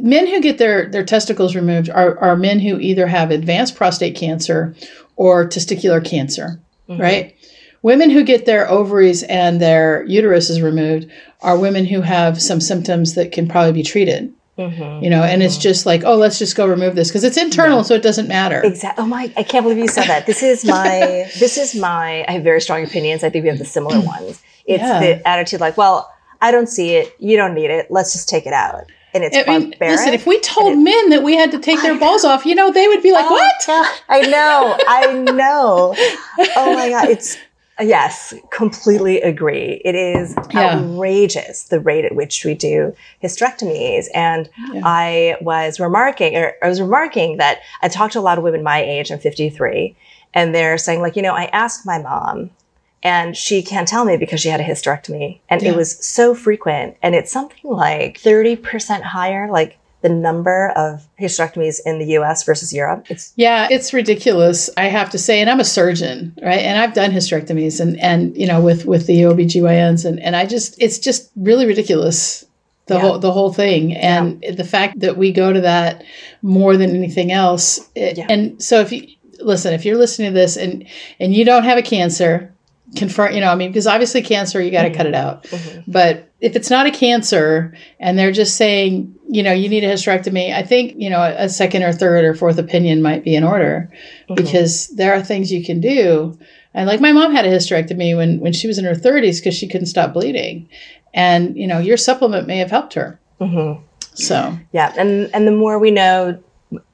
men 0.00 0.26
who 0.26 0.40
get 0.40 0.58
their, 0.58 0.88
their 0.90 1.04
testicles 1.04 1.54
removed 1.54 1.88
are, 1.88 2.18
are 2.18 2.36
men 2.36 2.58
who 2.58 2.78
either 2.78 3.06
have 3.06 3.30
advanced 3.30 3.76
prostate 3.76 4.16
cancer 4.16 4.74
or 5.16 5.48
testicular 5.48 6.04
cancer, 6.04 6.60
mm-hmm. 6.88 7.00
right? 7.00 7.36
Women 7.82 8.10
who 8.10 8.24
get 8.24 8.44
their 8.44 8.68
ovaries 8.68 9.22
and 9.22 9.60
their 9.60 10.04
uteruses 10.06 10.62
removed 10.62 11.10
are 11.40 11.58
women 11.58 11.86
who 11.86 12.02
have 12.02 12.42
some 12.42 12.60
symptoms 12.60 13.14
that 13.14 13.32
can 13.32 13.48
probably 13.48 13.72
be 13.72 13.82
treated. 13.82 14.34
Mm-hmm. 14.58 15.04
You 15.04 15.10
know, 15.10 15.22
and 15.22 15.40
mm-hmm. 15.40 15.42
it's 15.42 15.56
just 15.56 15.86
like, 15.86 16.04
oh, 16.04 16.16
let's 16.16 16.38
just 16.38 16.56
go 16.56 16.66
remove 16.66 16.94
this 16.94 17.08
because 17.08 17.24
it's 17.24 17.36
internal, 17.36 17.78
yeah. 17.78 17.82
so 17.82 17.94
it 17.94 18.02
doesn't 18.02 18.28
matter. 18.28 18.60
Exactly. 18.62 19.02
Oh 19.02 19.06
my! 19.06 19.32
I 19.36 19.42
can't 19.42 19.64
believe 19.64 19.78
you 19.78 19.88
said 19.88 20.06
that. 20.06 20.26
This 20.26 20.42
is 20.42 20.64
my. 20.64 21.30
this 21.38 21.56
is 21.56 21.74
my. 21.74 22.24
I 22.28 22.32
have 22.32 22.42
very 22.42 22.60
strong 22.60 22.84
opinions. 22.84 23.24
I 23.24 23.30
think 23.30 23.44
we 23.44 23.48
have 23.48 23.58
the 23.58 23.64
similar 23.64 24.00
ones. 24.00 24.42
It's 24.66 24.82
yeah. 24.82 25.00
the 25.00 25.28
attitude 25.28 25.60
like, 25.60 25.76
well, 25.76 26.12
I 26.42 26.50
don't 26.50 26.68
see 26.68 26.90
it. 26.94 27.14
You 27.18 27.36
don't 27.36 27.54
need 27.54 27.70
it. 27.70 27.90
Let's 27.90 28.12
just 28.12 28.28
take 28.28 28.46
it 28.46 28.52
out. 28.52 28.90
And 29.12 29.24
it's 29.24 29.36
I 29.36 29.58
mean, 29.58 29.74
listen, 29.80 30.14
if 30.14 30.26
we 30.26 30.38
told 30.40 30.72
it, 30.72 30.76
men 30.76 31.10
that 31.10 31.24
we 31.24 31.34
had 31.34 31.50
to 31.50 31.58
take 31.58 31.82
their 31.82 31.98
balls 31.98 32.24
off, 32.24 32.46
you 32.46 32.54
know, 32.54 32.70
they 32.70 32.86
would 32.86 33.02
be 33.02 33.10
like, 33.10 33.24
oh, 33.28 33.32
"What?" 33.32 34.02
I 34.08 34.20
know, 34.22 34.78
I 34.86 35.12
know. 35.12 35.96
Oh 36.56 36.74
my 36.74 36.88
god, 36.88 37.08
it's 37.08 37.36
Yes, 37.80 38.34
completely 38.50 39.20
agree. 39.20 39.80
It 39.84 39.94
is 39.94 40.34
yeah. 40.52 40.76
outrageous 40.76 41.64
the 41.64 41.80
rate 41.80 42.04
at 42.04 42.14
which 42.14 42.44
we 42.44 42.54
do 42.54 42.94
hysterectomies. 43.22 44.06
And 44.14 44.48
yeah. 44.72 44.82
I 44.84 45.36
was 45.40 45.80
remarking, 45.80 46.36
or 46.36 46.54
I 46.62 46.68
was 46.68 46.80
remarking 46.80 47.38
that 47.38 47.60
I 47.82 47.88
talked 47.88 48.12
to 48.12 48.18
a 48.18 48.22
lot 48.22 48.38
of 48.38 48.44
women 48.44 48.62
my 48.62 48.82
age, 48.82 49.10
I'm 49.10 49.18
53, 49.18 49.96
and 50.34 50.54
they're 50.54 50.78
saying, 50.78 51.00
like, 51.00 51.16
you 51.16 51.22
know, 51.22 51.34
I 51.34 51.44
asked 51.46 51.86
my 51.86 52.00
mom, 52.00 52.50
and 53.02 53.36
she 53.36 53.62
can't 53.62 53.88
tell 53.88 54.04
me 54.04 54.16
because 54.16 54.40
she 54.40 54.48
had 54.48 54.60
a 54.60 54.64
hysterectomy. 54.64 55.40
And 55.48 55.62
yeah. 55.62 55.70
it 55.70 55.76
was 55.76 56.04
so 56.04 56.34
frequent. 56.34 56.96
And 57.02 57.14
it's 57.14 57.32
something 57.32 57.70
like 57.70 58.20
30% 58.20 59.02
higher, 59.02 59.50
like 59.50 59.78
the 60.02 60.08
number 60.08 60.70
of 60.76 61.06
hysterectomies 61.20 61.80
in 61.84 61.98
the 61.98 62.06
US 62.18 62.42
versus 62.44 62.72
Europe. 62.72 63.06
It's 63.10 63.32
Yeah, 63.36 63.68
it's 63.70 63.92
ridiculous, 63.92 64.70
I 64.76 64.84
have 64.84 65.10
to 65.10 65.18
say. 65.18 65.40
And 65.40 65.50
I'm 65.50 65.60
a 65.60 65.64
surgeon, 65.64 66.34
right? 66.42 66.60
And 66.60 66.78
I've 66.78 66.94
done 66.94 67.10
hysterectomies 67.10 67.80
and 67.80 67.98
and 68.00 68.36
you 68.36 68.46
know 68.46 68.60
with 68.60 68.86
with 68.86 69.06
the 69.06 69.22
OBGYNs 69.22 70.04
and 70.04 70.20
and 70.20 70.36
I 70.36 70.46
just 70.46 70.80
it's 70.80 70.98
just 70.98 71.30
really 71.36 71.66
ridiculous 71.66 72.44
the 72.86 72.94
yeah. 72.94 73.00
whole 73.00 73.18
the 73.18 73.32
whole 73.32 73.52
thing 73.52 73.94
and 73.94 74.42
yeah. 74.42 74.52
the 74.52 74.64
fact 74.64 75.00
that 75.00 75.16
we 75.16 75.32
go 75.32 75.52
to 75.52 75.60
that 75.60 76.02
more 76.42 76.76
than 76.76 76.90
anything 76.90 77.30
else. 77.30 77.78
It, 77.94 78.18
yeah. 78.18 78.26
And 78.28 78.62
so 78.62 78.80
if 78.80 78.92
you 78.92 79.06
listen, 79.38 79.72
if 79.72 79.84
you're 79.84 79.98
listening 79.98 80.32
to 80.32 80.38
this 80.38 80.56
and 80.56 80.86
and 81.18 81.34
you 81.34 81.44
don't 81.44 81.64
have 81.64 81.78
a 81.78 81.82
cancer, 81.82 82.49
confirm 82.96 83.32
you 83.32 83.40
know 83.40 83.50
i 83.50 83.54
mean 83.54 83.70
because 83.70 83.86
obviously 83.86 84.20
cancer 84.22 84.60
you 84.60 84.70
got 84.70 84.82
to 84.82 84.88
mm-hmm. 84.88 84.96
cut 84.96 85.06
it 85.06 85.14
out 85.14 85.44
mm-hmm. 85.44 85.90
but 85.90 86.28
if 86.40 86.56
it's 86.56 86.70
not 86.70 86.86
a 86.86 86.90
cancer 86.90 87.76
and 88.00 88.18
they're 88.18 88.32
just 88.32 88.56
saying 88.56 89.14
you 89.28 89.42
know 89.42 89.52
you 89.52 89.68
need 89.68 89.84
a 89.84 89.92
hysterectomy 89.92 90.52
i 90.52 90.62
think 90.62 90.94
you 90.96 91.08
know 91.08 91.20
a, 91.20 91.44
a 91.44 91.48
second 91.48 91.82
or 91.82 91.92
third 91.92 92.24
or 92.24 92.34
fourth 92.34 92.58
opinion 92.58 93.00
might 93.00 93.22
be 93.22 93.34
in 93.34 93.44
order 93.44 93.90
mm-hmm. 93.92 94.34
because 94.34 94.88
there 94.88 95.14
are 95.14 95.22
things 95.22 95.52
you 95.52 95.64
can 95.64 95.80
do 95.80 96.36
and 96.74 96.88
like 96.88 97.00
my 97.00 97.12
mom 97.12 97.32
had 97.32 97.44
a 97.44 97.48
hysterectomy 97.48 98.16
when 98.16 98.40
when 98.40 98.52
she 98.52 98.66
was 98.66 98.78
in 98.78 98.84
her 98.84 98.94
30s 98.94 99.38
because 99.38 99.54
she 99.54 99.68
couldn't 99.68 99.86
stop 99.86 100.12
bleeding 100.12 100.68
and 101.14 101.56
you 101.56 101.66
know 101.66 101.78
your 101.78 101.96
supplement 101.96 102.46
may 102.46 102.58
have 102.58 102.70
helped 102.70 102.94
her 102.94 103.20
mm-hmm. 103.40 103.80
so 104.14 104.58
yeah 104.72 104.92
and 104.98 105.30
and 105.32 105.46
the 105.46 105.52
more 105.52 105.78
we 105.78 105.92
know 105.92 106.36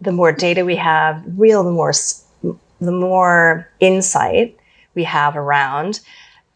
the 0.01 0.13
more 0.13 0.33
data 0.33 0.65
we 0.65 0.77
have 0.77 1.23
real 1.39 1.65
the 1.65 1.71
more 1.71 1.93
the 2.81 2.93
more 2.93 3.71
insight 3.81 4.57
we 4.97 5.05
have 5.05 5.37
around 5.37 6.01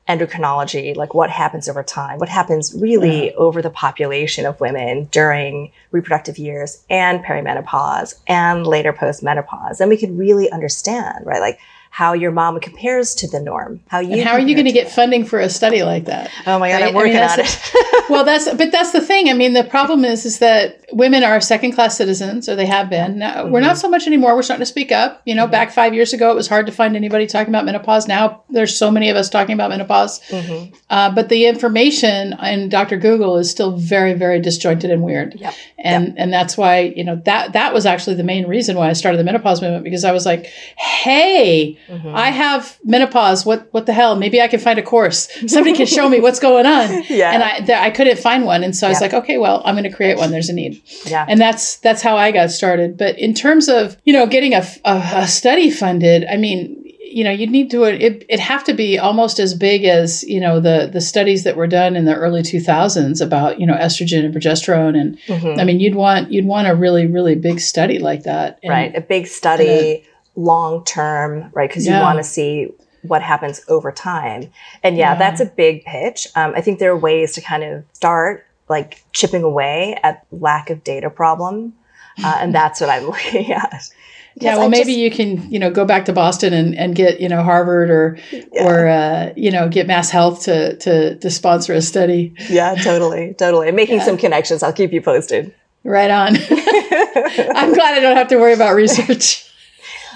endocrinology, 0.08 0.96
like 0.96 1.14
what 1.14 1.30
happens 1.30 1.68
over 1.68 1.84
time, 1.84 2.18
what 2.18 2.28
happens 2.28 2.74
really 2.74 3.26
yeah. 3.26 3.32
over 3.36 3.62
the 3.62 3.70
population 3.70 4.44
of 4.44 4.60
women 4.60 5.04
during 5.12 5.70
reproductive 5.92 6.36
years 6.36 6.84
and 6.90 7.24
perimenopause 7.24 8.18
and 8.26 8.66
later 8.66 8.92
postmenopause. 8.92 9.80
And 9.80 9.88
we 9.88 9.96
could 9.96 10.18
really 10.18 10.50
understand, 10.50 11.24
right? 11.26 11.40
Like 11.40 11.60
how 11.92 12.12
your 12.12 12.30
mom 12.30 12.58
compares 12.60 13.16
to 13.16 13.28
the 13.28 13.40
norm. 13.40 13.80
How 13.88 13.98
you 13.98 14.12
and 14.12 14.22
how 14.22 14.34
are 14.34 14.40
you 14.40 14.54
going 14.54 14.66
to 14.66 14.72
get 14.72 14.90
funding 14.90 15.24
for 15.24 15.40
a 15.40 15.50
study 15.50 15.82
like 15.82 16.04
that? 16.04 16.30
Oh 16.46 16.58
my 16.58 16.70
god, 16.70 16.80
right? 16.80 16.88
I'm 16.88 16.94
working 16.94 17.16
I 17.16 17.20
mean, 17.20 17.30
on 17.30 17.40
it. 17.40 17.72
well, 18.08 18.24
that's 18.24 18.48
but 18.54 18.70
that's 18.70 18.92
the 18.92 19.00
thing. 19.00 19.28
I 19.28 19.32
mean, 19.32 19.54
the 19.54 19.64
problem 19.64 20.04
is 20.04 20.24
is 20.24 20.38
that 20.38 20.84
women 20.92 21.24
are 21.24 21.40
second 21.40 21.72
class 21.72 21.96
citizens, 21.96 22.48
or 22.48 22.54
they 22.54 22.64
have 22.66 22.88
been. 22.88 23.18
Now, 23.18 23.42
mm-hmm. 23.42 23.52
We're 23.52 23.60
not 23.60 23.76
so 23.76 23.88
much 23.88 24.06
anymore. 24.06 24.36
We're 24.36 24.42
starting 24.42 24.62
to 24.62 24.66
speak 24.66 24.92
up. 24.92 25.20
You 25.24 25.34
know, 25.34 25.44
mm-hmm. 25.44 25.50
back 25.50 25.72
five 25.72 25.92
years 25.92 26.12
ago, 26.12 26.30
it 26.30 26.36
was 26.36 26.46
hard 26.46 26.66
to 26.66 26.72
find 26.72 26.94
anybody 26.94 27.26
talking 27.26 27.52
about 27.52 27.64
menopause. 27.64 28.06
Now 28.06 28.44
there's 28.48 28.76
so 28.76 28.92
many 28.92 29.10
of 29.10 29.16
us 29.16 29.28
talking 29.28 29.54
about 29.54 29.70
menopause. 29.70 30.20
Mm-hmm. 30.28 30.72
Uh, 30.90 31.12
but 31.12 31.28
the 31.28 31.46
information 31.46 32.34
in 32.40 32.68
Dr. 32.68 32.98
Google 32.98 33.36
is 33.36 33.50
still 33.50 33.76
very, 33.76 34.14
very 34.14 34.40
disjointed 34.40 34.92
and 34.92 35.02
weird. 35.02 35.34
Yep. 35.34 35.54
And 35.78 36.06
yep. 36.06 36.14
and 36.16 36.32
that's 36.32 36.56
why 36.56 36.92
you 36.96 37.02
know 37.02 37.16
that 37.24 37.52
that 37.54 37.74
was 37.74 37.84
actually 37.84 38.14
the 38.14 38.22
main 38.22 38.46
reason 38.46 38.76
why 38.76 38.88
I 38.88 38.92
started 38.92 39.18
the 39.18 39.24
menopause 39.24 39.60
movement 39.60 39.82
because 39.82 40.04
I 40.04 40.12
was 40.12 40.24
like, 40.24 40.46
hey 40.76 41.79
Mm-hmm. 41.88 42.14
I 42.14 42.30
have 42.30 42.78
menopause. 42.84 43.44
What 43.44 43.68
what 43.72 43.86
the 43.86 43.92
hell? 43.92 44.16
Maybe 44.16 44.40
I 44.40 44.48
can 44.48 44.60
find 44.60 44.78
a 44.78 44.82
course. 44.82 45.28
Somebody 45.46 45.76
can 45.76 45.86
show 45.86 46.08
me 46.08 46.20
what's 46.20 46.40
going 46.40 46.66
on. 46.66 47.04
yeah. 47.08 47.32
And 47.32 47.42
I 47.42 47.58
th- 47.58 47.78
I 47.78 47.90
couldn't 47.90 48.18
find 48.18 48.44
one, 48.44 48.62
and 48.62 48.74
so 48.74 48.86
I 48.86 48.90
was 48.90 49.00
like, 49.00 49.14
okay, 49.14 49.38
well, 49.38 49.62
I'm 49.64 49.74
going 49.74 49.90
to 49.90 49.96
create 49.96 50.16
one. 50.16 50.30
There's 50.30 50.48
a 50.48 50.54
need. 50.54 50.82
Yeah. 51.06 51.26
And 51.28 51.40
that's 51.40 51.76
that's 51.76 52.02
how 52.02 52.16
I 52.16 52.32
got 52.32 52.50
started. 52.50 52.96
But 52.96 53.18
in 53.18 53.34
terms 53.34 53.68
of 53.68 53.96
you 54.04 54.12
know 54.12 54.26
getting 54.26 54.54
a, 54.54 54.64
a, 54.84 55.02
a 55.14 55.28
study 55.28 55.70
funded, 55.70 56.24
I 56.30 56.36
mean, 56.36 56.80
you 57.10 57.24
know, 57.24 57.30
you'd 57.30 57.50
need 57.50 57.70
to 57.72 57.84
it 57.84 58.24
it 58.28 58.40
have 58.40 58.64
to 58.64 58.72
be 58.72 58.98
almost 58.98 59.40
as 59.40 59.54
big 59.54 59.84
as 59.84 60.22
you 60.22 60.40
know 60.40 60.60
the 60.60 60.88
the 60.92 61.00
studies 61.00 61.44
that 61.44 61.56
were 61.56 61.66
done 61.66 61.96
in 61.96 62.04
the 62.04 62.14
early 62.14 62.42
2000s 62.42 63.20
about 63.20 63.58
you 63.58 63.66
know 63.66 63.74
estrogen 63.74 64.24
and 64.24 64.34
progesterone, 64.34 64.98
and 64.98 65.18
mm-hmm. 65.26 65.58
I 65.58 65.64
mean, 65.64 65.80
you'd 65.80 65.96
want 65.96 66.30
you'd 66.30 66.46
want 66.46 66.68
a 66.68 66.74
really 66.74 67.06
really 67.06 67.34
big 67.34 67.60
study 67.60 67.98
like 67.98 68.22
that, 68.22 68.60
and, 68.62 68.70
right? 68.70 68.94
A 68.94 69.00
big 69.00 69.26
study 69.26 70.04
long 70.40 70.84
term, 70.84 71.50
right? 71.52 71.68
Because 71.68 71.86
you 71.86 71.92
want 71.92 72.18
to 72.18 72.24
see 72.24 72.72
what 73.02 73.22
happens 73.22 73.62
over 73.68 73.92
time. 73.92 74.50
And 74.82 74.96
yeah, 74.96 75.12
yeah. 75.12 75.18
that's 75.18 75.40
a 75.40 75.46
big 75.46 75.84
pitch. 75.84 76.26
Um, 76.34 76.52
I 76.54 76.60
think 76.60 76.78
there 76.78 76.92
are 76.92 76.96
ways 76.96 77.32
to 77.34 77.40
kind 77.40 77.62
of 77.62 77.84
start 77.92 78.46
like 78.68 79.02
chipping 79.12 79.42
away 79.42 79.98
at 80.02 80.26
lack 80.30 80.70
of 80.70 80.84
data 80.84 81.10
problem. 81.10 81.74
Uh, 82.22 82.38
and 82.40 82.54
that's 82.54 82.80
what 82.80 82.90
I'm 82.90 83.04
looking 83.06 83.52
at. 83.52 83.90
Yeah, 84.36 84.56
well, 84.56 84.66
I 84.66 84.68
maybe 84.68 84.92
just, 84.92 84.98
you 84.98 85.10
can, 85.10 85.52
you 85.52 85.58
know, 85.58 85.70
go 85.70 85.84
back 85.84 86.04
to 86.04 86.12
Boston 86.12 86.52
and, 86.52 86.74
and 86.76 86.94
get, 86.94 87.20
you 87.20 87.28
know, 87.28 87.42
Harvard 87.42 87.90
or, 87.90 88.16
yeah. 88.30 88.64
or, 88.64 88.86
uh, 88.86 89.32
you 89.36 89.50
know, 89.50 89.68
get 89.68 89.86
Mass 89.86 90.08
Health 90.10 90.44
to, 90.44 90.76
to, 90.76 91.16
to 91.16 91.30
sponsor 91.30 91.74
a 91.74 91.82
study. 91.82 92.32
Yeah, 92.48 92.74
totally, 92.76 93.34
totally. 93.34 93.68
I'm 93.68 93.74
making 93.74 93.98
yeah. 93.98 94.04
some 94.04 94.16
connections. 94.16 94.62
I'll 94.62 94.72
keep 94.72 94.92
you 94.92 95.02
posted. 95.02 95.52
Right 95.82 96.10
on. 96.10 96.36
I'm 96.36 97.72
glad 97.72 97.94
I 97.94 98.00
don't 98.00 98.16
have 98.16 98.28
to 98.28 98.36
worry 98.36 98.52
about 98.52 98.74
research 98.74 99.49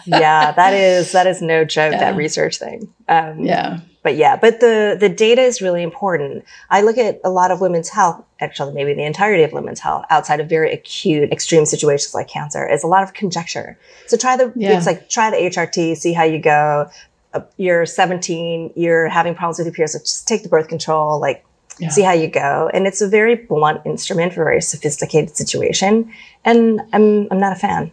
yeah, 0.06 0.52
that 0.52 0.72
is 0.72 1.12
that 1.12 1.26
is 1.26 1.42
no 1.42 1.64
joke. 1.64 1.92
Yeah. 1.92 2.00
That 2.00 2.16
research 2.16 2.58
thing. 2.58 2.92
Um, 3.08 3.40
yeah. 3.40 3.80
But 4.02 4.16
yeah, 4.16 4.36
but 4.36 4.60
the 4.60 4.96
the 5.00 5.08
data 5.08 5.40
is 5.40 5.62
really 5.62 5.82
important. 5.82 6.44
I 6.68 6.82
look 6.82 6.98
at 6.98 7.20
a 7.24 7.30
lot 7.30 7.50
of 7.50 7.62
women's 7.62 7.88
health, 7.88 8.22
actually 8.38 8.74
maybe 8.74 8.92
the 8.92 9.02
entirety 9.02 9.42
of 9.44 9.52
women's 9.52 9.80
health, 9.80 10.04
outside 10.10 10.40
of 10.40 10.48
very 10.48 10.72
acute, 10.72 11.32
extreme 11.32 11.64
situations 11.64 12.12
like 12.12 12.28
cancer, 12.28 12.68
is 12.68 12.84
a 12.84 12.86
lot 12.86 13.02
of 13.02 13.14
conjecture. 13.14 13.78
So 14.06 14.18
try 14.18 14.36
the 14.36 14.52
yeah. 14.56 14.76
it's 14.76 14.86
like 14.86 15.08
try 15.08 15.30
the 15.30 15.38
HRT, 15.38 15.96
see 15.96 16.12
how 16.12 16.24
you 16.24 16.38
go. 16.38 16.90
Uh, 17.32 17.40
you're 17.56 17.86
17, 17.86 18.74
you're 18.76 19.08
having 19.08 19.34
problems 19.34 19.58
with 19.58 19.66
your 19.66 19.74
periods, 19.74 19.94
so 19.94 19.98
just 20.00 20.28
take 20.28 20.42
the 20.42 20.48
birth 20.50 20.68
control, 20.68 21.18
like 21.18 21.44
yeah. 21.78 21.88
see 21.88 22.02
how 22.02 22.12
you 22.12 22.28
go. 22.28 22.70
And 22.74 22.86
it's 22.86 23.00
a 23.00 23.08
very 23.08 23.36
blunt 23.36 23.80
instrument 23.86 24.34
for 24.34 24.42
a 24.42 24.44
very 24.44 24.60
sophisticated 24.60 25.34
situation. 25.34 26.12
And 26.44 26.82
I'm 26.92 27.26
I'm 27.30 27.40
not 27.40 27.56
a 27.56 27.58
fan. 27.58 27.90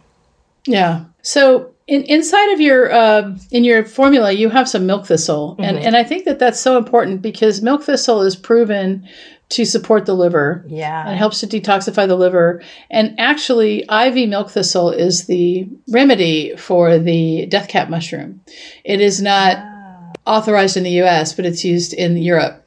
Yeah. 0.66 1.06
So 1.22 1.71
in, 1.86 2.02
inside 2.04 2.52
of 2.52 2.60
your 2.60 2.92
uh, 2.92 3.36
in 3.50 3.64
your 3.64 3.84
formula, 3.84 4.32
you 4.32 4.48
have 4.48 4.68
some 4.68 4.86
milk 4.86 5.06
thistle, 5.06 5.52
mm-hmm. 5.52 5.62
and 5.62 5.78
and 5.78 5.96
I 5.96 6.04
think 6.04 6.24
that 6.24 6.38
that's 6.38 6.60
so 6.60 6.78
important 6.78 7.22
because 7.22 7.62
milk 7.62 7.82
thistle 7.82 8.22
is 8.22 8.36
proven 8.36 9.08
to 9.50 9.64
support 9.64 10.06
the 10.06 10.14
liver. 10.14 10.64
Yeah, 10.68 11.08
and 11.08 11.18
helps 11.18 11.40
to 11.40 11.46
detoxify 11.46 12.06
the 12.06 12.16
liver. 12.16 12.62
And 12.90 13.18
actually, 13.18 13.84
IV 13.90 14.28
milk 14.28 14.50
thistle 14.50 14.90
is 14.90 15.26
the 15.26 15.68
remedy 15.88 16.56
for 16.56 16.98
the 16.98 17.46
death 17.46 17.68
cap 17.68 17.90
mushroom. 17.90 18.40
It 18.84 19.00
is 19.00 19.20
not 19.20 19.56
ah. 19.58 20.12
authorized 20.24 20.76
in 20.76 20.84
the 20.84 20.92
U.S., 21.02 21.32
but 21.32 21.44
it's 21.44 21.64
used 21.64 21.92
in 21.94 22.16
Europe 22.16 22.64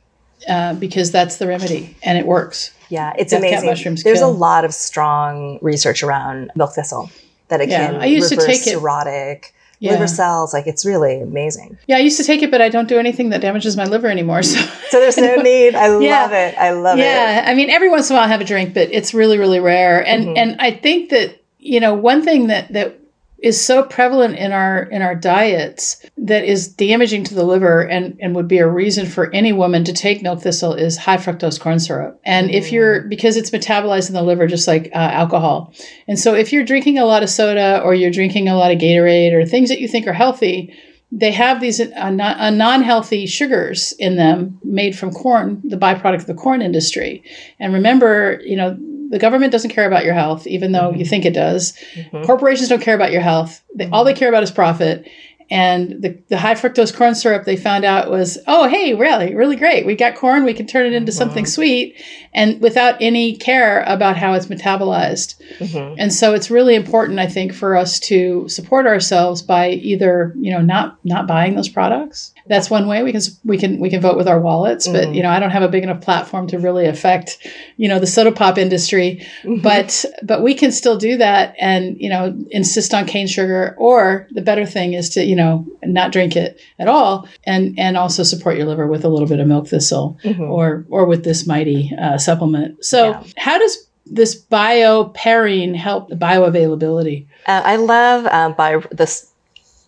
uh, 0.49 0.73
because 0.75 1.11
that's 1.11 1.37
the 1.37 1.47
remedy, 1.47 1.95
and 2.03 2.17
it 2.17 2.27
works. 2.27 2.71
Yeah, 2.89 3.13
it's 3.17 3.31
death 3.31 3.39
amazing. 3.39 3.69
mushrooms 3.69 4.03
There's 4.03 4.19
kill. 4.19 4.29
a 4.29 4.31
lot 4.31 4.65
of 4.65 4.73
strong 4.73 5.57
research 5.61 6.03
around 6.03 6.51
milk 6.55 6.73
thistle 6.73 7.09
that 7.49 7.61
it 7.61 7.69
yeah, 7.69 7.87
can 7.87 8.01
I 8.01 8.05
used 8.05 8.31
reverse 8.31 8.45
to 8.45 8.65
take 8.65 8.75
cirrhotic 8.75 9.51
yeah. 9.79 9.91
liver 9.91 10.07
cells. 10.07 10.53
Like 10.53 10.67
it's 10.67 10.85
really 10.85 11.21
amazing. 11.21 11.77
Yeah, 11.87 11.97
I 11.97 11.99
used 11.99 12.17
to 12.17 12.23
take 12.23 12.41
it, 12.41 12.51
but 12.51 12.61
I 12.61 12.69
don't 12.69 12.87
do 12.87 12.99
anything 12.99 13.29
that 13.29 13.41
damages 13.41 13.77
my 13.77 13.85
liver 13.85 14.07
anymore. 14.07 14.43
So, 14.43 14.59
so 14.89 14.99
there's 14.99 15.17
no 15.17 15.35
need. 15.41 15.75
I 15.75 15.99
yeah. 15.99 16.21
love 16.21 16.31
it. 16.33 16.57
I 16.57 16.71
love 16.71 16.97
yeah. 16.97 17.03
it. 17.03 17.43
Yeah, 17.43 17.51
I 17.51 17.53
mean, 17.55 17.69
every 17.69 17.89
once 17.89 18.09
in 18.09 18.15
a 18.15 18.19
while 18.19 18.25
I 18.25 18.29
have 18.29 18.41
a 18.41 18.45
drink, 18.45 18.73
but 18.73 18.89
it's 18.91 19.13
really, 19.13 19.37
really 19.37 19.59
rare. 19.59 20.05
And 20.05 20.25
mm-hmm. 20.25 20.37
and 20.37 20.61
I 20.61 20.71
think 20.71 21.09
that 21.09 21.41
you 21.59 21.79
know 21.79 21.93
one 21.93 22.23
thing 22.23 22.47
that 22.47 22.71
that 22.73 22.99
is 23.45 23.63
so 23.63 23.83
prevalent 23.83 24.35
in 24.35 24.51
our 24.51 24.83
in 24.85 25.03
our 25.03 25.13
diets 25.13 26.03
that 26.17 26.43
is 26.43 26.67
damaging 26.67 27.23
to 27.23 27.35
the 27.35 27.43
liver 27.43 27.81
and 27.81 28.17
and 28.19 28.35
would 28.35 28.47
be 28.47 28.57
a 28.57 28.67
reason 28.67 29.05
for 29.05 29.31
any 29.35 29.53
woman 29.53 29.83
to 29.83 29.93
take 29.93 30.23
milk 30.23 30.41
thistle 30.41 30.73
is 30.73 30.97
high 30.97 31.17
fructose 31.17 31.59
corn 31.59 31.79
syrup. 31.79 32.19
And 32.25 32.49
if 32.49 32.71
you're 32.71 33.03
mm. 33.03 33.09
because 33.09 33.37
it's 33.37 33.51
metabolized 33.51 34.07
in 34.07 34.15
the 34.15 34.23
liver 34.23 34.47
just 34.47 34.67
like 34.67 34.89
uh, 34.93 34.97
alcohol. 34.97 35.71
And 36.07 36.17
so 36.17 36.33
if 36.33 36.51
you're 36.51 36.65
drinking 36.65 36.97
a 36.97 37.05
lot 37.05 37.21
of 37.21 37.29
soda 37.29 37.81
or 37.83 37.93
you're 37.93 38.09
drinking 38.09 38.49
a 38.49 38.57
lot 38.57 38.71
of 38.71 38.79
gatorade 38.79 39.33
or 39.33 39.45
things 39.45 39.69
that 39.69 39.79
you 39.79 39.87
think 39.87 40.07
are 40.07 40.13
healthy 40.13 40.73
they 41.11 41.31
have 41.31 41.61
these 41.61 41.79
uh, 41.79 42.09
non- 42.09 42.57
non-healthy 42.57 43.27
sugars 43.27 43.93
in 43.99 44.15
them 44.15 44.59
made 44.63 44.97
from 44.97 45.13
corn 45.13 45.61
the 45.63 45.77
byproduct 45.77 46.21
of 46.21 46.25
the 46.25 46.33
corn 46.33 46.63
industry. 46.63 47.23
And 47.59 47.75
remember 47.75 48.41
you 48.43 48.57
know 48.57 48.75
the 49.09 49.19
government 49.19 49.51
doesn't 49.51 49.71
care 49.71 49.87
about 49.87 50.05
your 50.05 50.13
health, 50.13 50.47
even 50.47 50.71
though 50.71 50.89
mm-hmm. 50.89 50.99
you 50.99 51.05
think 51.05 51.25
it 51.25 51.33
does. 51.33 51.73
Mm-hmm. 51.95 52.23
Corporations 52.23 52.69
don't 52.69 52.81
care 52.81 52.95
about 52.95 53.11
your 53.11 53.21
health. 53.21 53.63
They, 53.75 53.89
all 53.89 54.03
they 54.03 54.13
care 54.13 54.29
about 54.29 54.43
is 54.43 54.51
profit. 54.51 55.07
And 55.51 56.01
the, 56.01 56.19
the 56.29 56.39
high 56.39 56.55
fructose 56.55 56.95
corn 56.95 57.13
syrup 57.13 57.45
they 57.45 57.55
found 57.55 57.85
out 57.85 58.09
was, 58.09 58.39
oh, 58.47 58.67
hey, 58.67 58.95
really, 58.95 59.35
really 59.35 59.55
great. 59.55 59.85
We 59.85 59.95
got 59.95 60.15
corn, 60.15 60.43
we 60.43 60.55
can 60.55 60.65
turn 60.65 60.87
it 60.87 60.93
into 60.93 61.11
mm-hmm. 61.11 61.17
something 61.19 61.45
sweet 61.45 62.01
and 62.33 62.59
without 62.61 62.95
any 62.99 63.35
care 63.35 63.83
about 63.83 64.17
how 64.17 64.33
it's 64.33 64.47
metabolized. 64.47 65.35
Mm-hmm. 65.59 65.95
And 65.99 66.11
so 66.11 66.33
it's 66.33 66.49
really 66.49 66.73
important, 66.73 67.19
I 67.19 67.27
think, 67.27 67.53
for 67.53 67.75
us 67.75 67.99
to 68.01 68.49
support 68.49 68.87
ourselves 68.87 69.43
by 69.43 69.69
either, 69.69 70.33
you 70.35 70.51
know, 70.51 70.61
not 70.61 70.97
not 71.03 71.27
buying 71.27 71.55
those 71.55 71.69
products 71.69 72.33
that's 72.47 72.69
one 72.69 72.87
way 72.87 73.03
we 73.03 73.11
can 73.11 73.21
we 73.43 73.57
can 73.57 73.79
we 73.79 73.89
can 73.89 74.01
vote 74.01 74.17
with 74.17 74.27
our 74.27 74.39
wallets. 74.39 74.87
But 74.87 75.05
mm. 75.05 75.15
you 75.15 75.23
know, 75.23 75.29
I 75.29 75.39
don't 75.39 75.51
have 75.51 75.63
a 75.63 75.67
big 75.67 75.83
enough 75.83 76.01
platform 76.01 76.47
to 76.47 76.59
really 76.59 76.85
affect 76.85 77.45
you 77.77 77.87
know 77.87 77.99
the 77.99 78.07
soda 78.07 78.31
pop 78.31 78.57
industry. 78.57 79.25
Mm-hmm. 79.43 79.61
But 79.61 80.05
but 80.23 80.43
we 80.43 80.53
can 80.53 80.71
still 80.71 80.97
do 80.97 81.17
that, 81.17 81.55
and 81.59 81.99
you 81.99 82.09
know, 82.09 82.37
insist 82.51 82.93
on 82.93 83.05
cane 83.05 83.27
sugar. 83.27 83.75
Or 83.77 84.27
the 84.31 84.41
better 84.41 84.65
thing 84.65 84.93
is 84.93 85.09
to 85.11 85.23
you 85.23 85.35
know 85.35 85.65
not 85.83 86.11
drink 86.11 86.35
it 86.35 86.59
at 86.79 86.87
all, 86.87 87.27
and 87.45 87.77
and 87.79 87.97
also 87.97 88.23
support 88.23 88.57
your 88.57 88.67
liver 88.67 88.87
with 88.87 89.03
a 89.03 89.09
little 89.09 89.27
bit 89.27 89.39
of 89.39 89.47
milk 89.47 89.67
thistle, 89.67 90.17
mm-hmm. 90.23 90.43
or 90.43 90.85
or 90.89 91.05
with 91.05 91.23
this 91.23 91.47
mighty 91.47 91.91
uh, 91.99 92.17
supplement. 92.17 92.83
So 92.85 93.11
yeah. 93.11 93.23
how 93.37 93.57
does 93.57 93.87
this 94.05 94.39
BioPerine 94.39 95.75
help 95.75 96.09
the 96.09 96.15
bioavailability? 96.15 97.25
Uh, 97.47 97.61
I 97.65 97.77
love 97.77 98.27
um, 98.27 98.53
bio 98.53 98.81
this 98.91 99.31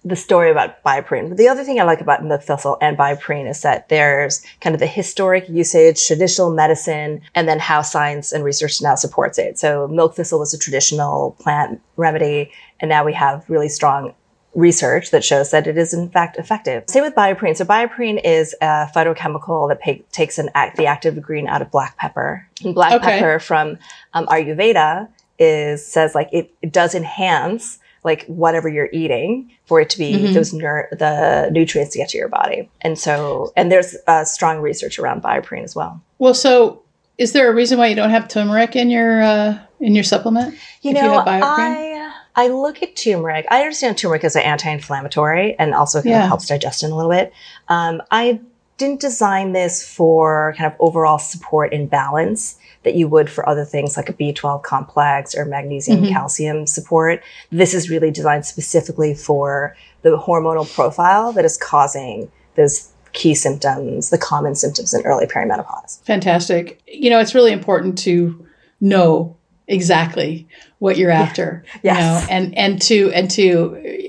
the 0.04 0.16
story 0.16 0.52
about 0.52 0.84
BioPerine. 0.84 1.30
But 1.30 1.38
the 1.38 1.48
other 1.48 1.64
thing 1.64 1.80
I 1.80 1.84
like 1.84 2.02
about 2.02 2.24
milk 2.24 2.44
thistle 2.44 2.78
and 2.82 2.98
BioPerine 2.98 3.50
is 3.50 3.62
that 3.62 3.90
there's 3.90 4.46
kind 4.62 4.74
of 4.74 4.80
the 4.80 4.88
historic 4.88 5.50
usage, 5.50 6.06
traditional 6.06 6.52
medicine, 6.52 7.22
and 7.36 7.48
then 7.48 7.60
how 7.60 7.82
science 7.82 8.32
and 8.32 8.44
research 8.44 8.82
now 8.82 8.96
supports 8.96 9.38
it. 9.38 9.60
So 9.60 9.88
milk 9.88 10.16
thistle 10.16 10.40
was 10.40 10.54
a 10.54 10.58
traditional 10.58 11.36
plant 11.40 11.82
remedy, 11.96 12.52
and 12.80 12.90
now 12.90 13.04
we 13.04 13.14
have 13.14 13.50
really 13.50 13.70
strong 13.70 14.14
research 14.58 15.12
that 15.12 15.24
shows 15.24 15.52
that 15.52 15.68
it 15.68 15.78
is 15.78 15.94
in 15.94 16.10
fact 16.10 16.38
effective. 16.38 16.84
Same 16.88 17.04
with 17.04 17.14
BioPerine. 17.14 17.56
So 17.56 17.64
BioPerine 17.64 18.20
is 18.24 18.56
a 18.62 18.90
phytochemical 18.94 19.70
that 19.70 19.80
pay, 19.80 20.04
takes 20.12 20.40
an 20.40 20.50
act, 20.56 20.78
the 20.78 20.88
active 20.88 21.22
green 21.22 21.48
out 21.48 21.62
of 21.62 21.70
black 21.70 21.96
pepper. 21.98 22.48
And 22.64 22.74
black 22.74 22.94
okay. 22.94 23.20
pepper 23.20 23.40
from 23.40 23.78
um, 24.14 24.26
Ayurveda 24.28 25.10
is 25.38 25.86
says 25.86 26.16
like 26.16 26.30
it, 26.32 26.52
it 26.64 26.74
does 26.74 26.96
enhance 26.96 27.78
like 28.04 28.26
whatever 28.26 28.70
you're 28.70 28.90
eating 28.94 29.52
for 29.66 29.82
it 29.82 29.90
to 29.92 29.98
be 29.98 30.14
mm-hmm. 30.14 30.34
those 30.34 30.54
ner- 30.54 30.90
the 30.92 31.50
nutrients 31.52 31.94
to 31.94 32.00
get 32.00 32.10
to 32.10 32.18
your 32.18 32.30
body. 32.30 32.70
And 32.82 32.98
so, 32.98 33.52
and 33.56 33.72
there's 33.72 33.96
uh, 34.08 34.24
strong 34.24 34.60
research 34.60 35.00
around 35.00 35.24
BioPerine 35.24 35.64
as 35.64 35.76
well. 35.76 36.02
Well, 36.20 36.34
so 36.34 36.84
is 37.18 37.34
there 37.34 37.52
a 37.52 37.56
reason 37.56 37.78
why 37.78 37.88
you 37.88 37.96
don't 37.96 38.10
have 38.10 38.28
turmeric 38.28 38.76
in 38.76 38.90
your 38.90 39.22
uh, 39.22 39.60
in 39.80 39.96
your 39.96 40.04
supplement? 40.04 40.56
You 40.82 40.94
know, 40.94 41.14
you 41.14 41.24
I 41.26 42.14
I 42.36 42.48
look 42.50 42.84
at 42.84 42.96
turmeric. 42.96 43.48
I 43.50 43.62
understand 43.62 43.98
turmeric 43.98 44.24
as 44.24 44.36
an 44.36 44.44
anti-inflammatory 44.44 45.58
and 45.58 45.74
also 45.74 46.00
kind 46.00 46.12
yeah. 46.12 46.24
of 46.24 46.28
helps 46.28 46.46
digestion 46.46 46.92
a 46.92 46.96
little 46.96 47.12
bit. 47.12 47.34
Um, 47.68 48.02
I 48.12 48.40
didn't 48.78 49.00
design 49.00 49.54
this 49.54 49.88
for 49.88 50.54
kind 50.56 50.72
of 50.72 50.80
overall 50.80 51.18
support 51.18 51.74
and 51.74 51.90
balance 51.90 52.58
that 52.84 52.96
you 52.96 53.08
would 53.08 53.30
for 53.30 53.48
other 53.48 53.66
things 53.66 53.98
like 53.98 54.10
a 54.10 54.14
B12 54.14 54.64
complex 54.64 55.36
or 55.36 55.46
magnesium 55.46 56.02
mm-hmm. 56.02 56.14
calcium 56.14 56.68
support. 56.68 57.24
This 57.52 57.74
is 57.74 57.90
really 57.90 58.12
designed 58.12 58.46
specifically 58.46 59.14
for 59.14 59.76
the 60.02 60.18
hormonal 60.18 60.72
profile 60.74 61.34
that 61.34 61.46
is 61.46 61.58
causing 61.58 62.32
those 62.56 62.92
key 63.14 63.34
symptoms, 63.34 64.10
the 64.10 64.18
common 64.18 64.56
symptoms 64.56 64.94
in 64.94 65.02
early 65.02 65.26
perimenopause. 65.26 66.02
Fantastic. 66.04 66.82
You 66.88 67.10
know, 67.10 67.20
it's 67.20 67.36
really 67.36 67.52
important 67.52 67.98
to 68.00 68.46
know 68.80 69.36
exactly 69.68 70.48
what 70.80 70.98
you're 70.98 71.12
after. 71.12 71.64
yes. 71.84 71.98
You 71.98 72.04
know, 72.04 72.34
and 72.34 72.58
and 72.58 72.82
to 72.84 73.12
and 73.12 73.30
to 73.32 74.07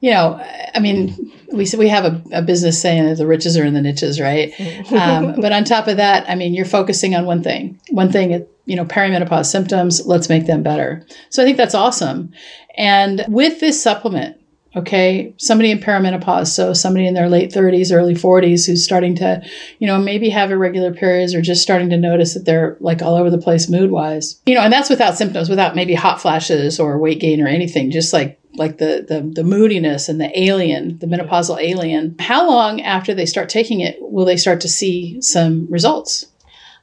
you 0.00 0.10
know, 0.10 0.42
I 0.74 0.80
mean, 0.80 1.32
we 1.52 1.66
we 1.76 1.88
have 1.88 2.04
a, 2.04 2.22
a 2.32 2.42
business 2.42 2.80
saying 2.80 3.04
that 3.04 3.16
the 3.16 3.26
riches 3.26 3.56
are 3.56 3.64
in 3.64 3.74
the 3.74 3.82
niches, 3.82 4.20
right? 4.20 4.52
um, 4.92 5.34
but 5.40 5.52
on 5.52 5.64
top 5.64 5.88
of 5.88 5.98
that, 5.98 6.28
I 6.28 6.34
mean, 6.34 6.54
you're 6.54 6.64
focusing 6.64 7.14
on 7.14 7.26
one 7.26 7.42
thing. 7.42 7.78
One 7.90 8.10
thing, 8.10 8.46
you 8.64 8.76
know, 8.76 8.84
perimenopause 8.84 9.46
symptoms. 9.46 10.06
Let's 10.06 10.28
make 10.28 10.46
them 10.46 10.62
better. 10.62 11.06
So 11.28 11.42
I 11.42 11.46
think 11.46 11.58
that's 11.58 11.74
awesome. 11.74 12.32
And 12.76 13.24
with 13.28 13.60
this 13.60 13.82
supplement, 13.82 14.40
okay, 14.76 15.34
somebody 15.36 15.70
in 15.70 15.80
perimenopause, 15.80 16.46
so 16.46 16.72
somebody 16.72 17.06
in 17.06 17.14
their 17.14 17.28
late 17.28 17.52
30s, 17.52 17.94
early 17.94 18.14
40s, 18.14 18.66
who's 18.66 18.84
starting 18.84 19.16
to, 19.16 19.42
you 19.80 19.86
know, 19.86 19.98
maybe 19.98 20.30
have 20.30 20.50
irregular 20.50 20.94
periods 20.94 21.34
or 21.34 21.42
just 21.42 21.62
starting 21.62 21.90
to 21.90 21.96
notice 21.96 22.34
that 22.34 22.44
they're 22.44 22.76
like 22.80 23.02
all 23.02 23.16
over 23.16 23.30
the 23.30 23.38
place 23.38 23.68
mood 23.68 23.90
wise, 23.90 24.40
you 24.46 24.54
know, 24.54 24.62
and 24.62 24.72
that's 24.72 24.88
without 24.88 25.18
symptoms, 25.18 25.50
without 25.50 25.74
maybe 25.74 25.94
hot 25.94 26.22
flashes 26.22 26.78
or 26.78 26.98
weight 26.98 27.20
gain 27.20 27.40
or 27.42 27.48
anything, 27.48 27.90
just 27.90 28.12
like 28.12 28.39
like 28.60 28.76
the, 28.76 29.04
the 29.08 29.22
the 29.22 29.42
moodiness 29.42 30.08
and 30.08 30.20
the 30.20 30.30
alien, 30.38 30.98
the 30.98 31.06
menopausal 31.06 31.58
alien. 31.60 32.14
How 32.20 32.46
long 32.46 32.82
after 32.82 33.14
they 33.14 33.26
start 33.26 33.48
taking 33.48 33.80
it 33.80 33.96
will 34.00 34.26
they 34.26 34.36
start 34.36 34.60
to 34.60 34.68
see 34.68 35.20
some 35.22 35.66
results? 35.70 36.26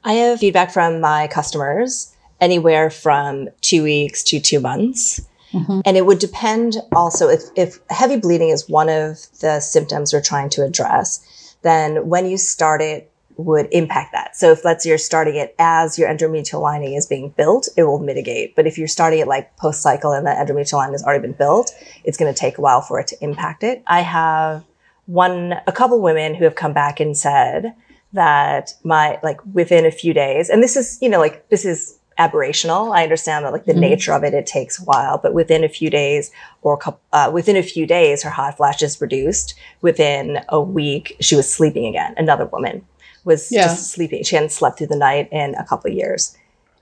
I 0.04 0.14
have 0.14 0.40
feedback 0.40 0.72
from 0.72 1.00
my 1.00 1.28
customers 1.28 2.12
anywhere 2.40 2.90
from 2.90 3.48
two 3.60 3.84
weeks 3.84 4.24
to 4.24 4.40
two 4.40 4.60
months. 4.60 5.20
Mm-hmm. 5.52 5.80
And 5.86 5.96
it 5.96 6.04
would 6.04 6.18
depend 6.18 6.76
also 6.92 7.28
if, 7.28 7.42
if 7.56 7.78
heavy 7.88 8.16
bleeding 8.16 8.50
is 8.50 8.68
one 8.68 8.88
of 8.88 9.18
the 9.40 9.60
symptoms 9.60 10.12
we're 10.12 10.20
trying 10.20 10.50
to 10.50 10.64
address, 10.64 11.56
then 11.62 12.08
when 12.08 12.26
you 12.26 12.36
start 12.36 12.82
it 12.82 13.10
would 13.38 13.68
impact 13.70 14.12
that. 14.12 14.36
So 14.36 14.50
if 14.50 14.64
let's 14.64 14.82
say 14.82 14.90
you're 14.90 14.98
starting 14.98 15.36
it 15.36 15.54
as 15.60 15.96
your 15.96 16.08
endometrial 16.08 16.60
lining 16.60 16.94
is 16.94 17.06
being 17.06 17.30
built, 17.30 17.68
it 17.76 17.84
will 17.84 18.00
mitigate. 18.00 18.56
But 18.56 18.66
if 18.66 18.76
you're 18.76 18.88
starting 18.88 19.20
it 19.20 19.28
like 19.28 19.56
post 19.56 19.80
cycle 19.80 20.12
and 20.12 20.26
the 20.26 20.30
endometrial 20.30 20.78
lining 20.78 20.94
has 20.94 21.04
already 21.04 21.22
been 21.22 21.32
built, 21.32 21.72
it's 22.02 22.18
going 22.18 22.32
to 22.32 22.38
take 22.38 22.58
a 22.58 22.60
while 22.60 22.82
for 22.82 22.98
it 22.98 23.06
to 23.06 23.24
impact 23.24 23.62
it. 23.62 23.82
I 23.86 24.00
have 24.00 24.64
one, 25.06 25.54
a 25.68 25.72
couple 25.72 26.00
women 26.00 26.34
who 26.34 26.44
have 26.44 26.56
come 26.56 26.72
back 26.72 26.98
and 26.98 27.16
said 27.16 27.74
that 28.12 28.74
my, 28.82 29.20
like 29.22 29.38
within 29.54 29.86
a 29.86 29.92
few 29.92 30.12
days, 30.12 30.50
and 30.50 30.60
this 30.60 30.76
is, 30.76 30.98
you 31.00 31.08
know, 31.08 31.20
like 31.20 31.48
this 31.48 31.64
is 31.64 31.96
aberrational. 32.18 32.92
I 32.92 33.04
understand 33.04 33.44
that 33.44 33.52
like 33.52 33.66
the 33.66 33.72
mm-hmm. 33.72 33.82
nature 33.82 34.12
of 34.12 34.24
it, 34.24 34.34
it 34.34 34.46
takes 34.46 34.80
a 34.80 34.84
while, 34.84 35.18
but 35.18 35.32
within 35.32 35.62
a 35.62 35.68
few 35.68 35.90
days 35.90 36.32
or 36.62 36.74
a 36.74 36.76
couple, 36.76 37.00
uh, 37.12 37.30
within 37.32 37.56
a 37.56 37.62
few 37.62 37.86
days, 37.86 38.24
her 38.24 38.30
hot 38.30 38.56
flashes 38.56 39.00
reduced. 39.00 39.54
Within 39.80 40.40
a 40.48 40.60
week, 40.60 41.16
she 41.20 41.36
was 41.36 41.48
sleeping 41.48 41.86
again. 41.86 42.14
Another 42.16 42.46
woman 42.46 42.84
was 43.24 43.50
yeah. 43.50 43.64
just 43.64 43.90
sleeping. 43.90 44.22
She 44.22 44.36
hadn't 44.36 44.52
slept 44.52 44.78
through 44.78 44.88
the 44.88 44.96
night 44.96 45.28
in 45.32 45.54
a 45.54 45.64
couple 45.64 45.90
of 45.90 45.96
years. 45.96 46.36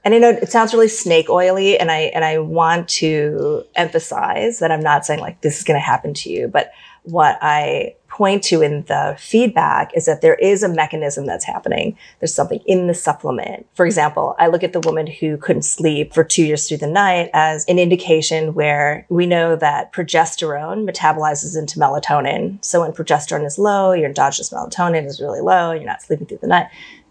And 0.04 0.14
I 0.14 0.18
know 0.18 0.30
it 0.30 0.52
sounds 0.52 0.72
really 0.72 0.88
snake 0.88 1.28
oily, 1.28 1.76
and 1.78 1.90
I 1.90 2.12
and 2.14 2.24
I 2.24 2.38
want 2.38 2.88
to 2.90 3.64
emphasize 3.74 4.60
that 4.60 4.70
I'm 4.70 4.80
not 4.80 5.04
saying 5.04 5.18
like 5.18 5.40
this 5.40 5.58
is 5.58 5.64
going 5.64 5.80
to 5.80 5.84
happen 5.84 6.14
to 6.14 6.30
you, 6.30 6.46
but 6.46 6.70
what 7.02 7.38
I 7.42 7.96
point 8.16 8.42
to 8.42 8.62
in 8.62 8.82
the 8.84 9.14
feedback 9.18 9.94
is 9.94 10.06
that 10.06 10.22
there 10.22 10.36
is 10.36 10.62
a 10.62 10.68
mechanism 10.68 11.26
that's 11.26 11.44
happening. 11.44 11.94
There's 12.18 12.34
something 12.34 12.60
in 12.64 12.86
the 12.86 12.94
supplement. 12.94 13.66
For 13.74 13.84
example, 13.84 14.34
I 14.38 14.46
look 14.46 14.64
at 14.64 14.72
the 14.72 14.80
woman 14.80 15.06
who 15.06 15.36
couldn't 15.36 15.64
sleep 15.64 16.14
for 16.14 16.24
two 16.24 16.42
years 16.42 16.66
through 16.66 16.78
the 16.78 16.86
night 16.86 17.28
as 17.34 17.66
an 17.66 17.78
indication 17.78 18.54
where 18.54 19.04
we 19.10 19.26
know 19.26 19.54
that 19.56 19.92
progesterone 19.92 20.88
metabolizes 20.90 21.58
into 21.58 21.78
melatonin. 21.78 22.64
So 22.64 22.80
when 22.80 22.92
progesterone 22.92 23.44
is 23.44 23.58
low, 23.58 23.92
your 23.92 24.06
endogenous 24.06 24.48
melatonin 24.48 25.04
is 25.04 25.20
really 25.20 25.42
low, 25.42 25.72
you're 25.72 25.84
not 25.84 26.00
sleeping 26.00 26.26
through 26.26 26.38
the 26.38 26.46
night, 26.46 26.68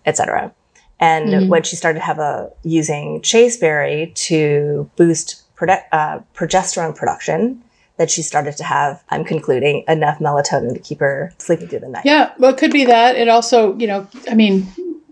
etc. 0.07 0.51
And 0.99 1.29
mm-hmm. 1.29 1.49
when 1.49 1.61
she 1.61 1.75
started 1.75 1.99
have 2.01 2.17
a 2.17 2.51
using 2.63 3.21
chasteberry 3.21 4.11
to 4.15 4.89
boost 4.95 5.43
uh, 5.61 6.19
progesterone 6.33 6.95
production, 6.95 7.61
that 7.97 8.11
she 8.11 8.21
started 8.21 8.57
to 8.57 8.63
have, 8.63 9.03
I'm 9.09 9.23
concluding, 9.23 9.83
enough 9.87 10.19
melatonin 10.19 10.73
to 10.73 10.79
keep 10.79 10.99
her 10.99 11.33
sleeping 11.37 11.67
through 11.67 11.79
the 11.79 11.89
night. 11.89 12.05
Yeah, 12.05 12.33
well, 12.37 12.51
it 12.51 12.57
could 12.57 12.71
be 12.71 12.85
that. 12.85 13.15
It 13.15 13.29
also, 13.29 13.75
you 13.77 13.87
know, 13.87 14.07
I 14.29 14.35
mean, 14.35 14.67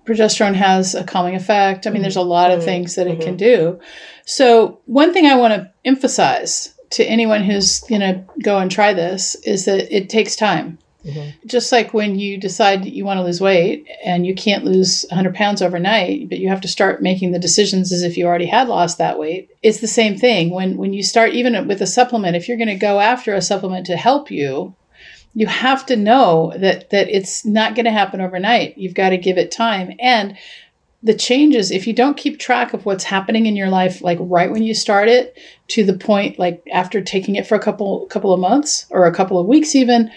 progesterone 0.05 0.55
has 0.55 0.95
a 0.95 1.03
calming 1.03 1.35
effect. 1.35 1.87
I 1.87 1.89
mean, 1.89 2.01
there's 2.01 2.15
a 2.15 2.21
lot 2.21 2.51
of 2.51 2.59
mm-hmm. 2.59 2.65
things 2.65 2.95
that 2.95 3.07
it 3.07 3.19
mm-hmm. 3.19 3.21
can 3.21 3.37
do. 3.37 3.79
So, 4.25 4.79
one 4.85 5.13
thing 5.13 5.25
I 5.25 5.35
want 5.35 5.53
to 5.53 5.71
emphasize 5.85 6.73
to 6.91 7.03
anyone 7.05 7.43
who's 7.43 7.79
going 7.81 8.01
to 8.01 8.23
go 8.41 8.59
and 8.59 8.69
try 8.69 8.93
this 8.93 9.35
is 9.43 9.65
that 9.65 9.95
it 9.95 10.09
takes 10.09 10.35
time. 10.35 10.77
Mm-hmm. 11.05 11.47
Just 11.47 11.71
like 11.71 11.93
when 11.93 12.17
you 12.17 12.37
decide 12.37 12.85
you 12.85 13.03
want 13.03 13.17
to 13.17 13.23
lose 13.23 13.41
weight 13.41 13.87
and 14.05 14.25
you 14.25 14.33
can't 14.33 14.63
lose 14.63 15.05
100 15.09 15.35
pounds 15.35 15.61
overnight, 15.61 16.29
but 16.29 16.39
you 16.39 16.47
have 16.47 16.61
to 16.61 16.67
start 16.67 17.01
making 17.01 17.31
the 17.31 17.39
decisions 17.39 17.91
as 17.91 18.03
if 18.03 18.17
you 18.17 18.25
already 18.25 18.45
had 18.45 18.69
lost 18.69 18.97
that 18.97 19.19
weight. 19.19 19.51
It's 19.61 19.81
the 19.81 19.87
same 19.87 20.17
thing. 20.17 20.51
When 20.51 20.77
when 20.77 20.93
you 20.93 21.03
start 21.03 21.33
even 21.33 21.67
with 21.67 21.81
a 21.81 21.87
supplement, 21.87 22.37
if 22.37 22.47
you're 22.47 22.57
going 22.57 22.67
to 22.67 22.75
go 22.75 22.99
after 22.99 23.33
a 23.33 23.41
supplement 23.41 23.85
to 23.87 23.97
help 23.97 24.31
you, 24.31 24.75
you 25.33 25.47
have 25.47 25.85
to 25.87 25.97
know 25.97 26.53
that 26.57 26.89
that 26.91 27.09
it's 27.09 27.45
not 27.45 27.75
going 27.75 27.85
to 27.85 27.91
happen 27.91 28.21
overnight. 28.21 28.77
You've 28.77 28.93
got 28.93 29.09
to 29.09 29.17
give 29.17 29.37
it 29.37 29.51
time 29.51 29.93
and 29.99 30.37
the 31.03 31.13
changes 31.13 31.69
if 31.69 31.85
you 31.85 31.91
don't 31.91 32.15
keep 32.15 32.39
track 32.39 32.73
of 32.73 32.85
what's 32.85 33.03
happening 33.03 33.45
in 33.45 33.57
your 33.57 33.67
life 33.67 34.01
like 34.01 34.17
right 34.21 34.51
when 34.51 34.63
you 34.63 34.73
start 34.73 35.09
it 35.09 35.37
to 35.67 35.83
the 35.83 35.97
point 35.97 36.39
like 36.39 36.65
after 36.71 37.01
taking 37.01 37.35
it 37.35 37.45
for 37.45 37.55
a 37.55 37.59
couple 37.59 38.05
couple 38.05 38.31
of 38.31 38.39
months 38.39 38.85
or 38.89 39.05
a 39.05 39.13
couple 39.13 39.37
of 39.37 39.45
weeks 39.45 39.75
even 39.75 40.09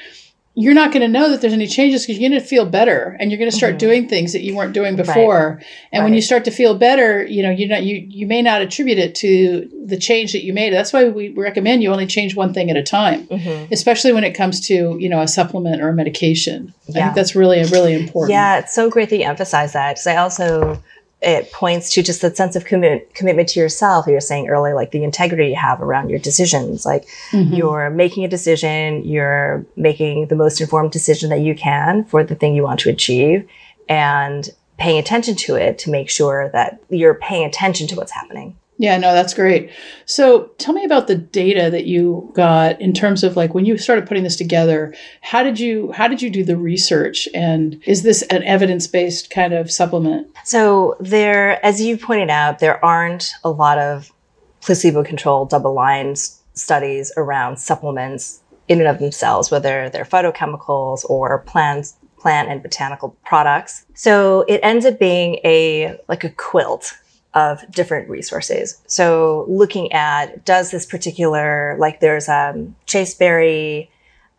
you're 0.59 0.75
not 0.75 0.91
going 0.91 1.03
to 1.03 1.09
know 1.09 1.29
that 1.29 1.43
there's 1.43 1.53
any 1.53 1.67
changes 1.67 2.03
because 2.03 2.19
you're 2.19 2.31
going 2.31 2.41
to 2.41 2.45
feel 2.45 2.65
better 2.65 3.15
and 3.21 3.31
you're 3.31 3.37
going 3.39 3.51
to 3.51 3.57
start 3.57 3.73
mm-hmm. 3.73 3.79
doing 3.79 4.09
things 4.09 4.33
that 4.33 4.41
you 4.41 4.57
weren't 4.57 4.73
doing 4.73 4.97
before. 4.97 5.57
Right. 5.59 5.67
And 5.93 6.01
right. 6.01 6.05
when 6.07 6.15
you 6.15 6.23
start 6.23 6.47
to 6.47 6.51
feel 6.51 6.75
better, 6.75 7.23
you 7.27 7.43
know, 7.43 7.51
you 7.51 7.69
not 7.69 7.83
you 7.83 8.07
you 8.09 8.27
may 8.27 8.41
not 8.41 8.63
attribute 8.63 8.97
it 8.97 9.15
to 9.17 9.71
the 9.85 9.99
change 9.99 10.33
that 10.33 10.45
you 10.45 10.55
made. 10.55 10.73
That's 10.73 10.95
why 10.95 11.11
we 11.11 11.29
recommend 11.29 11.83
you 11.83 11.93
only 11.93 12.07
change 12.07 12.35
one 12.35 12.55
thing 12.55 12.71
at 12.71 12.77
a 12.79 12.83
time, 12.83 13.27
mm-hmm. 13.27 13.71
especially 13.71 14.15
when 14.15 14.25
it 14.25 14.33
comes 14.33 14.67
to, 14.69 14.97
you 14.99 15.11
know, 15.11 15.21
a 15.21 15.29
supplement 15.29 15.83
or 15.83 15.91
a 15.91 15.95
medication. 15.95 16.73
Yeah. 16.87 17.01
I 17.01 17.05
think 17.05 17.17
that's 17.17 17.37
really 17.37 17.63
really 17.65 17.93
important. 17.93 18.31
Yeah, 18.31 18.59
it's 18.59 18.75
so 18.75 18.89
great 18.89 19.11
that 19.11 19.19
you 19.19 19.25
emphasize 19.25 19.75
that 19.75 19.97
because 19.97 20.07
I 20.07 20.17
also 20.17 20.83
it 21.23 21.51
points 21.51 21.91
to 21.95 22.03
just 22.03 22.21
that 22.23 22.37
sense 22.37 22.57
of 22.57 22.65
commit, 22.65 23.15
commitment 23.15 23.49
to 23.51 23.61
yourself. 23.61 24.07
You 24.07 24.13
were 24.13 24.21
saying 24.21 24.49
earlier, 24.49 24.75
like 24.75 24.91
the 24.91 25.03
integrity 25.03 25.49
you 25.49 25.57
have 25.57 25.81
around 25.81 26.11
your 26.11 26.19
decisions. 26.19 26.85
Like 26.85 27.07
mm-hmm. 27.31 27.55
you're 27.55 27.91
making 27.91 28.25
a 28.25 28.29
decision, 28.29 29.05
you're 29.05 29.65
making 29.77 30.27
the 30.27 30.37
most 30.37 30.61
informed 30.61 30.93
decision 30.93 31.31
that 31.31 31.41
you 31.41 31.55
can 31.55 32.05
for 32.05 32.23
the 32.23 32.35
thing 32.35 32.55
you 32.55 32.63
want 32.63 32.81
to 32.81 32.91
achieve 32.91 33.49
and 33.89 34.51
paying 34.79 34.99
attention 34.99 35.35
to 35.37 35.55
it 35.55 35.79
to 35.79 35.91
make 35.91 36.11
sure 36.11 36.51
that 36.53 36.83
you're 36.91 37.15
paying 37.15 37.47
attention 37.47 37.87
to 37.89 37.97
what's 37.97 38.13
happening. 38.13 38.57
Yeah, 38.79 38.99
no, 38.99 39.15
that's 39.15 39.33
great. 39.33 39.71
So 40.05 40.51
tell 40.59 40.75
me 40.75 40.85
about 40.85 41.07
the 41.07 41.15
data 41.15 41.71
that 41.71 41.87
you 41.87 42.31
got 42.35 42.79
in 42.81 42.93
terms 42.93 43.25
of 43.25 43.37
like 43.37 43.55
when 43.55 43.65
you 43.65 43.79
started 43.79 44.07
putting 44.07 44.25
this 44.25 44.37
together, 44.37 44.95
how 45.23 45.43
did 45.43 45.59
you 45.59 45.93
how 45.93 46.09
did 46.09 46.21
you 46.21 46.29
do 46.29 46.45
the 46.45 46.57
research 46.57 47.27
and 47.35 47.81
is 47.87 48.03
this 48.03 48.23
an 48.25 48.43
evidence-based 48.43 49.31
kind 49.31 49.55
of 49.55 49.71
supplement? 49.71 50.29
So 50.45 50.97
there 51.01 51.65
as 51.65 51.81
you 51.81 51.97
pointed 51.97 52.29
out, 52.29 52.59
there 52.59 52.85
aren't 52.85 53.31
a 53.45 53.51
lot 53.51 53.79
of 53.79 54.13
placebo-controlled 54.61 55.49
double-blind 55.49 56.19
studies 56.53 57.13
around 57.17 57.59
supplements 57.59 58.43
in 58.69 58.81
and 58.81 58.89
of 58.89 58.99
themselves, 58.99 59.51
whether 59.51 59.89
they're 59.89 60.05
phytochemicals 60.05 61.09
or 61.09 61.39
plants 61.41 61.97
plant 62.19 62.49
and 62.51 62.63
botanical 62.63 63.17
products. 63.25 63.87
So 63.95 64.45
it 64.49 64.61
ends 64.63 64.85
up 64.85 64.99
being 64.99 65.37
a 65.45 65.99
like 66.09 66.25
a 66.25 66.31
quilt 66.31 66.99
of 67.37 67.71
different 67.71 68.09
resources. 68.09 68.83
So 68.87 69.45
looking 69.47 69.93
at 69.93 70.45
does 70.47 70.71
this 70.71 70.87
particular 70.87 71.77
like 71.79 72.01
there's 72.01 72.29
um, 72.29 72.75
chasteberry. 72.87 73.91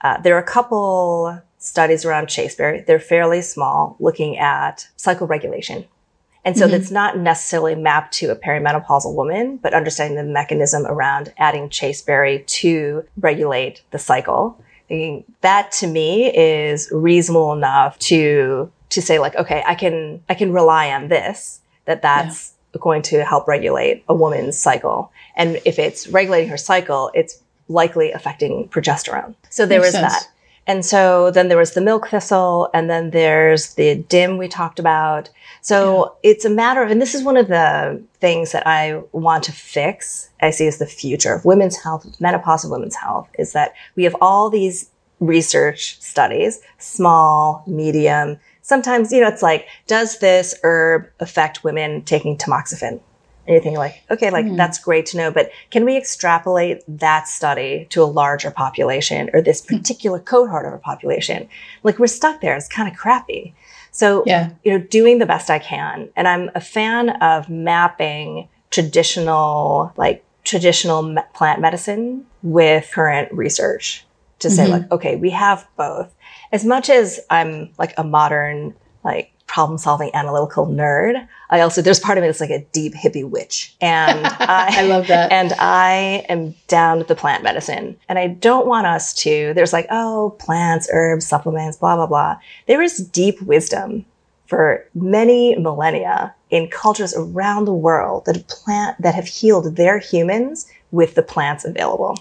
Uh, 0.01 0.19
there 0.19 0.35
are 0.35 0.41
a 0.41 0.43
couple 0.43 1.41
studies 1.59 2.03
around 2.05 2.27
chasteberry. 2.27 2.83
They're 2.85 2.99
fairly 2.99 3.41
small, 3.41 3.95
looking 3.99 4.37
at 4.37 4.87
cycle 4.97 5.27
regulation. 5.27 5.85
And 6.43 6.57
so 6.57 6.65
mm-hmm. 6.65 6.71
that's 6.71 6.91
not 6.91 7.17
necessarily 7.17 7.75
mapped 7.75 8.13
to 8.15 8.31
a 8.31 8.35
perimenopausal 8.35 9.13
woman, 9.13 9.57
but 9.57 9.73
understanding 9.73 10.17
the 10.17 10.23
mechanism 10.31 10.85
around 10.85 11.33
adding 11.37 11.69
chasteberry 11.69 12.43
to 12.47 13.03
regulate 13.17 13.83
the 13.91 13.99
cycle. 13.99 14.59
That 15.41 15.71
to 15.73 15.87
me 15.87 16.33
is 16.33 16.89
reasonable 16.91 17.53
enough 17.53 17.99
to 17.99 18.71
to 18.89 19.01
say 19.01 19.19
like, 19.19 19.35
okay, 19.35 19.63
I 19.67 19.75
can 19.75 20.23
I 20.29 20.33
can 20.33 20.53
rely 20.53 20.91
on 20.91 21.09
this. 21.09 21.59
That 21.85 22.01
that's 22.01 22.53
going 22.79 23.01
to 23.03 23.23
help 23.23 23.47
regulate 23.47 24.03
a 24.07 24.13
woman's 24.13 24.57
cycle. 24.57 25.11
And 25.35 25.59
if 25.65 25.79
it's 25.79 26.07
regulating 26.07 26.49
her 26.49 26.57
cycle, 26.57 27.11
it's 27.13 27.41
likely 27.69 28.11
affecting 28.11 28.67
progesterone. 28.69 29.35
So 29.49 29.65
there 29.65 29.79
Makes 29.79 29.93
was 29.93 30.01
sense. 30.01 30.13
that. 30.13 30.29
And 30.67 30.85
so 30.85 31.31
then 31.31 31.47
there 31.47 31.57
was 31.57 31.73
the 31.73 31.81
milk 31.81 32.09
thistle, 32.09 32.69
and 32.73 32.89
then 32.89 33.11
there's 33.11 33.75
the 33.75 33.95
DIM 33.95 34.37
we 34.37 34.49
talked 34.49 34.79
about. 34.79 35.29
So 35.61 36.17
yeah. 36.23 36.31
it's 36.31 36.43
a 36.43 36.49
matter 36.49 36.83
of, 36.83 36.91
and 36.91 37.01
this 37.01 37.15
is 37.15 37.23
one 37.23 37.37
of 37.37 37.47
the 37.47 38.03
things 38.19 38.51
that 38.51 38.67
I 38.67 39.01
want 39.13 39.45
to 39.45 39.53
fix, 39.53 40.29
I 40.41 40.49
see 40.51 40.67
as 40.67 40.77
the 40.77 40.85
future 40.85 41.33
of 41.33 41.45
women's 41.45 41.77
health, 41.77 42.05
menopausal 42.19 42.69
women's 42.69 42.95
health, 42.95 43.29
is 43.39 43.53
that 43.53 43.73
we 43.95 44.03
have 44.03 44.15
all 44.19 44.49
these 44.49 44.89
research 45.21 46.01
studies, 46.01 46.59
small, 46.79 47.63
medium, 47.65 48.37
sometimes, 48.67 49.13
you 49.13 49.21
know, 49.21 49.29
it's 49.29 49.41
like, 49.41 49.65
does 49.87 50.19
this 50.19 50.53
herb 50.61 51.07
affect 51.21 51.63
women 51.63 52.01
taking 52.03 52.37
tamoxifen? 52.37 52.99
And 53.47 53.55
you 53.55 53.61
think 53.61 53.77
like, 53.77 54.03
okay, 54.11 54.29
like 54.29 54.45
mm. 54.45 54.57
that's 54.57 54.77
great 54.77 55.05
to 55.07 55.17
know, 55.17 55.31
but 55.31 55.51
can 55.71 55.85
we 55.85 55.95
extrapolate 55.95 56.83
that 56.89 57.29
study 57.29 57.87
to 57.91 58.03
a 58.03 58.05
larger 58.05 58.51
population 58.51 59.29
or 59.31 59.41
this 59.41 59.65
hmm. 59.65 59.77
particular 59.77 60.19
cohort 60.19 60.65
of 60.65 60.73
a 60.73 60.77
population? 60.79 61.47
Like 61.83 61.97
we're 61.97 62.07
stuck 62.07 62.41
there. 62.41 62.57
It's 62.57 62.67
kind 62.67 62.91
of 62.91 62.97
crappy. 62.97 63.55
So, 63.91 64.23
yeah. 64.25 64.49
you 64.65 64.73
know, 64.73 64.79
doing 64.79 65.19
the 65.19 65.25
best 65.25 65.49
I 65.49 65.59
can. 65.59 66.09
And 66.17 66.27
I'm 66.27 66.51
a 66.53 66.59
fan 66.59 67.11
of 67.21 67.47
mapping 67.47 68.49
traditional, 68.69 69.93
like 69.95 70.25
traditional 70.43 71.15
plant 71.33 71.61
medicine 71.61 72.25
with 72.43 72.91
current 72.91 73.31
research 73.31 74.05
to 74.39 74.49
say 74.49 74.63
mm-hmm. 74.63 74.73
like, 74.73 74.91
okay, 74.91 75.15
we 75.15 75.29
have 75.31 75.67
both 75.77 76.13
as 76.51 76.65
much 76.65 76.89
as 76.89 77.19
I'm 77.29 77.69
like 77.77 77.93
a 77.97 78.03
modern, 78.03 78.75
like 79.03 79.31
problem 79.47 79.77
solving 79.77 80.13
analytical 80.13 80.67
nerd, 80.67 81.25
I 81.49 81.61
also, 81.61 81.81
there's 81.81 81.99
part 81.99 82.17
of 82.17 82.21
me 82.21 82.27
that's 82.27 82.41
like 82.41 82.49
a 82.49 82.65
deep 82.73 82.93
hippie 82.93 83.27
witch. 83.27 83.75
And 83.79 84.25
I, 84.39 84.81
I 84.81 84.81
love 84.83 85.07
that. 85.07 85.31
And 85.31 85.53
I 85.57 86.25
am 86.29 86.53
down 86.67 86.97
with 86.97 87.07
the 87.07 87.15
plant 87.15 87.43
medicine. 87.43 87.97
And 88.09 88.19
I 88.19 88.27
don't 88.27 88.67
want 88.67 88.87
us 88.87 89.13
to, 89.15 89.53
there's 89.53 89.73
like, 89.73 89.87
oh, 89.89 90.35
plants, 90.39 90.89
herbs, 90.91 91.25
supplements, 91.25 91.77
blah, 91.77 91.95
blah, 91.95 92.07
blah. 92.07 92.37
There 92.67 92.81
is 92.81 92.97
deep 92.97 93.41
wisdom 93.41 94.05
for 94.47 94.85
many 94.93 95.55
millennia 95.55 96.33
in 96.49 96.69
cultures 96.69 97.13
around 97.15 97.65
the 97.65 97.73
world 97.73 98.25
that 98.25 98.35
have 98.35 98.47
plant 98.47 99.01
that 99.01 99.15
have 99.15 99.27
healed 99.27 99.75
their 99.75 99.99
humans 99.99 100.67
with 100.91 101.15
the 101.15 101.23
plants 101.23 101.65
available. 101.65 102.17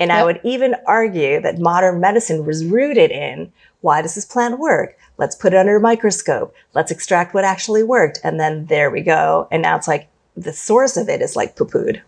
And 0.00 0.08
yep. 0.08 0.18
I 0.18 0.24
would 0.24 0.40
even 0.42 0.74
argue 0.86 1.40
that 1.42 1.58
modern 1.58 2.00
medicine 2.00 2.46
was 2.46 2.64
rooted 2.64 3.10
in 3.10 3.52
why 3.82 4.02
does 4.02 4.14
this 4.14 4.24
plant 4.24 4.58
work? 4.58 4.96
Let's 5.18 5.36
put 5.36 5.52
it 5.52 5.56
under 5.56 5.76
a 5.76 5.80
microscope. 5.80 6.54
Let's 6.74 6.90
extract 6.90 7.34
what 7.34 7.44
actually 7.44 7.82
worked. 7.82 8.18
And 8.24 8.40
then 8.40 8.66
there 8.66 8.90
we 8.90 9.02
go. 9.02 9.46
And 9.50 9.62
now 9.62 9.76
it's 9.76 9.88
like 9.88 10.08
the 10.36 10.52
source 10.52 10.96
of 10.96 11.08
it 11.08 11.20
is 11.20 11.36
like 11.36 11.56
poo 11.56 11.66
pooed. 11.66 12.00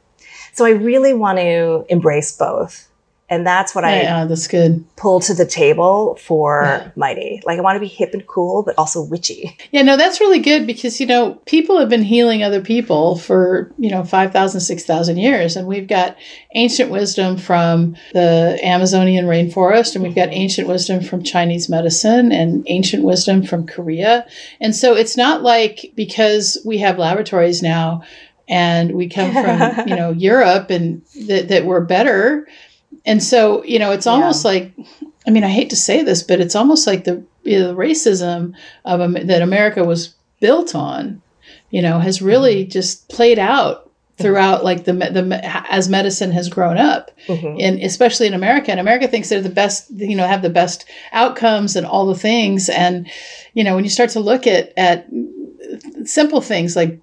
So 0.54 0.64
I 0.64 0.70
really 0.70 1.12
want 1.12 1.38
to 1.38 1.84
embrace 1.88 2.36
both. 2.36 2.88
And 3.32 3.46
that's 3.46 3.74
what 3.74 3.84
yeah, 3.84 3.90
I 3.90 4.02
yeah, 4.02 4.24
that's 4.26 4.46
good. 4.46 4.84
pull 4.96 5.18
to 5.20 5.32
the 5.32 5.46
table 5.46 6.16
for 6.16 6.64
yeah. 6.64 6.90
Mighty. 6.96 7.42
Like 7.46 7.58
I 7.58 7.62
want 7.62 7.76
to 7.76 7.80
be 7.80 7.88
hip 7.88 8.12
and 8.12 8.26
cool, 8.26 8.62
but 8.62 8.74
also 8.76 9.02
witchy. 9.02 9.56
Yeah, 9.70 9.80
no, 9.80 9.96
that's 9.96 10.20
really 10.20 10.38
good 10.38 10.66
because, 10.66 11.00
you 11.00 11.06
know, 11.06 11.36
people 11.46 11.80
have 11.80 11.88
been 11.88 12.02
healing 12.02 12.42
other 12.42 12.60
people 12.60 13.16
for, 13.16 13.72
you 13.78 13.88
know, 13.88 14.04
5,000, 14.04 14.60
6,000 14.60 15.16
years. 15.16 15.56
And 15.56 15.66
we've 15.66 15.88
got 15.88 16.18
ancient 16.54 16.90
wisdom 16.90 17.38
from 17.38 17.96
the 18.12 18.60
Amazonian 18.62 19.24
rainforest, 19.24 19.94
and 19.94 20.04
we've 20.04 20.14
got 20.14 20.28
ancient 20.30 20.68
wisdom 20.68 21.02
from 21.02 21.22
Chinese 21.22 21.70
medicine 21.70 22.32
and 22.32 22.66
ancient 22.68 23.02
wisdom 23.02 23.42
from 23.42 23.66
Korea. 23.66 24.26
And 24.60 24.76
so 24.76 24.94
it's 24.94 25.16
not 25.16 25.42
like 25.42 25.92
because 25.94 26.58
we 26.66 26.76
have 26.78 26.98
laboratories 26.98 27.62
now 27.62 28.02
and 28.46 28.92
we 28.92 29.08
come 29.08 29.32
from, 29.32 29.72
you 29.88 29.96
know, 29.96 30.10
Europe 30.10 30.68
and 30.68 31.00
that, 31.28 31.48
that 31.48 31.64
we're 31.64 31.80
better 31.80 32.46
and 33.04 33.22
so 33.22 33.62
you 33.64 33.78
know 33.78 33.92
it's 33.92 34.06
almost 34.06 34.44
yeah. 34.44 34.50
like 34.50 34.72
i 35.26 35.30
mean 35.30 35.44
i 35.44 35.48
hate 35.48 35.70
to 35.70 35.76
say 35.76 36.02
this 36.02 36.22
but 36.22 36.40
it's 36.40 36.54
almost 36.54 36.86
like 36.86 37.04
the, 37.04 37.22
you 37.42 37.58
know, 37.58 37.68
the 37.68 37.74
racism 37.74 38.54
of 38.84 39.00
um, 39.00 39.12
that 39.14 39.42
america 39.42 39.84
was 39.84 40.14
built 40.40 40.74
on 40.74 41.22
you 41.70 41.82
know 41.82 41.98
has 41.98 42.22
really 42.22 42.62
mm-hmm. 42.62 42.70
just 42.70 43.08
played 43.08 43.38
out 43.38 43.90
throughout 44.18 44.64
like 44.64 44.84
the 44.84 44.92
the 44.92 45.40
as 45.70 45.88
medicine 45.88 46.30
has 46.30 46.48
grown 46.48 46.76
up 46.76 47.10
mm-hmm. 47.26 47.56
and 47.58 47.82
especially 47.82 48.26
in 48.26 48.34
America 48.34 48.70
and 48.70 48.78
America 48.78 49.08
thinks 49.08 49.28
they're 49.28 49.40
the 49.40 49.48
best 49.48 49.90
you 49.90 50.14
know 50.14 50.26
have 50.26 50.42
the 50.42 50.50
best 50.50 50.88
outcomes 51.12 51.76
and 51.76 51.86
all 51.86 52.06
the 52.06 52.14
things 52.14 52.68
and 52.68 53.10
you 53.54 53.64
know 53.64 53.74
when 53.74 53.84
you 53.84 53.90
start 53.90 54.10
to 54.10 54.20
look 54.20 54.46
at 54.46 54.72
at 54.76 55.08
simple 56.04 56.40
things 56.40 56.76
like 56.76 57.00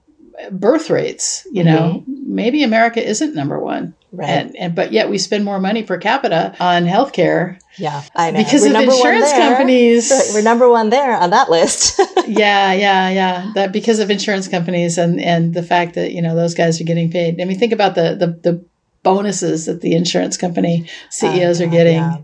birth 0.52 0.90
rates 0.90 1.46
you 1.52 1.64
know 1.64 2.04
mm-hmm. 2.08 2.36
maybe 2.36 2.64
America 2.64 3.06
isn't 3.06 3.36
number 3.36 3.60
1 3.60 3.94
Right. 4.12 4.30
And, 4.30 4.56
and 4.56 4.76
but 4.76 4.92
yet 4.92 5.10
we 5.10 5.20
spend 5.20 5.46
more 5.46 5.60
money 5.60 5.84
per 5.84 6.00
capita 6.00 6.56
on 6.60 6.86
healthcare. 6.86 7.60
Yeah, 7.78 8.02
I 8.16 8.32
know. 8.32 8.44
Because 8.44 8.64
We're 8.64 8.76
of 8.76 8.84
insurance 8.84 9.32
companies. 9.32 10.12
We're 10.34 10.42
number 10.42 10.68
one 10.68 10.90
there 10.90 11.16
on 11.16 11.30
that 11.30 11.52
list. 11.52 12.00
yeah, 12.28 12.74
yeah, 12.74 13.10
yeah. 13.10 13.52
That 13.54 13.72
because 13.72 14.00
of 14.00 14.10
insurance 14.10 14.48
companies 14.48 14.98
and 14.98 15.22
and 15.22 15.54
the 15.54 15.62
fact 15.62 15.94
that 15.94 16.12
you 16.12 16.24
know 16.24 16.36
those 16.36 16.56
guys 16.56 16.82
are 16.82 16.86
getting 16.86 17.12
paid. 17.12 17.40
I 17.40 17.46
mean, 17.46 17.60
think 17.60 17.72
about 17.72 17.94
the 17.94 18.16
the, 18.16 18.52
the 18.52 18.66
bonuses 19.04 19.68
that 19.68 19.82
the 19.82 19.94
insurance 19.94 20.38
company 20.38 20.90
CEOs 21.12 21.62
uh, 21.62 21.66
are 21.66 21.70
getting. 21.70 21.96
Yeah. 21.96 22.18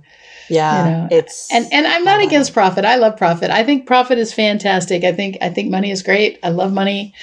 Yeah, 0.48 0.86
you 0.86 0.92
know, 0.92 1.08
it's 1.10 1.52
and 1.52 1.66
and 1.72 1.88
I'm 1.88 2.04
not 2.04 2.22
against 2.22 2.54
profit. 2.54 2.86
I 2.86 2.98
love 2.98 3.18
profit. 3.18 3.50
I 3.50 3.64
think 3.64 3.88
profit 3.88 4.20
is 4.20 4.32
fantastic. 4.32 5.04
I 5.04 5.12
think 5.12 5.40
I 5.42 5.50
think 5.50 5.72
money 5.72 5.90
is 5.90 6.04
great. 6.04 6.38
I 6.44 6.50
love 6.50 6.72
money 6.72 7.16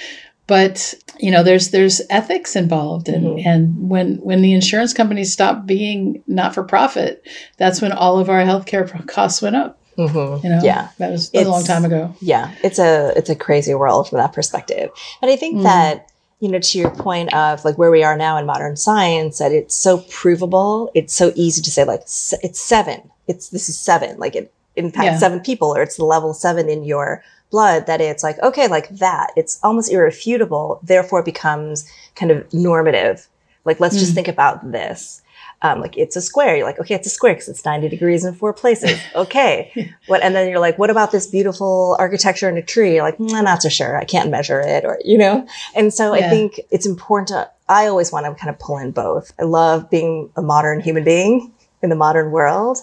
but 0.47 0.93
you 1.19 1.31
know 1.31 1.43
there's 1.43 1.69
there's 1.71 2.01
ethics 2.09 2.55
involved 2.55 3.07
and 3.07 3.25
mm-hmm. 3.25 3.47
and 3.47 3.89
when 3.89 4.15
when 4.17 4.41
the 4.41 4.53
insurance 4.53 4.93
companies 4.93 5.31
stopped 5.31 5.65
being 5.65 6.23
not 6.27 6.53
for 6.53 6.63
profit 6.63 7.25
that's 7.57 7.81
when 7.81 7.91
all 7.91 8.19
of 8.19 8.29
our 8.29 8.41
healthcare 8.43 9.07
costs 9.07 9.41
went 9.41 9.55
up 9.55 9.79
mm-hmm. 9.97 10.45
you 10.45 10.53
know 10.53 10.61
yeah 10.63 10.89
that 10.97 11.11
was, 11.11 11.29
that 11.31 11.39
was 11.39 11.47
a 11.47 11.51
long 11.51 11.63
time 11.63 11.85
ago 11.85 12.13
yeah 12.19 12.53
it's 12.63 12.79
a 12.79 13.13
it's 13.15 13.29
a 13.29 13.35
crazy 13.35 13.73
world 13.73 14.09
from 14.09 14.17
that 14.17 14.33
perspective 14.33 14.89
but 15.21 15.29
i 15.29 15.35
think 15.35 15.57
mm. 15.57 15.63
that 15.63 16.09
you 16.39 16.49
know 16.49 16.59
to 16.59 16.77
your 16.77 16.91
point 16.91 17.33
of 17.33 17.63
like 17.63 17.77
where 17.77 17.91
we 17.91 18.03
are 18.03 18.17
now 18.17 18.37
in 18.37 18.45
modern 18.45 18.75
science 18.75 19.37
that 19.37 19.51
it's 19.51 19.75
so 19.75 19.99
provable 20.09 20.91
it's 20.93 21.13
so 21.13 21.31
easy 21.35 21.61
to 21.61 21.71
say 21.71 21.83
like 21.85 22.01
it's 22.01 22.59
seven 22.59 23.09
it's 23.27 23.49
this 23.49 23.69
is 23.69 23.79
seven 23.79 24.17
like 24.17 24.35
it 24.35 24.53
impacts 24.75 25.05
yeah. 25.05 25.17
seven 25.17 25.39
people 25.39 25.73
or 25.75 25.81
it's 25.81 25.97
the 25.97 26.03
level 26.03 26.33
seven 26.33 26.67
in 26.67 26.83
your 26.83 27.23
blood 27.53 27.85
that 27.85 28.01
it's 28.01 28.23
like, 28.23 28.39
okay, 28.39 28.67
like 28.67 28.89
that. 28.97 29.31
It's 29.37 29.59
almost 29.63 29.91
irrefutable. 29.91 30.79
Therefore, 30.81 31.19
it 31.19 31.25
becomes 31.25 31.87
kind 32.15 32.31
of 32.31 32.51
normative 32.51 33.29
Like, 33.63 33.79
let's 33.79 33.95
mm. 33.95 33.99
just 33.99 34.15
think 34.15 34.27
about 34.27 34.71
this. 34.71 35.21
Um, 35.61 35.79
like 35.79 35.95
it's 35.95 36.17
a 36.17 36.21
square. 36.21 36.57
You're 36.57 36.65
like, 36.65 36.79
okay, 36.79 36.95
it's 36.95 37.07
a 37.07 37.11
square 37.11 37.35
because 37.35 37.47
it's 37.47 37.63
90 37.63 37.87
degrees 37.87 38.25
in 38.25 38.33
four 38.33 38.53
places. 38.53 38.99
Okay. 39.15 39.71
what, 40.07 40.21
and 40.23 40.35
then 40.35 40.49
you're 40.49 40.59
like, 40.59 40.77
what 40.79 40.89
about 40.89 41.11
this 41.11 41.27
beautiful 41.27 41.95
architecture 41.99 42.49
in 42.49 42.57
a 42.57 42.61
tree? 42.61 42.95
You're 42.95 43.03
like, 43.03 43.17
mm, 43.17 43.31
I'm 43.33 43.45
not 43.45 43.61
so 43.61 43.69
sure. 43.69 43.97
I 43.97 44.03
can't 44.03 44.29
measure 44.31 44.59
it 44.59 44.83
or, 44.83 44.99
you 45.05 45.17
know? 45.17 45.47
And 45.75 45.93
so 45.93 46.13
yeah. 46.13 46.25
I 46.25 46.29
think 46.29 46.59
it's 46.71 46.87
important 46.87 47.27
to, 47.29 47.49
I 47.69 47.85
always 47.85 48.11
want 48.11 48.25
to 48.25 48.33
kind 48.33 48.49
of 48.49 48.59
pull 48.59 48.79
in 48.79 48.91
both. 48.91 49.31
I 49.39 49.43
love 49.43 49.89
being 49.91 50.31
a 50.35 50.41
modern 50.41 50.79
human 50.81 51.03
being 51.03 51.53
in 51.83 51.89
the 51.89 51.95
modern 51.95 52.31
world, 52.31 52.79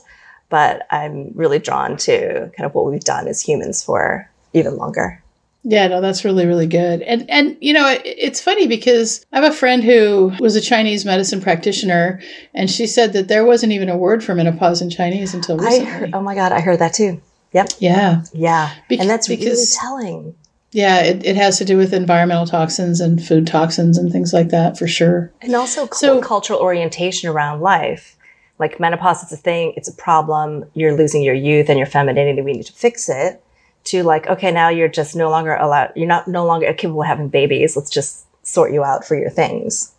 but 0.49 0.87
I'm 0.91 1.33
really 1.35 1.59
drawn 1.59 1.97
to 1.99 2.51
kind 2.57 2.67
of 2.67 2.75
what 2.75 2.87
we've 2.87 3.01
done 3.01 3.27
as 3.27 3.43
humans 3.43 3.83
for 3.83 4.30
even 4.53 4.77
longer. 4.77 5.23
Yeah, 5.63 5.89
no, 5.89 6.01
that's 6.01 6.25
really, 6.25 6.47
really 6.47 6.67
good. 6.67 7.03
And 7.03 7.29
and 7.29 7.57
you 7.61 7.75
know, 7.75 7.87
it, 7.87 8.03
it's 8.05 8.41
funny 8.41 8.67
because 8.67 9.25
I 9.33 9.41
have 9.41 9.53
a 9.53 9.55
friend 9.55 9.85
who 9.85 10.33
was 10.41 10.57
a 10.57 10.61
Chinese 10.61 11.05
medicine 11.05 11.43
practitioner, 11.43 12.21
and 12.55 12.71
she 12.71 12.87
said 12.87 13.13
that 13.13 13.29
there 13.29 13.45
wasn't 13.45 13.73
even 13.73 13.91
a 13.91 13.97
word 13.97 14.25
for 14.25 14.35
menopause 14.35 14.81
in 14.81 14.89
Chinese 14.89 15.35
until 15.35 15.59
recently. 15.59 15.85
Heard, 15.85 16.11
oh 16.15 16.23
my 16.23 16.35
god, 16.35 16.53
I 16.53 16.61
heard 16.61 16.79
that 16.79 16.95
too. 16.95 17.21
Yep. 17.53 17.73
Yeah. 17.79 18.23
Yeah. 18.33 18.73
and 18.91 19.11
that's 19.11 19.29
because, 19.29 19.45
really 19.45 19.67
telling. 19.81 20.35
Yeah, 20.73 21.01
it, 21.01 21.27
it 21.27 21.37
has 21.37 21.59
to 21.59 21.65
do 21.65 21.77
with 21.77 21.93
environmental 21.93 22.47
toxins 22.47 23.01
and 23.01 23.23
food 23.23 23.47
toxins 23.47 23.99
and 23.99 24.13
things 24.13 24.33
like 24.33 24.51
that 24.51 24.79
for 24.79 24.87
sure. 24.87 25.33
And 25.43 25.55
also 25.57 25.89
so, 25.93 26.21
cultural 26.21 26.61
orientation 26.61 27.29
around 27.29 27.61
life. 27.61 28.17
Like 28.61 28.79
menopause 28.79 29.25
is 29.25 29.33
a 29.33 29.37
thing, 29.37 29.73
it's 29.77 29.89
a 29.89 29.95
problem, 29.95 30.65
you're 30.75 30.95
losing 30.95 31.23
your 31.23 31.35
youth 31.35 31.71
and 31.71 31.79
your 31.79 31.87
femininity, 31.87 32.43
we 32.43 32.53
need 32.53 32.67
to 32.67 32.73
fix 32.73 33.09
it 33.09 33.43
to 33.85 34.03
like, 34.03 34.27
okay, 34.27 34.51
now 34.51 34.69
you're 34.69 34.89
just 34.89 35.17
no 35.17 35.31
longer 35.31 35.55
allowed, 35.55 35.93
you're 35.97 36.09
not 36.09 36.29
no 36.29 36.47
longer 36.47 36.73
capable 36.73 37.03
of 37.03 37.09
having 37.09 37.29
babies. 37.29 37.77
Let's 37.77 37.91
just 37.91 38.27
sort 38.43 38.73
you 38.73 38.85
out 38.85 39.05
for 39.05 39.17
your 39.17 39.31
things. 39.31 39.93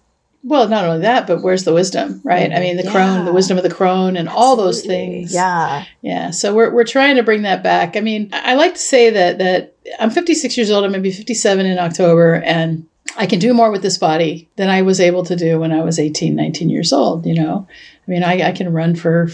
Well, 0.44 0.68
not 0.68 0.86
only 0.86 1.02
that, 1.02 1.28
but 1.28 1.44
where's 1.44 1.66
the 1.66 1.74
wisdom, 1.74 2.20
right? 2.24 2.52
I 2.52 2.60
mean, 2.60 2.76
the 2.76 2.84
yeah. 2.84 2.92
crone, 2.92 3.26
the 3.26 3.34
wisdom 3.34 3.58
of 3.58 3.64
the 3.64 3.74
crone, 3.74 4.18
and 4.18 4.28
Absolutely. 4.28 4.44
all 4.44 4.56
those 4.56 4.82
things. 4.82 5.34
Yeah, 5.34 5.86
yeah. 6.02 6.32
So 6.32 6.56
we're 6.56 6.72
we're 6.72 6.84
trying 6.84 7.16
to 7.18 7.24
bring 7.24 7.44
that 7.44 7.62
back. 7.62 7.96
I 7.96 8.00
mean, 8.00 8.30
I 8.34 8.56
like 8.56 8.74
to 8.74 8.80
say 8.80 9.12
that 9.12 9.38
that 9.38 9.76
I'm 10.00 10.10
56 10.10 10.58
years 10.58 10.72
old. 10.72 10.84
I'm 10.84 10.94
maybe 10.94 11.12
57 11.12 11.64
in 11.64 11.78
October, 11.78 12.42
and 12.44 12.88
I 13.18 13.28
can 13.28 13.38
do 13.38 13.54
more 13.54 13.70
with 13.70 13.84
this 13.84 14.00
body 14.00 14.50
than 14.56 14.70
I 14.70 14.82
was 14.82 15.00
able 15.00 15.24
to 15.26 15.36
do 15.36 15.60
when 15.60 15.72
I 15.72 15.84
was 15.84 16.00
18, 16.00 16.36
19 16.36 16.72
years 16.72 16.92
old. 16.92 17.28
You 17.28 17.36
know, 17.36 17.68
I 18.08 18.12
mean, 18.12 18.24
I, 18.24 18.48
I 18.48 18.52
can 18.52 18.74
run 18.74 18.96
for 18.96 19.28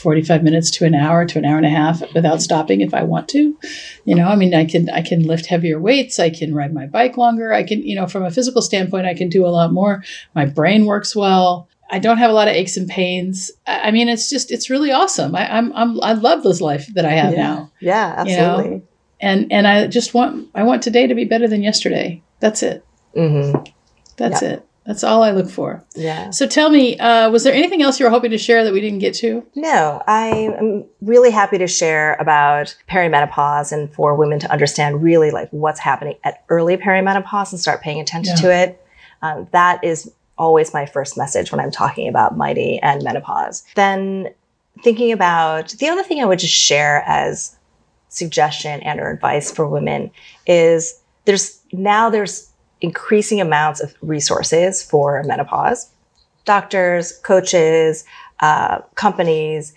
45 0.00 0.42
minutes 0.42 0.70
to 0.70 0.84
an 0.84 0.94
hour 0.94 1.26
to 1.26 1.38
an 1.38 1.44
hour 1.44 1.56
and 1.56 1.66
a 1.66 1.70
half 1.70 2.02
without 2.14 2.40
stopping 2.40 2.80
if 2.80 2.94
I 2.94 3.02
want 3.02 3.28
to. 3.30 3.56
You 4.04 4.14
know, 4.14 4.26
I 4.26 4.36
mean, 4.36 4.54
I 4.54 4.64
can 4.64 4.88
I 4.90 5.02
can 5.02 5.22
lift 5.26 5.46
heavier 5.46 5.78
weights, 5.78 6.18
I 6.18 6.30
can 6.30 6.54
ride 6.54 6.72
my 6.72 6.86
bike 6.86 7.16
longer, 7.16 7.52
I 7.52 7.62
can, 7.62 7.82
you 7.82 7.94
know, 7.94 8.06
from 8.06 8.24
a 8.24 8.30
physical 8.30 8.62
standpoint, 8.62 9.06
I 9.06 9.14
can 9.14 9.28
do 9.28 9.46
a 9.46 9.48
lot 9.48 9.72
more. 9.72 10.02
My 10.34 10.46
brain 10.46 10.86
works 10.86 11.14
well. 11.14 11.68
I 11.90 11.98
don't 11.98 12.18
have 12.18 12.30
a 12.30 12.34
lot 12.34 12.48
of 12.48 12.54
aches 12.54 12.76
and 12.76 12.88
pains. 12.88 13.50
I 13.66 13.90
mean, 13.90 14.08
it's 14.08 14.30
just 14.30 14.50
it's 14.50 14.70
really 14.70 14.92
awesome. 14.92 15.34
I, 15.34 15.56
I'm, 15.56 15.72
I'm 15.74 16.00
I 16.02 16.12
love 16.12 16.42
this 16.42 16.60
life 16.60 16.86
that 16.94 17.04
I 17.04 17.10
have 17.10 17.32
yeah. 17.32 17.42
now. 17.42 17.72
Yeah, 17.80 18.14
absolutely. 18.16 18.64
You 18.64 18.70
know? 18.76 18.82
And 19.20 19.52
and 19.52 19.66
I 19.66 19.86
just 19.86 20.14
want 20.14 20.48
I 20.54 20.62
want 20.62 20.82
today 20.82 21.06
to 21.06 21.14
be 21.14 21.24
better 21.24 21.48
than 21.48 21.62
yesterday. 21.62 22.22
That's 22.38 22.62
it. 22.62 22.84
Mm-hmm. 23.14 23.64
That's 24.16 24.42
it. 24.42 24.66
That's 24.86 25.04
all 25.04 25.22
I 25.22 25.30
look 25.30 25.48
for. 25.48 25.84
Yeah. 25.94 26.30
So 26.30 26.46
tell 26.46 26.70
me, 26.70 26.98
uh, 26.98 27.30
was 27.30 27.44
there 27.44 27.54
anything 27.54 27.82
else 27.82 28.00
you 28.00 28.06
were 28.06 28.10
hoping 28.10 28.30
to 28.30 28.38
share 28.38 28.64
that 28.64 28.72
we 28.72 28.80
didn't 28.80 29.00
get 29.00 29.14
to? 29.16 29.46
No, 29.54 30.02
I 30.06 30.28
am 30.58 30.84
really 31.02 31.30
happy 31.30 31.58
to 31.58 31.66
share 31.66 32.14
about 32.14 32.74
perimenopause 32.88 33.72
and 33.72 33.92
for 33.92 34.14
women 34.14 34.38
to 34.40 34.50
understand 34.50 35.02
really 35.02 35.30
like 35.30 35.48
what's 35.50 35.80
happening 35.80 36.16
at 36.24 36.44
early 36.48 36.76
perimenopause 36.76 37.52
and 37.52 37.60
start 37.60 37.82
paying 37.82 38.00
attention 38.00 38.34
yeah. 38.36 38.42
to 38.42 38.54
it. 38.54 38.86
Um, 39.22 39.48
that 39.52 39.84
is 39.84 40.10
always 40.38 40.72
my 40.72 40.86
first 40.86 41.18
message 41.18 41.52
when 41.52 41.60
I'm 41.60 41.70
talking 41.70 42.08
about 42.08 42.36
Mighty 42.36 42.78
and 42.78 43.04
menopause. 43.04 43.62
Then 43.74 44.30
thinking 44.82 45.12
about 45.12 45.70
the 45.78 45.88
other 45.88 46.02
thing 46.02 46.22
I 46.22 46.24
would 46.24 46.38
just 46.38 46.54
share 46.54 47.02
as 47.06 47.56
suggestion 48.08 48.80
and 48.80 48.98
or 48.98 49.10
advice 49.10 49.52
for 49.52 49.68
women 49.68 50.10
is 50.46 51.00
there's 51.26 51.60
now 51.72 52.10
there's 52.10 52.49
increasing 52.80 53.40
amounts 53.40 53.80
of 53.80 53.94
resources 54.00 54.82
for 54.82 55.22
menopause. 55.24 55.90
Doctors, 56.44 57.18
coaches, 57.18 58.04
uh, 58.40 58.80
companies, 58.94 59.74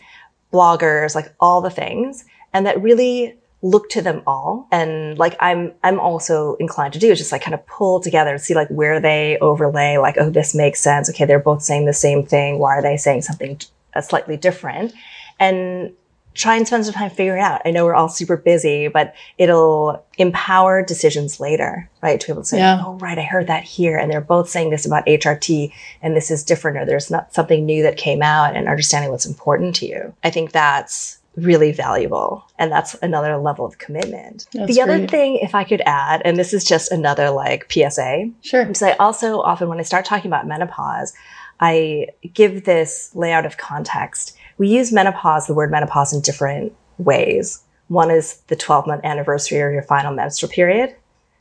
bloggers, 0.51 1.15
like 1.15 1.33
all 1.39 1.61
the 1.61 1.69
things, 1.69 2.25
and 2.53 2.65
that 2.65 2.81
really 2.81 3.37
look 3.61 3.89
to 3.89 4.01
them 4.01 4.21
all. 4.27 4.67
And 4.71 5.17
like 5.17 5.35
I'm, 5.39 5.73
I'm 5.83 5.99
also 5.99 6.55
inclined 6.55 6.93
to 6.93 6.99
do 6.99 7.11
is 7.11 7.17
just 7.17 7.31
like 7.31 7.41
kind 7.41 7.53
of 7.53 7.65
pull 7.65 7.99
together 8.01 8.31
and 8.31 8.41
see 8.41 8.53
like 8.53 8.67
where 8.67 8.99
they 8.99 9.37
overlay. 9.39 9.97
Like, 9.97 10.15
oh, 10.17 10.29
this 10.29 10.53
makes 10.53 10.81
sense. 10.81 11.09
Okay, 11.09 11.25
they're 11.25 11.39
both 11.39 11.63
saying 11.63 11.85
the 11.85 11.93
same 11.93 12.25
thing. 12.25 12.59
Why 12.59 12.77
are 12.77 12.81
they 12.81 12.97
saying 12.97 13.21
something 13.21 13.59
slightly 14.01 14.37
different? 14.37 14.93
And 15.39 15.93
try 16.33 16.55
and 16.55 16.67
spend 16.67 16.85
some 16.85 16.93
time 16.93 17.09
figuring 17.09 17.41
out. 17.41 17.61
I 17.65 17.71
know 17.71 17.85
we're 17.85 17.93
all 17.93 18.09
super 18.09 18.37
busy, 18.37 18.87
but 18.87 19.13
it'll 19.37 20.03
empower 20.17 20.83
decisions 20.83 21.39
later, 21.39 21.89
right? 22.01 22.19
To 22.19 22.27
be 22.27 22.31
able 22.31 22.41
to 22.43 22.47
say, 22.47 22.57
yeah. 22.57 22.81
oh, 22.83 22.95
right, 22.95 23.17
I 23.17 23.23
heard 23.23 23.47
that 23.47 23.63
here. 23.63 23.97
And 23.97 24.11
they're 24.11 24.21
both 24.21 24.49
saying 24.49 24.69
this 24.69 24.85
about 24.85 25.05
HRT 25.05 25.71
and 26.01 26.15
this 26.15 26.31
is 26.31 26.43
different 26.43 26.77
or 26.77 26.85
there's 26.85 27.11
not 27.11 27.33
something 27.33 27.65
new 27.65 27.83
that 27.83 27.97
came 27.97 28.21
out 28.21 28.55
and 28.55 28.67
understanding 28.67 29.11
what's 29.11 29.25
important 29.25 29.75
to 29.77 29.85
you. 29.85 30.13
I 30.23 30.29
think 30.29 30.51
that's 30.51 31.19
really 31.35 31.71
valuable. 31.71 32.45
And 32.59 32.71
that's 32.71 32.95
another 32.95 33.37
level 33.37 33.65
of 33.65 33.77
commitment. 33.77 34.45
That's 34.53 34.73
the 34.73 34.81
other 34.81 34.97
great. 34.97 35.11
thing, 35.11 35.35
if 35.37 35.55
I 35.55 35.63
could 35.63 35.81
add, 35.85 36.21
and 36.25 36.37
this 36.37 36.53
is 36.53 36.63
just 36.63 36.91
another 36.91 37.29
like 37.29 37.71
PSA. 37.71 38.29
Sure. 38.41 38.65
Because 38.65 38.83
I 38.83 38.91
also 38.93 39.39
often, 39.39 39.67
when 39.67 39.79
I 39.79 39.83
start 39.83 40.05
talking 40.05 40.29
about 40.29 40.47
menopause, 40.47 41.13
I 41.59 42.07
give 42.33 42.65
this 42.65 43.11
layout 43.15 43.45
of 43.45 43.57
context 43.57 44.37
we 44.57 44.67
use 44.67 44.91
menopause, 44.91 45.47
the 45.47 45.53
word 45.53 45.71
menopause 45.71 46.13
in 46.13 46.21
different 46.21 46.73
ways. 46.97 47.63
One 47.87 48.11
is 48.11 48.37
the 48.47 48.55
12 48.55 48.87
month 48.87 49.03
anniversary 49.03 49.61
or 49.61 49.71
your 49.71 49.83
final 49.83 50.13
menstrual 50.13 50.51
period. 50.51 50.95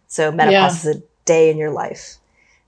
So 0.06 0.30
menopause 0.30 0.84
yeah. 0.84 0.90
is 0.90 0.96
a 0.96 1.02
day 1.24 1.50
in 1.50 1.56
your 1.56 1.70
life. 1.70 2.16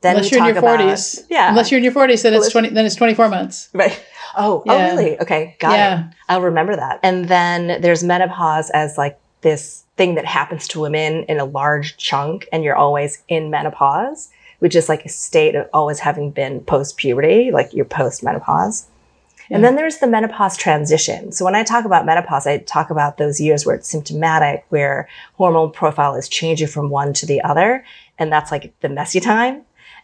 Then 0.00 0.16
unless 0.16 0.30
you're 0.30 0.46
in 0.46 0.54
your 0.54 0.62
40s. 0.62 1.24
Yeah. 1.30 1.48
Unless 1.48 1.70
you're 1.70 1.78
in 1.78 1.84
your 1.84 1.92
40s, 1.92 2.22
then 2.22 2.34
well, 2.34 2.42
it's 2.42 2.52
20, 2.52 2.68
then 2.70 2.84
it's 2.84 2.94
24 2.94 3.28
months. 3.30 3.70
Right. 3.72 4.04
Oh, 4.36 4.62
oh 4.66 4.72
yeah. 4.72 4.72
oh, 4.72 4.96
really? 4.96 5.18
Okay. 5.20 5.56
Got 5.60 5.72
yeah. 5.72 6.08
it. 6.08 6.14
I'll 6.28 6.42
remember 6.42 6.76
that. 6.76 7.00
And 7.02 7.28
then 7.28 7.80
there's 7.80 8.04
menopause 8.04 8.68
as 8.70 8.98
like 8.98 9.18
this 9.40 9.84
thing 9.96 10.16
that 10.16 10.24
happens 10.26 10.68
to 10.68 10.80
women 10.80 11.24
in 11.24 11.38
a 11.38 11.44
large 11.44 11.96
chunk 11.96 12.48
and 12.52 12.64
you're 12.64 12.76
always 12.76 13.22
in 13.28 13.50
menopause, 13.50 14.30
which 14.58 14.74
is 14.74 14.88
like 14.88 15.04
a 15.04 15.08
state 15.08 15.54
of 15.54 15.68
always 15.72 16.00
having 16.00 16.30
been 16.30 16.60
post 16.60 16.96
puberty, 16.96 17.50
like 17.50 17.72
you're 17.72 17.84
post 17.84 18.22
menopause. 18.22 18.86
And 19.50 19.62
then 19.62 19.76
there's 19.76 19.98
the 19.98 20.06
menopause 20.06 20.56
transition. 20.56 21.32
So 21.32 21.44
when 21.44 21.54
I 21.54 21.62
talk 21.64 21.84
about 21.84 22.06
menopause, 22.06 22.46
I 22.46 22.58
talk 22.58 22.90
about 22.90 23.18
those 23.18 23.40
years 23.40 23.66
where 23.66 23.74
it's 23.76 23.88
symptomatic, 23.88 24.64
where 24.70 25.08
hormone 25.34 25.70
profile 25.70 26.14
is 26.14 26.28
changing 26.28 26.68
from 26.68 26.90
one 26.90 27.12
to 27.14 27.26
the 27.26 27.42
other. 27.42 27.84
And 28.18 28.32
that's 28.32 28.50
like 28.50 28.72
the 28.80 28.88
messy 28.88 29.20
time. 29.20 29.62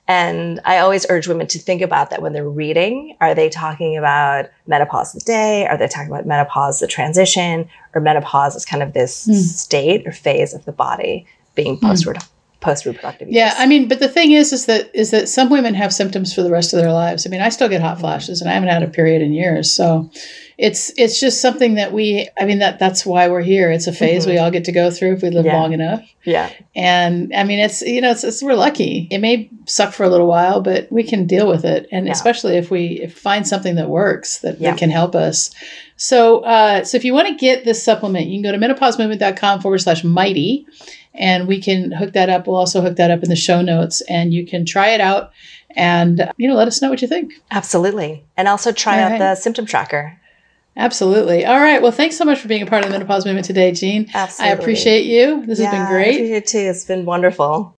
And 0.08 0.60
I 0.64 0.78
always 0.78 1.06
urge 1.08 1.28
women 1.28 1.46
to 1.48 1.58
think 1.58 1.82
about 1.82 2.10
that 2.10 2.20
when 2.20 2.32
they're 2.32 2.48
reading. 2.48 3.16
Are 3.20 3.34
they 3.34 3.48
talking 3.48 3.96
about 3.96 4.46
menopause 4.66 5.12
the 5.12 5.20
day? 5.20 5.66
Are 5.66 5.76
they 5.76 5.86
talking 5.86 6.10
about 6.10 6.26
menopause 6.26 6.80
the 6.80 6.86
transition? 6.86 7.68
Or 7.94 8.00
menopause 8.00 8.56
is 8.56 8.64
kind 8.64 8.82
of 8.82 8.92
this 8.92 9.26
mm. 9.26 9.34
state 9.34 10.06
or 10.06 10.12
phase 10.12 10.52
of 10.52 10.64
the 10.64 10.72
body 10.72 11.26
being 11.54 11.78
post 11.78 12.06
mm 12.06 12.18
post 12.60 12.86
reproductive 12.86 13.28
years. 13.28 13.36
Yeah, 13.36 13.54
I 13.56 13.66
mean, 13.66 13.88
but 13.88 14.00
the 14.00 14.08
thing 14.08 14.32
is, 14.32 14.52
is 14.52 14.66
that 14.66 14.90
is 14.94 15.10
that 15.10 15.28
some 15.28 15.50
women 15.50 15.74
have 15.74 15.92
symptoms 15.92 16.34
for 16.34 16.42
the 16.42 16.50
rest 16.50 16.72
of 16.72 16.80
their 16.80 16.92
lives. 16.92 17.26
I 17.26 17.30
mean, 17.30 17.40
I 17.40 17.48
still 17.48 17.68
get 17.68 17.80
hot 17.80 17.98
flashes, 17.98 18.40
and 18.40 18.50
I 18.50 18.54
haven't 18.54 18.68
had 18.68 18.82
a 18.82 18.88
period 18.88 19.22
in 19.22 19.32
years, 19.32 19.72
so 19.72 20.10
it's 20.60 20.92
it's 20.98 21.18
just 21.18 21.40
something 21.40 21.74
that 21.74 21.92
we. 21.92 22.28
I 22.38 22.44
mean, 22.44 22.58
that 22.58 22.78
that's 22.78 23.06
why 23.06 23.28
we're 23.28 23.40
here. 23.40 23.70
It's 23.70 23.86
a 23.86 23.92
phase 23.92 24.22
mm-hmm. 24.22 24.32
we 24.32 24.38
all 24.38 24.50
get 24.50 24.64
to 24.64 24.72
go 24.72 24.90
through 24.90 25.14
if 25.14 25.22
we 25.22 25.30
live 25.30 25.46
yeah. 25.46 25.58
long 25.58 25.72
enough. 25.72 26.06
Yeah, 26.24 26.52
and 26.76 27.34
I 27.34 27.44
mean, 27.44 27.58
it's 27.60 27.80
you 27.80 28.02
know, 28.02 28.10
it's, 28.10 28.24
it's, 28.24 28.42
we're 28.42 28.54
lucky. 28.54 29.08
It 29.10 29.18
may 29.18 29.50
suck 29.64 29.94
for 29.94 30.04
a 30.04 30.10
little 30.10 30.26
while, 30.26 30.60
but 30.60 30.92
we 30.92 31.02
can 31.02 31.26
deal 31.26 31.48
with 31.48 31.64
it, 31.64 31.88
and 31.90 32.04
yeah. 32.04 32.12
especially 32.12 32.58
if 32.58 32.70
we 32.70 33.00
if 33.00 33.18
find 33.18 33.48
something 33.48 33.76
that 33.76 33.88
works 33.88 34.40
that, 34.40 34.60
yeah. 34.60 34.72
that 34.72 34.78
can 34.78 34.90
help 34.90 35.14
us. 35.14 35.50
So, 35.96 36.40
uh, 36.40 36.84
so 36.84 36.96
if 36.96 37.04
you 37.04 37.14
want 37.14 37.28
to 37.28 37.34
get 37.34 37.64
this 37.64 37.82
supplement, 37.82 38.26
you 38.26 38.42
can 38.42 38.52
go 38.52 38.58
to 38.58 38.74
menopausemovement.com 38.74 39.60
forward 39.60 39.78
slash 39.78 40.04
mighty 40.04 40.66
and 41.14 41.48
we 41.48 41.60
can 41.60 41.92
hook 41.92 42.12
that 42.12 42.30
up. 42.30 42.46
We'll 42.46 42.56
also 42.56 42.80
hook 42.80 42.96
that 42.96 43.10
up 43.10 43.22
in 43.22 43.28
the 43.28 43.36
show 43.36 43.60
notes 43.60 44.00
and 44.02 44.32
you 44.32 44.46
can 44.46 44.64
try 44.64 44.90
it 44.90 45.00
out 45.00 45.32
and, 45.76 46.30
you 46.36 46.48
know, 46.48 46.54
let 46.54 46.68
us 46.68 46.80
know 46.80 46.88
what 46.88 47.02
you 47.02 47.08
think. 47.08 47.34
Absolutely. 47.50 48.24
And 48.36 48.48
also 48.48 48.72
try 48.72 48.98
All 48.98 49.04
out 49.04 49.10
right. 49.12 49.18
the 49.18 49.34
symptom 49.34 49.66
tracker. 49.66 50.19
Absolutely. 50.80 51.44
All 51.44 51.60
right. 51.60 51.82
Well, 51.82 51.92
thanks 51.92 52.16
so 52.16 52.24
much 52.24 52.40
for 52.40 52.48
being 52.48 52.62
a 52.62 52.66
part 52.66 52.84
of 52.84 52.90
the 52.90 52.98
menopause 52.98 53.26
movement 53.26 53.44
today, 53.44 53.70
Jeanne. 53.70 54.08
Absolutely. 54.14 54.50
I 54.50 54.58
appreciate 54.58 55.04
you. 55.04 55.44
This 55.44 55.60
yeah, 55.60 55.70
has 55.70 55.78
been 55.78 55.94
great. 55.94 56.06
I 56.06 56.10
appreciate 56.12 56.36
it 56.36 56.46
too. 56.46 56.58
It's 56.58 56.84
been 56.86 57.04
wonderful. 57.04 57.76